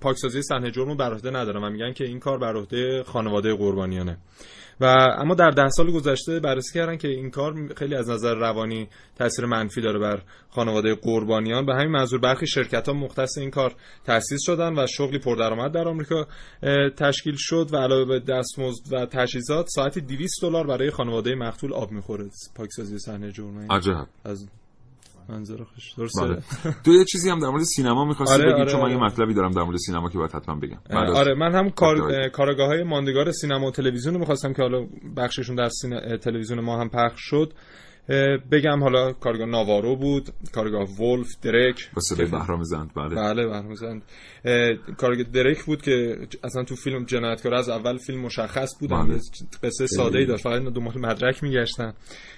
پاکسازی 0.00 0.42
صحنه 0.42 0.70
جرم 0.70 0.88
رو 0.88 0.94
بر 0.94 1.12
عهده 1.12 1.30
ندارن 1.30 1.64
و 1.64 1.70
میگن 1.70 1.92
که 1.92 2.04
این 2.04 2.18
کار 2.18 2.38
بر 2.38 2.56
عهده 2.56 3.02
خانواده 3.02 3.54
قربانیانه. 3.54 4.18
و 4.80 4.84
اما 5.18 5.34
در 5.34 5.50
ده 5.50 5.68
سال 5.68 5.90
گذشته 5.90 6.40
بررسی 6.40 6.74
کردن 6.74 6.96
که 6.96 7.08
این 7.08 7.30
کار 7.30 7.74
خیلی 7.76 7.94
از 7.94 8.10
نظر 8.10 8.34
روانی 8.34 8.88
تاثیر 9.18 9.46
منفی 9.46 9.80
داره 9.80 9.98
بر 9.98 10.22
خانواده 10.50 10.94
قربانیان. 10.94 11.66
به 11.66 11.74
همین 11.74 11.88
منظور 11.88 12.20
برخی 12.20 12.46
شرکت 12.46 12.88
ها 12.88 12.94
مختص 12.94 13.38
این 13.38 13.50
کار 13.50 13.74
تأسیس 14.04 14.40
شدن 14.42 14.78
و 14.78 14.86
شغلی 14.86 15.18
پردرآمد 15.18 15.72
در 15.72 15.88
آمریکا 15.88 16.26
تشکیل 16.96 17.34
شد 17.38 17.68
و 17.72 17.76
علاوه 17.76 18.04
به 18.04 18.20
دستمزد 18.20 18.92
و 18.92 19.06
تجهیزات 19.06 19.66
ساعتی 19.68 20.00
200 20.00 20.42
دلار 20.42 20.66
برای 20.66 20.90
خانواده 20.90 21.34
مقتول 21.34 21.72
آب 21.72 21.92
می‌خوره. 21.92 22.24
پاکسازی 22.56 22.98
صحنه 22.98 23.32
جرم 23.32 23.66
عجب. 23.70 24.06
از 24.24 24.48
منظر 25.28 25.64
خوش 25.64 25.92
درسته 25.98 26.22
بله. 26.24 26.42
تو 26.84 26.92
یه 26.92 27.04
چیزی 27.04 27.30
هم 27.30 27.38
در 27.38 27.48
مورد 27.48 27.62
سینما 27.62 28.04
می‌خواستی 28.04 28.34
آره، 28.34 28.52
بگی 28.52 28.60
آره، 28.60 28.72
چون 28.72 28.80
من 28.80 28.90
یه 28.90 28.96
آره. 28.96 29.04
مطلبی 29.06 29.34
دارم 29.34 29.50
در 29.52 29.62
مورد 29.62 29.76
سینما 29.76 30.08
که 30.08 30.18
باید 30.18 30.32
حتما 30.32 30.54
بگم 30.54 30.78
آره 30.90 31.34
من 31.34 31.54
هم 31.54 31.70
کار 31.70 32.00
گفتگوهای. 32.00 32.30
کارگاه 32.30 32.66
های 32.66 32.82
ماندگار 32.82 33.32
سینما 33.32 33.66
و 33.66 33.70
تلویزیون 33.70 34.14
رو 34.14 34.20
می‌خواستم 34.20 34.52
که 34.52 34.62
حالا 34.62 34.86
بخششون 35.16 35.56
در 35.56 35.68
سین- 35.68 36.16
تلویزیون 36.16 36.60
ما 36.60 36.80
هم 36.80 36.88
پخش 36.88 37.20
شد 37.20 37.52
بگم 38.52 38.82
حالا 38.82 39.12
کارگاه 39.12 39.46
ناوارو 39.46 39.96
بود 39.96 40.28
کارگاه 40.52 40.88
ولف 41.00 41.28
درک. 41.42 41.90
با 41.94 42.00
صدای 42.00 42.26
بهرام 42.26 42.62
زند 42.62 42.90
بله. 42.96 43.14
بله 43.14 43.46
بهرام 43.46 43.74
زند. 43.74 44.02
اه، 44.44 44.74
کارگاه 44.96 45.24
درک 45.24 45.64
بود 45.64 45.82
که 45.82 46.16
اصلا 46.44 46.64
تو 46.64 46.74
فیلم 46.76 47.04
جنایتکار 47.04 47.54
از 47.54 47.68
اول 47.68 47.96
فیلم 47.96 48.20
مشخص 48.20 48.78
بودن. 48.80 49.06
بله. 49.08 49.18
قصه 49.62 49.86
ساده 49.86 50.18
ای 50.18 50.26
داشت. 50.26 50.44
فقط 50.44 50.62
دنبال 50.62 50.98
مدرک 50.98 51.42
میگشتن. 51.42 51.92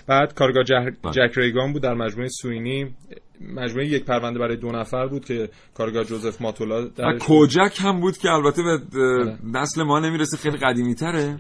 بعد 0.06 0.34
کارگاه 0.34 0.64
جه- 0.64 0.92
بله. 1.02 1.12
جک 1.12 1.38
ریگان 1.38 1.72
بود 1.72 1.82
در 1.82 1.94
مجموعه 1.94 2.28
سوینی. 2.28 2.94
مجموعه 3.54 3.86
یک 3.86 4.04
پرونده 4.04 4.38
برای 4.38 4.56
دو 4.56 4.72
نفر 4.72 5.06
بود 5.06 5.24
که 5.24 5.48
کارگاه 5.74 6.04
جوزف 6.04 6.42
ماتولا 6.42 6.82
و 6.82 6.88
درش 6.88 7.20
کوجک 7.22 7.78
هم 7.80 8.00
بود 8.00 8.18
که 8.18 8.30
البته 8.30 8.62
به 8.62 9.00
اه، 9.00 9.38
نسل 9.44 9.82
ما 9.82 10.00
نمی‌رسه 10.00 10.36
خیلی 10.36 10.56
قدیمی 10.56 10.94
تره 10.94 11.36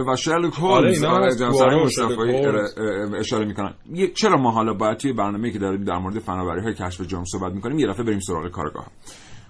و 0.00 0.16
شرلوک 0.16 0.54
هولمز 0.54 1.04
آره 1.04 1.30
شرلوک 1.36 1.84
مصطفی. 1.84 2.12
اره- 2.36 3.18
اشاره 3.18 3.44
می‌کنن. 3.44 3.74
چرا 4.14 4.36
ما 4.36 4.50
حالا 4.50 4.74
باید 4.74 4.98
توی 4.98 5.12
برنامه 5.12 5.50
که 5.50 5.58
داریم 5.58 5.84
در 5.84 5.98
مورد 5.98 6.18
فناوری 6.18 6.60
های 6.60 6.74
کشف 6.74 7.00
جرم 7.00 7.24
صحبت 7.24 7.52
می‌کنیم 7.52 7.78
یه 7.78 7.86
دفعه 7.86 8.04
بریم 8.04 8.20
سراغ 8.20 8.48
کارگاه. 8.50 8.86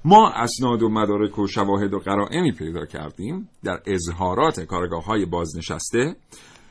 ما 0.04 0.30
اسناد 0.30 0.82
و 0.82 0.88
مدارک 0.88 1.38
و 1.38 1.46
شواهد 1.46 1.94
و 1.94 1.98
قرائنی 1.98 2.52
پیدا 2.52 2.86
کردیم 2.86 3.48
در 3.64 3.80
اظهارات 3.86 4.60
کارگاه 4.60 5.04
های 5.04 5.26
بازنشسته 5.26 6.16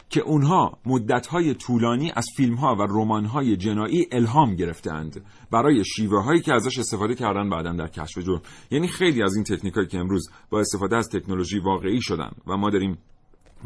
که 0.10 0.22
اونها 0.22 0.78
مدتهای 0.86 1.54
طولانی 1.54 2.12
از 2.16 2.26
فیلمها 2.38 2.76
و 2.76 2.82
رمانهای 2.90 3.56
جنایی 3.58 4.08
الهام 4.12 4.56
گرفتند 4.56 5.26
برای 5.52 5.86
شیوه 5.86 6.24
هایی 6.24 6.42
که 6.42 6.54
ازش 6.54 6.80
استفاده 6.80 7.16
کردن 7.16 7.50
بعدا 7.50 7.72
در 7.72 7.88
کشف 7.88 8.18
جرم. 8.20 8.42
یعنی 8.72 8.88
خیلی 8.88 9.24
از 9.24 9.36
این 9.36 9.44
تکنیک 9.44 9.74
هایی 9.74 9.88
که 9.88 9.98
امروز 9.98 10.30
با 10.50 10.60
استفاده 10.60 10.96
از 10.96 11.10
تکنولوژی 11.10 11.60
واقعی 11.60 12.02
شدن 12.02 12.32
و 12.48 12.58
ما 12.58 12.70
داریم 12.70 12.98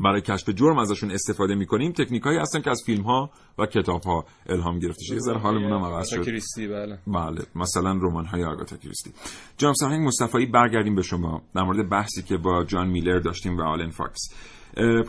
برای 0.04 0.22
کشف 0.22 0.50
جرم 0.50 0.78
ازشون 0.78 1.12
استفاده 1.12 1.56
می‌کنیم. 1.56 1.92
تکنیک 1.92 2.24
هایی 2.24 2.38
هستن 2.38 2.62
که 2.62 2.70
از 2.70 2.84
فیلم 2.86 3.04
ها 3.04 3.30
و 3.58 3.66
کتاب 3.66 4.04
ها 4.04 4.26
الهام 4.46 4.80
گرفته 4.80 5.04
شده. 5.04 5.16
یه 5.16 5.22
ذره 5.22 5.40
حالمون 5.40 5.72
هم 5.72 5.84
عوض 5.84 6.10
شد. 6.10 6.26
کریستی 6.26 6.68
بله. 6.68 7.00
بله. 7.08 7.42
مثلا 7.56 7.92
رمان 7.92 8.26
های 8.26 8.44
آگاتا 8.44 8.78
کریستی. 8.78 9.12
جناب 9.58 9.74
سرهنگ 9.76 10.08
مصطفی 10.08 10.46
برگردیم 10.46 10.96
به 10.96 11.02
شما. 11.02 11.42
در 11.56 11.64
مورد 11.64 11.90
بحثی 11.90 12.24
که 12.24 12.38
با 12.38 12.64
جان 12.64 12.88
میلر 12.88 13.20
داشتیم 13.20 13.58
و 13.58 13.62
آلن 13.62 13.90
فاکس. 13.90 14.20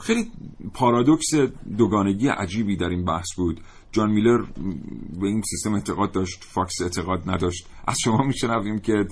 خیلی 0.03 0.31
پارادوکس 0.75 1.35
دوگانگی 1.79 2.29
عجیبی 2.29 2.77
در 2.77 2.89
این 2.89 3.05
بحث 3.05 3.35
بود. 3.37 3.61
جان 3.93 4.11
میلر 4.11 4.39
به 5.21 5.27
این 5.27 5.43
سیستم 5.43 5.75
اعتقاد 5.75 6.13
داشت 6.13 6.45
فاکس 6.45 6.83
اعتقاد 6.83 7.31
نداشت. 7.31 7.67
از 7.87 7.99
شما 7.99 8.23
میشنویم 8.23 8.79
که 8.79 9.07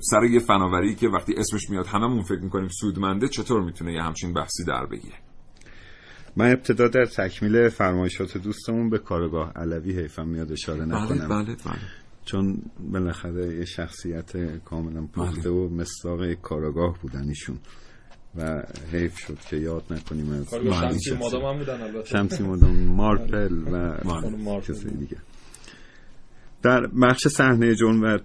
سر 0.00 0.24
یه 0.30 0.38
فناوری 0.38 0.94
که 0.94 1.08
وقتی 1.08 1.34
اسمش 1.36 1.70
میاد 1.70 1.86
هممون 1.86 2.22
فکر 2.22 2.40
می‌کنیم 2.40 2.68
سودمنده 2.68 3.28
چطور 3.28 3.62
می‌تونه 3.62 3.92
یه 3.92 4.02
همچین 4.02 4.32
بحثی 4.34 4.64
در 4.64 4.86
بگیره؟ 4.86 5.16
من 6.36 6.52
ابتدا 6.52 6.88
در 6.88 7.04
تکمیل 7.04 7.68
فرمایشات 7.68 8.38
دوستمون 8.38 8.90
به 8.90 8.98
کارگاه 8.98 9.52
علوی 9.56 10.00
حیفم 10.00 10.28
میاد 10.28 10.52
اشاره 10.52 10.84
نکنم. 10.84 11.28
بله 11.28 11.56
بله. 11.64 11.78
چون 12.24 12.62
بالاخره 12.92 13.56
یه 13.56 13.64
شخصیت 13.64 14.58
کاملا 14.64 15.06
پخته 15.06 15.50
و 15.50 15.68
مصداق 15.68 16.32
کارگاه 16.32 16.98
بودن 17.02 17.28
ایشون. 17.28 17.58
و 18.36 18.62
حیف 18.92 19.18
شد 19.18 19.38
که 19.38 19.56
یاد 19.56 19.84
نکنیم 19.90 20.32
از 20.32 20.54
شمسی. 20.54 21.14
مادام 21.14 21.44
هم 21.44 21.58
بودن 21.58 21.82
البته. 21.82 22.08
شمسی 22.08 22.42
مادام 22.42 22.76
مارپل 22.76 23.62
و 23.72 24.00
مارپل. 24.38 24.60
کسایی 24.60 24.96
دیگه. 24.96 25.16
در 26.62 26.86
بخش 26.86 27.28
صحنه 27.28 27.74
جرم 27.74 28.02
و 28.02 28.18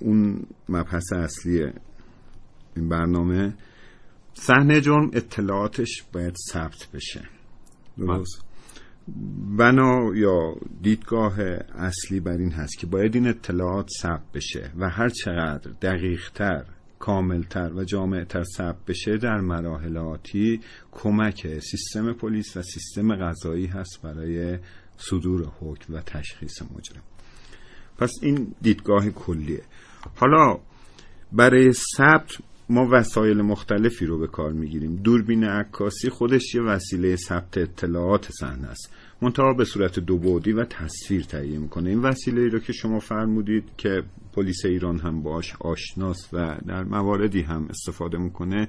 اون 0.00 0.46
مبحث 0.68 1.12
اصلی 1.12 1.66
این 2.76 2.88
برنامه. 2.88 3.54
صحنه 4.34 4.80
جرم 4.80 5.10
اطلاعاتش 5.12 6.02
باید 6.12 6.34
ثبت 6.52 6.88
بشه. 6.94 7.22
درست. 7.98 8.44
بنا 9.58 10.14
یا 10.14 10.54
دیدگاه 10.82 11.40
اصلی 11.74 12.20
بر 12.20 12.36
این 12.36 12.50
هست 12.52 12.78
که 12.78 12.86
باید 12.86 13.14
این 13.14 13.26
اطلاعات 13.28 13.88
ثبت 14.02 14.32
بشه 14.34 14.70
و 14.78 14.88
هر 14.88 15.08
چقدر 15.08 15.70
دقیقتر 15.82 16.64
کاملتر 16.98 17.72
و 17.72 17.84
جامعتر 17.84 18.44
ثبت 18.56 18.84
بشه 18.84 19.16
در 19.16 19.40
مراحل 19.40 19.96
آتی 19.96 20.60
کمک 20.92 21.60
سیستم 21.60 22.12
پلیس 22.12 22.56
و 22.56 22.62
سیستم 22.62 23.16
قضایی 23.16 23.66
هست 23.66 24.02
برای 24.02 24.58
صدور 24.96 25.52
حکم 25.60 25.94
و 25.94 26.00
تشخیص 26.00 26.62
مجرم. 26.62 27.02
پس 27.98 28.12
این 28.22 28.54
دیدگاه 28.62 29.10
کلیه. 29.10 29.62
حالا 30.16 30.58
برای 31.32 31.72
ثبت 31.72 32.38
ما 32.70 32.88
وسایل 32.92 33.42
مختلفی 33.42 34.06
رو 34.06 34.18
به 34.18 34.26
کار 34.26 34.52
می‌گیریم. 34.52 34.96
دوربین 34.96 35.44
عکاسی 35.44 36.10
خودش 36.10 36.54
یه 36.54 36.62
وسیله 36.62 37.16
ثبت 37.16 37.58
اطلاعات 37.58 38.28
صحنه 38.40 38.68
است. 38.68 38.94
منتها 39.22 39.54
به 39.54 39.64
صورت 39.64 39.98
دو 39.98 40.18
بعدی 40.18 40.52
و 40.52 40.64
تصویر 40.64 41.22
تهیه 41.22 41.58
می‌کنه. 41.58 41.90
این 41.90 42.00
وسیله 42.02 42.40
ای 42.40 42.48
رو 42.48 42.58
که 42.58 42.72
شما 42.72 42.98
فرمودید 42.98 43.64
که 43.76 44.02
پلیس 44.32 44.64
ایران 44.64 44.98
هم 44.98 45.22
باش 45.22 45.54
آشناست 45.60 46.28
و 46.32 46.56
در 46.66 46.84
مواردی 46.84 47.42
هم 47.42 47.66
استفاده 47.70 48.18
می‌کنه 48.18 48.68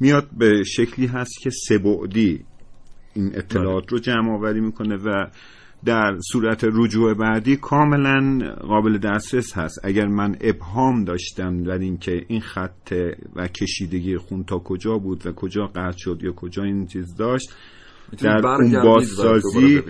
میاد 0.00 0.28
به 0.38 0.62
شکلی 0.64 1.06
هست 1.06 1.40
که 1.42 1.50
سه 1.50 1.78
بعدی 1.78 2.44
این 3.14 3.30
اطلاعات 3.34 3.92
رو 3.92 3.98
جمع 3.98 4.34
آوری 4.34 4.60
می‌کنه 4.60 4.96
و 4.96 5.26
در 5.86 6.18
صورت 6.32 6.64
رجوع 6.72 7.14
بعدی 7.14 7.56
کاملا 7.56 8.38
قابل 8.60 8.98
دسترس 8.98 9.58
هست 9.58 9.80
اگر 9.84 10.06
من 10.06 10.36
ابهام 10.40 11.04
داشتم 11.04 11.62
در 11.62 11.78
اینکه 11.78 12.24
این 12.28 12.40
خط 12.40 12.94
و 13.36 13.48
کشیدگی 13.48 14.16
خون 14.16 14.44
تا 14.44 14.58
کجا 14.58 14.98
بود 14.98 15.26
و 15.26 15.32
کجا 15.32 15.66
قطع 15.66 15.96
شد 15.98 16.20
یا 16.22 16.32
کجا 16.32 16.62
این 16.62 16.86
چیز 16.86 17.16
داشت 17.16 17.54
در 18.18 18.46
اون 18.46 18.82
بازسازی. 18.82 19.82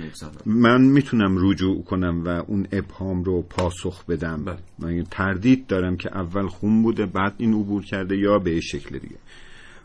من 0.46 0.82
می‌تونم 0.82 1.36
رجوع 1.38 1.84
کنم 1.84 2.24
و 2.24 2.28
اون 2.28 2.66
ابهام 2.72 3.24
رو 3.24 3.42
پاسخ 3.42 4.04
بدم 4.06 4.44
بله. 4.44 4.58
من 4.78 5.04
تردید 5.10 5.66
دارم 5.66 5.96
که 5.96 6.16
اول 6.16 6.46
خون 6.46 6.82
بوده 6.82 7.06
بعد 7.06 7.34
این 7.38 7.54
عبور 7.54 7.84
کرده 7.84 8.16
یا 8.16 8.38
به 8.38 8.60
شکل 8.60 8.98
دیگه 8.98 9.16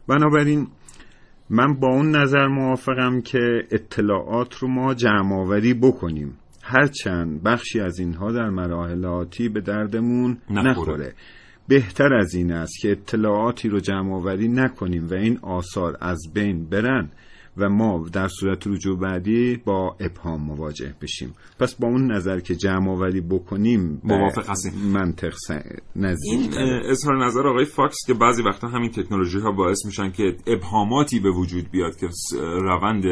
بنابراین 0.07 0.67
من 1.53 1.73
با 1.73 1.87
اون 1.87 2.15
نظر 2.15 2.47
موافقم 2.47 3.21
که 3.21 3.67
اطلاعات 3.71 4.55
رو 4.55 4.67
ما 4.67 4.93
جمع 4.93 5.35
آوری 5.35 5.73
بکنیم. 5.73 6.37
هرچند 6.61 7.43
بخشی 7.43 7.79
از 7.79 7.99
اینها 7.99 8.31
در 8.31 8.49
مراحل 8.49 9.05
آتی 9.05 9.49
به 9.49 9.61
دردمون 9.61 10.37
نخوره. 10.49 10.71
نخوره. 10.71 11.13
بهتر 11.67 12.13
از 12.13 12.33
این 12.33 12.51
است 12.51 12.73
که 12.81 12.91
اطلاعاتی 12.91 13.69
رو 13.69 13.79
جمع 13.79 14.13
آوری 14.13 14.47
نکنیم 14.47 15.07
و 15.07 15.13
این 15.13 15.39
آثار 15.41 15.97
از 16.01 16.19
بین 16.33 16.65
برن. 16.69 17.09
و 17.57 17.69
ما 17.69 18.05
در 18.13 18.27
صورت 18.27 18.67
رجوع 18.67 18.99
بعدی 18.99 19.57
با 19.65 19.95
ابهام 19.99 20.41
مواجه 20.41 20.95
بشیم. 21.01 21.35
پس 21.59 21.75
با 21.75 21.87
اون 21.87 22.11
نظر 22.11 22.39
که 22.39 22.55
جمع 22.55 22.91
آوری 22.91 23.21
بکنیم 23.21 24.01
موافق 24.03 24.49
هستیم. 24.49 24.73
منطق 24.73 25.33
نزدیک 25.95 26.57
این 26.57 26.81
اظهار 26.85 27.25
نظر 27.25 27.47
آقای 27.47 27.65
فاکس 27.65 27.97
که 28.07 28.13
بعضی 28.13 28.43
وقتا 28.43 28.67
همین 28.67 28.91
تکنولوژی 28.91 29.39
ها 29.39 29.51
باعث 29.51 29.85
میشن 29.85 30.11
که 30.11 30.35
ابهاماتی 30.47 31.19
به 31.19 31.31
وجود 31.31 31.71
بیاد 31.71 31.95
که 31.95 32.09
روند 32.39 33.03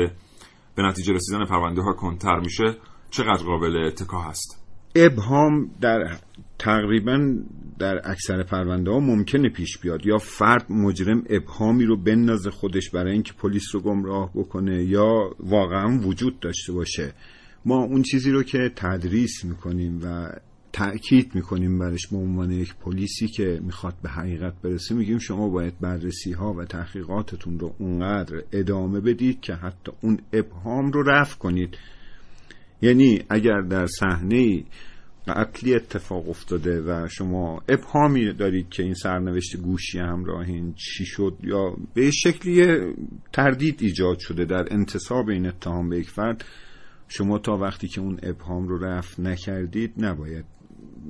به 0.76 0.84
نتیجه 0.84 1.14
رسیدن 1.14 1.46
پرونده 1.46 1.82
ها 1.82 1.94
کنتر 1.94 2.40
میشه 2.40 2.78
چقدر 3.10 3.44
قابل 3.44 3.78
اتکا 3.88 4.22
هست؟ 4.22 4.66
ابهام 4.96 5.70
در 5.82 6.18
تقریبا 6.60 7.36
در 7.80 8.02
اکثر 8.04 8.44
پرونده 8.44 8.92
ها 8.92 9.00
ممکنه 9.00 9.50
پیش 9.50 9.78
بیاد. 9.78 10.06
یا 10.06 10.18
فرد 10.18 10.72
مجرم 10.72 11.24
ابهامی 11.30 11.86
رو 11.86 11.98
بندازه 11.98 12.52
خودش 12.52 12.90
برای 12.90 13.14
اینکه 13.14 13.34
پلیس 13.34 13.76
رو 13.76 13.82
گمراه 13.82 14.32
بکنه 14.36 14.84
یا 14.84 15.36
واقعا 15.40 16.00
وجود 16.00 16.40
داشته 16.40 16.74
باشه. 16.74 17.14
ما 17.66 17.84
اون 17.84 18.02
چیزی 18.02 18.32
رو 18.32 18.44
که 18.44 18.72
تدریس 18.76 19.46
می‌کنیم 19.46 20.00
و 20.04 20.32
تأکید 20.74 21.36
می‌کنیم 21.36 21.80
برش 21.80 22.08
به 22.08 22.18
عنوان 22.18 22.52
یک 22.52 22.76
پلیسی 22.76 23.28
که 23.28 23.60
می‌خواد 23.64 23.94
به 24.04 24.10
حقیقت 24.10 24.54
برسه 24.62 24.96
میگیم 24.96 25.18
شما 25.18 25.50
باید 25.50 25.80
بررسی 25.80 26.32
ها 26.32 26.54
و 26.54 26.66
تحقیقاتتون 26.66 27.60
رو 27.60 27.76
اونقدر 27.78 28.44
ادامه 28.52 29.00
بدید 29.00 29.42
که 29.42 29.54
حتی 29.54 29.92
اون 30.02 30.20
ابهام 30.34 30.92
رو 30.92 31.04
رفع 31.04 31.38
کنید. 31.38 31.78
یعنی 32.82 33.22
اگر 33.30 33.62
در 33.62 33.88
صحنه 33.88 34.64
قتلی 35.28 35.76
اتفاق 35.76 36.30
افتاده 36.30 36.82
و 36.82 37.08
شما 37.08 37.62
ابهامی 37.70 38.34
دارید 38.34 38.70
که 38.70 38.84
این 38.84 38.94
سرنوشت 38.94 39.58
گوشی 39.58 40.00
همراهین 40.00 40.74
چی 40.74 41.06
شد 41.06 41.38
یا 41.44 41.76
به 41.94 42.12
شکلی 42.12 42.78
تردید 43.34 43.82
ایجاد 43.82 44.20
شده 44.20 44.46
در 44.46 44.74
انتصاب 44.74 45.30
این 45.30 45.48
اتهام 45.48 45.90
به 45.90 46.00
یک 46.00 46.10
فرد 46.10 46.46
شما 47.08 47.40
تا 47.40 47.58
وقتی 47.58 47.88
که 47.88 48.02
اون 48.02 48.20
ابهام 48.24 48.68
رو 48.68 48.84
رفت 48.84 49.20
نکردید 49.20 49.94
نباید 49.98 50.46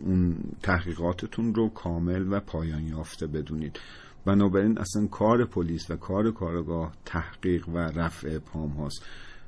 اون 0.01 0.38
تحقیقاتتون 0.64 1.55
رو 1.55 1.70
کامل 1.70 2.34
و 2.34 2.39
پایان 2.39 2.88
یافته 2.88 3.28
بدونید. 3.28 3.80
بنابراین 4.26 4.78
اصلا 4.78 5.07
کار 5.07 5.45
پلیس 5.45 5.91
و 5.91 5.95
کار 5.95 6.32
کارگاه 6.32 6.93
تحقیق 7.05 7.70
و 7.70 7.78
رفع 7.78 8.36
ابهام 8.36 8.70
هاست. 8.70 9.05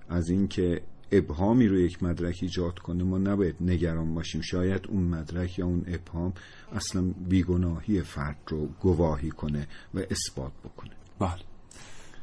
از 0.10 0.30
اینکه 0.30 0.82
ابهامی 1.12 1.68
رو 1.68 1.80
یک 1.80 2.04
مدرک 2.04 2.40
ایجاد 2.42 2.80
کنه 2.80 3.04
ما 3.04 3.18
نباید 3.18 3.56
نگران 3.62 4.14
باشیم. 4.14 4.42
شاید 4.42 4.88
اون 4.90 5.04
مدرک 5.04 5.60
یا 5.60 5.66
اون 5.66 5.84
ابهام 5.88 6.34
اصلا 6.76 7.14
بیگناهی 7.30 8.02
فرد 8.02 8.38
رو 8.48 8.68
گواهی 8.82 9.30
کنه 9.30 9.68
و 9.94 10.00
اثبات 10.00 10.52
بکنه. 10.66 10.92
بله. 11.20 11.42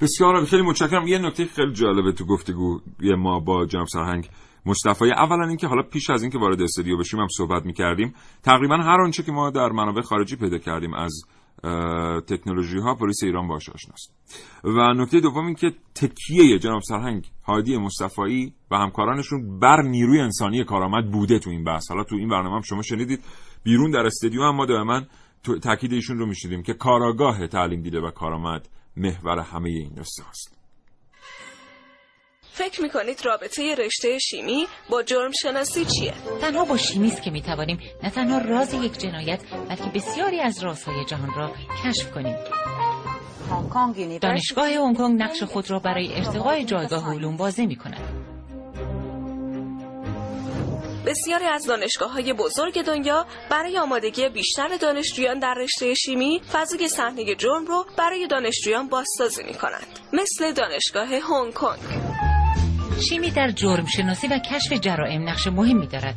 بسیار 0.01 0.45
خیلی 0.45 0.63
متشکرم. 0.63 1.07
یه 1.07 1.19
نکته 1.19 1.45
خیلی 1.45 1.73
جالبه 1.73 2.13
تو 2.13 2.25
گفتگو 2.25 2.81
ما 3.19 3.41
با 3.41 3.67
جناب 3.67 3.87
سرهنگ 3.87 4.29
مصطفی. 4.67 5.13
اولا 5.13 5.49
اینکه 5.49 5.67
حالا 5.67 5.83
پیش 5.83 6.11
از 6.11 6.23
اینکه 6.23 6.39
وارد 6.39 6.63
استودیو 6.63 6.97
بشیم 6.97 7.21
هم 7.21 7.27
صحبت 7.37 7.67
می‌کردیم 7.67 8.15
تقریبا 8.43 8.77
هر 8.77 9.01
آنچه 9.01 9.23
که 9.23 9.33
ما 9.33 9.51
در 9.51 9.69
منابع 9.69 10.01
خارجی 10.01 10.37
پیدا 10.37 10.59
کردیم 10.59 10.95
از 10.95 11.23
تکنولوژی 12.27 12.79
ها 12.79 12.95
پلیس 12.95 13.23
ایران 13.23 13.49
باش 13.49 13.69
آشناست. 13.69 14.15
و 14.65 14.95
نکته 14.95 15.21
دوم 15.21 15.47
این 15.47 15.55
که 15.55 15.73
تکیه 15.95 16.59
جناب 16.59 16.83
سرهنگ 16.83 17.31
هادی 17.45 17.77
مصطفی 17.77 18.53
و 18.71 18.77
همکارانشون 18.77 19.59
بر 19.59 19.83
نیروی 19.83 20.21
انسانی 20.21 20.65
کارآمد 20.65 21.11
بوده 21.11 21.39
تو 21.39 21.51
این 21.51 21.65
بحث. 21.65 21.91
حالا 21.91 22.05
تو 22.05 22.17
این 22.17 22.29
برنامه 22.29 22.57
هم 22.57 22.63
شما 22.63 22.83
شنیدید 22.83 23.25
بیرون 23.63 23.91
در 23.91 24.07
استودیو 24.07 24.43
هم 24.43 24.55
ما 24.57 24.67
دائما 24.67 25.03
تاکید 25.63 25.93
ایشون 25.93 26.19
رو 26.19 26.27
میشیدیم 26.27 26.63
که 26.63 26.75
کاراگاه 26.75 27.47
تعلیم 27.47 27.83
دیده 27.83 28.01
و 28.01 28.11
کارآمد 28.11 28.69
محور 28.97 29.39
همه 29.39 29.69
این 29.69 29.93
نسخه 29.97 30.29
است 30.29 30.58
فکر 32.59 32.83
می‌کنید 32.83 33.27
رابطه 33.27 33.75
رشته 33.75 34.19
شیمی 34.19 34.67
با 34.91 35.03
جرم 35.03 35.31
شناسی 35.43 35.85
چیه؟ 35.85 36.15
تنها 36.41 36.65
با 36.65 36.77
شیمی 36.77 37.09
است 37.09 37.23
که 37.23 37.31
می‌توانیم 37.31 37.79
نه 38.03 38.11
تنها 38.11 38.39
راز 38.39 38.75
یک 38.75 38.99
جنایت 38.99 39.41
بلکه 39.69 39.91
بسیاری 39.95 40.41
از 40.41 40.63
رازهای 40.63 41.05
جهان 41.05 41.31
را 41.37 41.53
کشف 41.85 42.11
کنیم. 42.11 42.37
دانشگاه 44.21 44.69
هنگ 44.69 44.97
کنگ 44.97 45.23
نقش 45.23 45.43
خود 45.43 45.71
را 45.71 45.79
برای 45.79 46.15
ارتقای 46.15 46.65
جایگاه 46.65 47.15
علوم 47.15 47.37
بازی 47.37 47.67
می 47.67 47.77
کند. 47.77 48.01
بسیاری 51.07 51.45
از 51.45 51.67
دانشگاه 51.67 52.13
های 52.13 52.33
بزرگ 52.33 52.83
دنیا 52.83 53.27
برای 53.51 53.79
آمادگی 53.79 54.29
بیشتر 54.29 54.77
دانشجویان 54.77 55.39
در 55.39 55.55
رشته 55.55 55.95
شیمی 55.95 56.41
فضای 56.53 56.89
صحنه 56.89 57.35
جرم 57.35 57.67
رو 57.67 57.87
برای 57.97 58.27
دانشجویان 58.27 58.89
بازسازی 58.89 59.43
می 59.43 59.55
کنند 59.55 59.99
مثل 60.13 60.53
دانشگاه 60.53 61.09
هنگ 61.09 61.55
کنگ 61.55 61.79
شیمی 63.01 63.31
در 63.31 63.51
جرم 63.51 63.87
شناسی 63.87 64.27
و 64.27 64.39
کشف 64.39 64.73
جرائم 64.73 65.29
نقش 65.29 65.47
مهمی 65.47 65.87
دارد. 65.87 66.15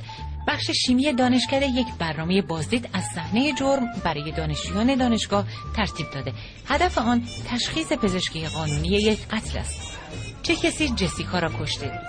بخش 0.48 0.72
شیمی 0.72 1.14
دانشکده 1.14 1.66
یک 1.66 1.88
برنامه 2.00 2.42
بازدید 2.42 2.90
از 2.94 3.04
صحنه 3.16 3.54
جرم 3.54 3.88
برای 4.04 4.32
دانشجویان 4.32 4.96
دانشگاه 4.96 5.46
ترتیب 5.76 6.12
داده. 6.14 6.34
هدف 6.68 6.98
آن 6.98 7.24
تشخیص 7.48 7.94
پزشکی 7.94 8.48
قانونی 8.48 8.88
یک 8.88 9.28
قتل 9.28 9.58
است. 9.58 9.98
چه 10.44 10.56
کسی 10.56 10.90
جسیکا 10.90 11.40
را 11.40 11.52
کشته؟ 11.62 12.00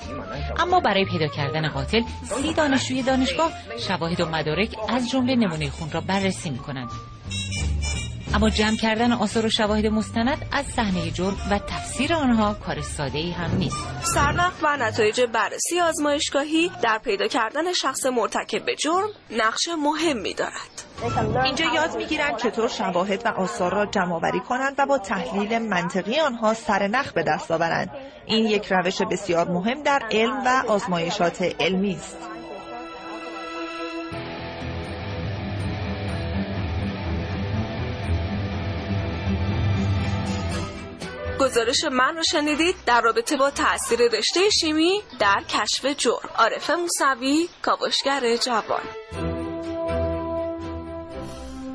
اما 0.59 0.81
برای 0.81 1.05
پیدا 1.05 1.27
کردن 1.27 1.69
قاتل 1.69 2.03
سی 2.23 2.55
دانشجوی 2.55 3.03
دانشگاه 3.03 3.53
شواهد 3.89 4.21
و 4.21 4.27
مدارک 4.27 4.77
از 4.89 5.11
جمله 5.11 5.35
نمونه 5.35 5.71
خون 5.71 5.91
را 5.91 6.01
بررسی 6.01 6.51
می 6.51 6.59
کنند 6.59 6.89
اما 8.35 8.51
جمع 8.51 8.77
کردن 8.77 9.13
آثار 9.13 9.47
و 9.47 9.51
شواهد 9.51 9.87
مستند 9.87 10.47
از 10.53 10.67
صحنه 10.67 11.11
جرم 11.11 11.37
و 11.51 11.59
تفسیر 11.59 12.15
آنها 12.15 12.55
کار 12.55 12.81
ساده 12.81 13.19
ای 13.19 13.31
هم 13.31 13.57
نیست. 13.57 13.87
سرنخ 14.03 14.53
و 14.63 14.77
نتایج 14.77 15.21
بررسی 15.21 15.81
آزمایشگاهی 15.81 16.71
در 16.83 16.99
پیدا 16.99 17.27
کردن 17.27 17.73
شخص 17.73 18.07
مرتکب 18.07 18.65
به 18.65 18.77
جرم 18.77 19.09
نقش 19.31 19.69
مهمی 19.79 20.35
دارد. 20.35 20.83
اینجا 21.45 21.65
یاد 21.75 21.97
می‌گیرند 21.97 22.37
چطور 22.37 22.69
شواهد 22.69 23.23
و 23.27 23.29
آثار 23.29 23.73
را 23.73 23.87
جمع 23.87 24.15
آوری 24.15 24.41
کنند 24.41 24.75
و 24.79 24.87
با 24.87 24.99
تحلیل 24.99 25.59
منطقی 25.59 26.21
آنها 26.21 26.55
سرنخ 26.55 27.13
به 27.13 27.23
دست 27.23 27.51
آورند. 27.51 27.91
این 28.27 28.47
یک 28.47 28.67
روش 28.71 29.03
بسیار 29.03 29.49
مهم 29.49 29.83
در 29.83 30.03
علم 30.11 30.43
و 30.47 30.63
آزمایشات 30.69 31.43
علمی 31.61 31.95
است. 31.95 32.17
گزارش 41.43 41.85
من 41.93 42.17
رو 42.17 42.23
شنیدید 42.23 42.75
در 42.87 43.01
رابطه 43.01 43.37
با 43.37 43.51
تاثیر 43.51 43.99
رشته 44.19 44.41
شیمی 44.61 45.01
در 45.21 45.43
کشف 45.49 45.87
جرم. 45.99 46.31
عارف 46.39 46.71
موسوی 46.71 47.47
کاوشگر 47.63 48.37
جوان. 48.37 48.83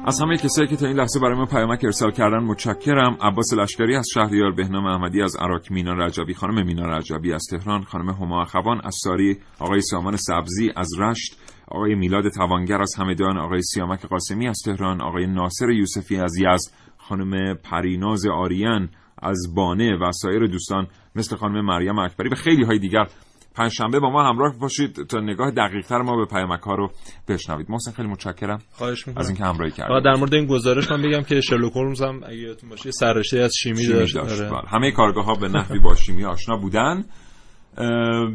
از 0.06 0.22
همه 0.22 0.38
کسایی 0.38 0.68
که 0.68 0.76
تا 0.76 0.88
این 0.88 0.96
لحظه 0.96 1.20
برای 1.20 1.36
ما 1.36 1.46
پیامک 1.46 1.84
ارسال 1.84 2.12
کردن 2.12 2.38
متشکرم. 2.38 3.18
عباس 3.22 3.54
لشکری 3.54 3.96
از 3.96 4.06
شهریار 4.14 4.52
بهنام 4.52 4.86
احمدی 4.86 5.22
از 5.22 5.36
عراق 5.36 5.72
مینا 5.72 5.94
رجبی 5.94 6.34
خانم 6.34 6.66
مینا 6.66 6.98
رجبی 6.98 7.34
از 7.34 7.44
تهران 7.52 7.84
خانم 7.84 8.10
هما 8.10 8.42
اخوان 8.42 8.82
از 8.84 8.96
ساری 9.04 9.38
آقای 9.60 9.82
سامان 9.82 10.16
سبزی 10.16 10.72
از 10.76 10.90
رشت 11.00 11.38
آقای 11.68 11.96
میلاد 11.96 12.30
توانگر 12.30 12.82
از 12.82 12.96
همدان 12.98 13.38
آقای 13.38 13.62
سیامک 13.62 14.06
قاسمی 14.06 14.48
از 14.48 14.58
تهران 14.66 15.02
آقای 15.02 15.28
ناصر 15.28 15.70
یوسفی 15.70 16.18
از 16.18 16.38
یزد 16.38 16.72
خانم 16.98 17.56
پریناز 17.56 18.26
آریان 18.26 18.90
از 19.22 19.54
بانه 19.56 19.98
و 19.98 20.12
سایر 20.12 20.48
دوستان 20.48 20.88
مثل 21.16 21.36
خانم 21.36 21.66
مریم 21.66 22.00
اکبری 22.00 22.30
و 22.30 22.36
خیلی 22.36 22.64
های 22.64 22.80
دیگر. 22.80 23.08
پنجشنبه 23.56 24.00
با 24.00 24.10
ما 24.10 24.30
همراه 24.30 24.60
باشید 24.60 25.08
تا 25.08 25.20
نگاه 25.20 25.52
دقیقتر 25.52 25.98
ما 25.98 26.18
به 26.18 26.26
پیامک 26.26 26.62
ها 26.62 26.76
رو 26.76 26.92
بشنوید. 27.28 27.72
محسن 27.72 27.92
خیلی 27.92 28.08
متشکرم. 28.08 28.60
خواهش 28.72 29.08
از 29.16 29.28
اینکه 29.30 29.44
همراهی 29.44 29.72
کردید. 29.72 30.04
در 30.04 30.16
مورد 30.16 30.34
این 30.34 30.46
گزارش 30.46 30.92
من 30.92 31.02
بگم 31.02 31.22
که 31.22 31.42
شرلوک 31.42 31.76
هولمز 31.76 32.02
هم 32.02 32.24
اگه 32.24 32.38
یادتون 32.38 32.70
باشه 32.70 32.92
سررشته 32.92 33.40
از 33.40 33.54
شیمی, 33.56 33.78
شیمی 33.78 33.94
داشت, 33.94 34.16
داشت. 34.16 34.42
آره. 34.42 34.68
همه 34.68 34.92
کارگاه 34.92 35.26
ها 35.26 35.34
به 35.34 35.48
نحوی 35.48 35.80
با 35.80 35.96
شیمی 35.96 36.26
آشنا 36.26 36.58
بودن. 36.58 37.06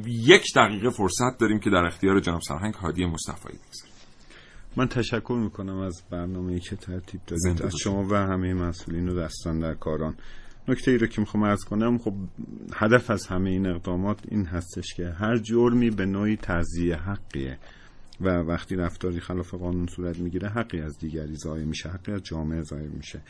یک 0.06 0.42
دقیقه 0.56 0.90
فرصت 0.90 1.38
داریم 1.40 1.60
که 1.60 1.70
در 1.70 1.84
اختیار 1.84 2.20
جناب 2.20 2.40
سرهنگ 2.40 2.74
هادی 2.74 3.06
مصطفی 3.06 3.48
بگذاریم. 3.48 3.92
من 4.76 4.88
تشکر 4.88 5.38
می‌کنم 5.44 5.78
از 5.78 6.02
برنامه‌ای 6.10 6.60
که 6.60 6.76
ترتیب 6.76 7.20
دادید. 7.26 7.62
از 7.62 7.76
شما 7.76 8.02
و 8.10 8.14
همه 8.14 8.54
مسئولین 8.54 9.08
و 9.08 9.20
دستان 9.20 9.58
در 9.58 9.74
کاران. 9.74 10.14
نکته 10.68 10.90
ای 10.90 10.98
رو 10.98 11.06
که 11.06 11.20
می‌خوام 11.20 11.42
ارز 11.42 11.64
کنم 11.64 11.98
خب 11.98 12.14
هدف 12.74 13.10
از 13.10 13.26
همه 13.26 13.50
این 13.50 13.66
اقدامات 13.66 14.20
این 14.28 14.44
هستش 14.44 14.94
که 14.94 15.08
هر 15.08 15.36
جرمی 15.36 15.90
به 15.90 16.06
نوعی 16.06 16.36
تضییع 16.36 16.96
حقیه 16.96 17.58
و 18.20 18.28
وقتی 18.28 18.76
رفتاری 18.76 19.20
خلاف 19.20 19.54
قانون 19.54 19.86
صورت 19.86 20.18
می‌گیره 20.18 20.48
حقی 20.48 20.80
از 20.80 20.98
دیگری 20.98 21.36
ضایع 21.36 21.64
میشه 21.64 21.88
حقی 21.88 22.12
از 22.12 22.22
جامعه 22.22 22.62
ضایع 22.62 22.88
میشه. 22.88 23.20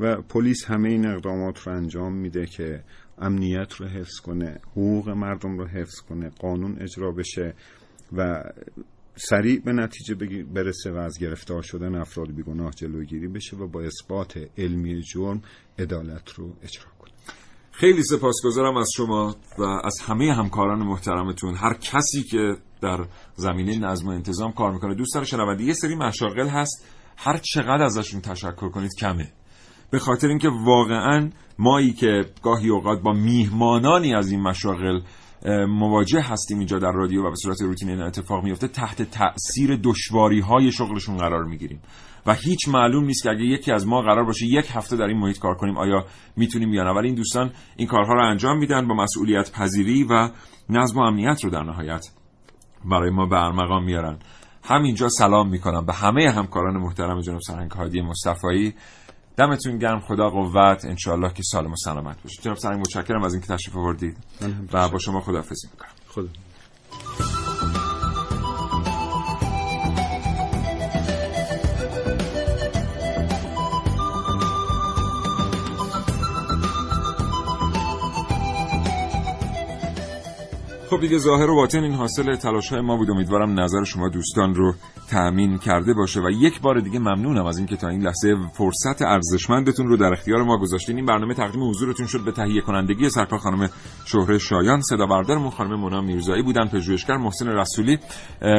و 0.00 0.22
پلیس 0.22 0.64
همه 0.64 0.88
این 0.88 1.06
اقدامات 1.06 1.58
رو 1.58 1.72
انجام 1.72 2.12
میده 2.12 2.46
که 2.46 2.84
امنیت 3.18 3.72
رو 3.72 3.86
حفظ 3.86 4.20
کنه 4.20 4.60
حقوق 4.70 5.08
مردم 5.08 5.58
رو 5.58 5.66
حفظ 5.66 6.00
کنه 6.00 6.28
قانون 6.28 6.78
اجرا 6.80 7.12
بشه 7.12 7.54
و 8.12 8.44
سریع 9.20 9.60
به 9.64 9.72
نتیجه 9.72 10.14
برسه 10.44 10.92
و 10.92 10.96
از 10.96 11.18
گرفتار 11.18 11.62
شدن 11.62 11.94
افراد 11.94 12.30
بیگناه 12.34 12.70
جلوگیری 12.70 13.28
بشه 13.28 13.56
و 13.56 13.68
با 13.68 13.80
اثبات 13.80 14.38
علمی 14.58 15.02
جرم 15.02 15.42
عدالت 15.78 16.32
رو 16.32 16.52
اجرا 16.62 16.84
کنه. 16.98 17.10
خیلی 17.72 18.02
سپاسگزارم 18.02 18.76
از 18.76 18.90
شما 18.96 19.36
و 19.58 19.62
از 19.62 20.00
همه 20.00 20.34
همکاران 20.34 20.78
محترمتون. 20.78 21.54
هر 21.54 21.74
کسی 21.74 22.22
که 22.22 22.56
در 22.82 23.06
زمینه 23.34 23.78
نظم 23.78 24.08
و 24.08 24.10
انتظام 24.10 24.52
کار 24.52 24.72
می‌کنه 24.72 24.94
دوست 24.94 25.14
داره 25.14 25.62
یه 25.62 25.72
سری 25.72 25.94
مشاغل 25.94 26.48
هست. 26.48 26.84
هر 27.16 27.36
چقدر 27.36 27.82
ازشون 27.82 28.20
تشکر 28.20 28.68
کنید 28.68 28.90
کمه. 29.00 29.32
به 29.90 29.98
خاطر 29.98 30.28
اینکه 30.28 30.48
واقعا 30.48 31.30
مایی 31.58 31.92
که 31.92 32.24
گاهی 32.42 32.68
اوقات 32.68 33.02
با 33.02 33.12
میهمانانی 33.12 34.14
از 34.14 34.30
این 34.30 34.40
مشاغل 34.40 35.00
مواجه 35.68 36.20
هستیم 36.20 36.58
اینجا 36.58 36.78
در 36.78 36.92
رادیو 36.92 37.26
و 37.26 37.30
به 37.30 37.36
صورت 37.36 37.62
روتین 37.62 37.90
این 37.90 38.00
اتفاق 38.00 38.44
میفته 38.44 38.68
تحت 38.68 39.02
تاثیر 39.02 39.76
دشواری 39.82 40.40
های 40.40 40.72
شغلشون 40.72 41.16
قرار 41.16 41.44
می‌گیریم. 41.44 41.80
و 42.26 42.34
هیچ 42.34 42.68
معلوم 42.68 43.04
نیست 43.04 43.22
که 43.22 43.30
اگه 43.30 43.44
یکی 43.44 43.72
از 43.72 43.86
ما 43.86 44.02
قرار 44.02 44.24
باشه 44.24 44.46
یک 44.46 44.66
هفته 44.74 44.96
در 44.96 45.04
این 45.04 45.18
محیط 45.18 45.38
کار 45.38 45.54
کنیم 45.54 45.78
آیا 45.78 46.04
می‌تونیم 46.36 46.74
یا 46.74 46.84
نه 46.84 46.90
ولی 46.90 47.06
این 47.06 47.16
دوستان 47.16 47.50
این 47.76 47.88
کارها 47.88 48.12
رو 48.12 48.30
انجام 48.30 48.58
میدن 48.58 48.88
با 48.88 48.94
مسئولیت 48.94 49.52
پذیری 49.52 50.04
و 50.04 50.30
نظم 50.68 50.98
و 50.98 51.02
امنیت 51.02 51.44
رو 51.44 51.50
در 51.50 51.62
نهایت 51.62 52.06
برای 52.84 53.10
ما 53.10 53.26
به 53.26 53.80
میارن. 53.80 54.18
همینجا 54.64 55.08
سلام 55.08 55.48
می‌کنم 55.48 55.86
به 55.86 55.92
همه 55.92 56.30
همکاران 56.30 56.76
محترم 56.76 57.20
جناب 57.20 57.40
سرهنگ 57.40 57.70
هادی 57.70 58.00
مصطفی. 58.00 58.74
دمتون 59.38 59.78
گرم. 59.78 60.00
خدا 60.00 60.30
قوت. 60.30 60.84
انشالله 60.84 61.32
که 61.32 61.42
سالم 61.42 61.72
و 61.72 61.76
سلامت 61.76 62.22
باشید. 62.22 62.40
جناب 62.42 62.56
سرهنگ 62.56 62.80
متشکرم 62.80 63.24
از 63.24 63.32
اینکه 63.32 63.48
تشریف 63.48 63.76
آوردید 63.76 64.16
و 64.72 64.88
با 64.88 64.98
شما 64.98 65.20
خداحافظی 65.20 65.68
می‌کنم. 65.72 65.90
خدا. 66.08 67.47
خب 80.90 81.00
دیگه 81.00 81.18
ظاهر 81.18 81.50
و 81.50 81.54
باطن 81.54 81.82
این 81.82 81.94
حاصل 81.94 82.36
تلاش 82.36 82.68
های 82.68 82.80
ما 82.80 82.96
بود. 82.96 83.10
امیدوارم 83.10 83.60
نظر 83.60 83.84
شما 83.84 84.08
دوستان 84.08 84.54
رو 84.54 84.74
تأمین 85.10 85.58
کرده 85.58 85.94
باشه. 85.94 86.20
و 86.20 86.30
یک 86.30 86.60
بار 86.60 86.80
دیگه 86.80 86.98
ممنونم 86.98 87.46
از 87.46 87.58
اینکه 87.58 87.76
تا 87.76 87.88
این 87.88 88.02
لحظه 88.02 88.36
فرصت 88.52 89.02
ارزشمندتون 89.02 89.86
رو 89.86 89.96
در 89.96 90.12
اختیار 90.12 90.42
ما 90.42 90.58
گذاشتین. 90.58 90.96
این 90.96 91.06
برنامه 91.06 91.34
تقدیم 91.34 91.70
حضورتون 91.70 92.06
شد 92.06 92.24
به 92.24 92.32
تهیه 92.32 92.60
کنندگی 92.60 93.10
سرکار 93.10 93.38
خانم 93.38 93.68
شهره 94.04 94.38
شایان. 94.38 94.80
صدا 94.80 95.06
بردارمون 95.06 95.50
خانم 95.50 95.74
مونا 95.74 96.00
میرزایی 96.00 96.42
بودن 96.42 96.66
پژوهشگر 96.66 97.16
محسن 97.16 97.48
رسولی 97.48 97.98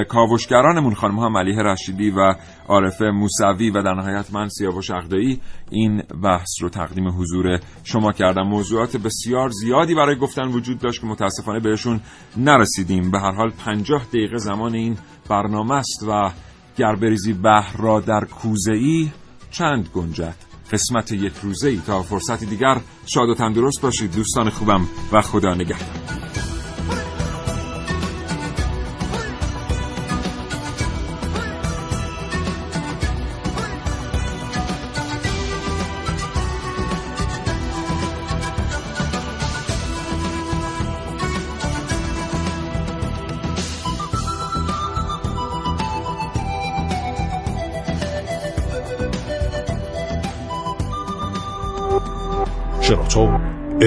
کاوشگرانمون 0.09 0.93
خانم 0.93 1.19
ها 1.19 1.29
ملیحه 1.29 1.63
رشیدی 1.63 2.11
و 2.11 2.35
عارفه 2.67 3.05
موسوی 3.05 3.69
و 3.69 3.81
در 3.81 3.93
نهایت 3.93 4.33
من 4.33 4.47
سیاوش 4.49 4.91
عقدایی 4.91 5.41
این 5.71 6.03
بحث 6.23 6.49
رو 6.61 6.69
تقدیم 6.69 7.07
حضور 7.07 7.59
شما 7.83 8.11
کردم. 8.11 8.47
موضوعات 8.47 8.97
بسیار 8.97 9.49
زیادی 9.49 9.95
برای 9.95 10.15
گفتن 10.15 10.47
وجود 10.47 10.79
داشت 10.79 11.01
که 11.01 11.07
متاسفانه 11.07 11.59
بهشون 11.59 12.01
نرسیدیم. 12.37 13.11
به 13.11 13.19
هر 13.19 13.31
حال 13.31 13.49
50 13.49 14.05
دقیقه 14.05 14.37
زمان 14.37 14.75
این 14.75 14.97
برنامه 15.29 15.75
است 15.75 16.03
و 16.07 16.31
گربریزی 16.77 17.33
بحر 17.33 17.77
را 17.77 17.99
در 17.99 18.25
کوزه 18.25 18.73
ای 18.73 19.09
چند 19.51 19.89
گنجد؟ 19.93 20.35
قسمت 20.71 21.11
یک 21.11 21.33
روزه 21.43 21.69
ای 21.69 21.81
تا 21.87 22.03
فرصتی 22.03 22.45
دیگر 22.45 22.81
شاد 23.05 23.29
و 23.29 23.35
تندرست 23.35 23.81
باشید. 23.81 24.15
دوستان 24.15 24.49
خوبم 24.49 24.87
و 25.11 25.21
خدا 25.21 25.53
نگهدار. 25.53 26.48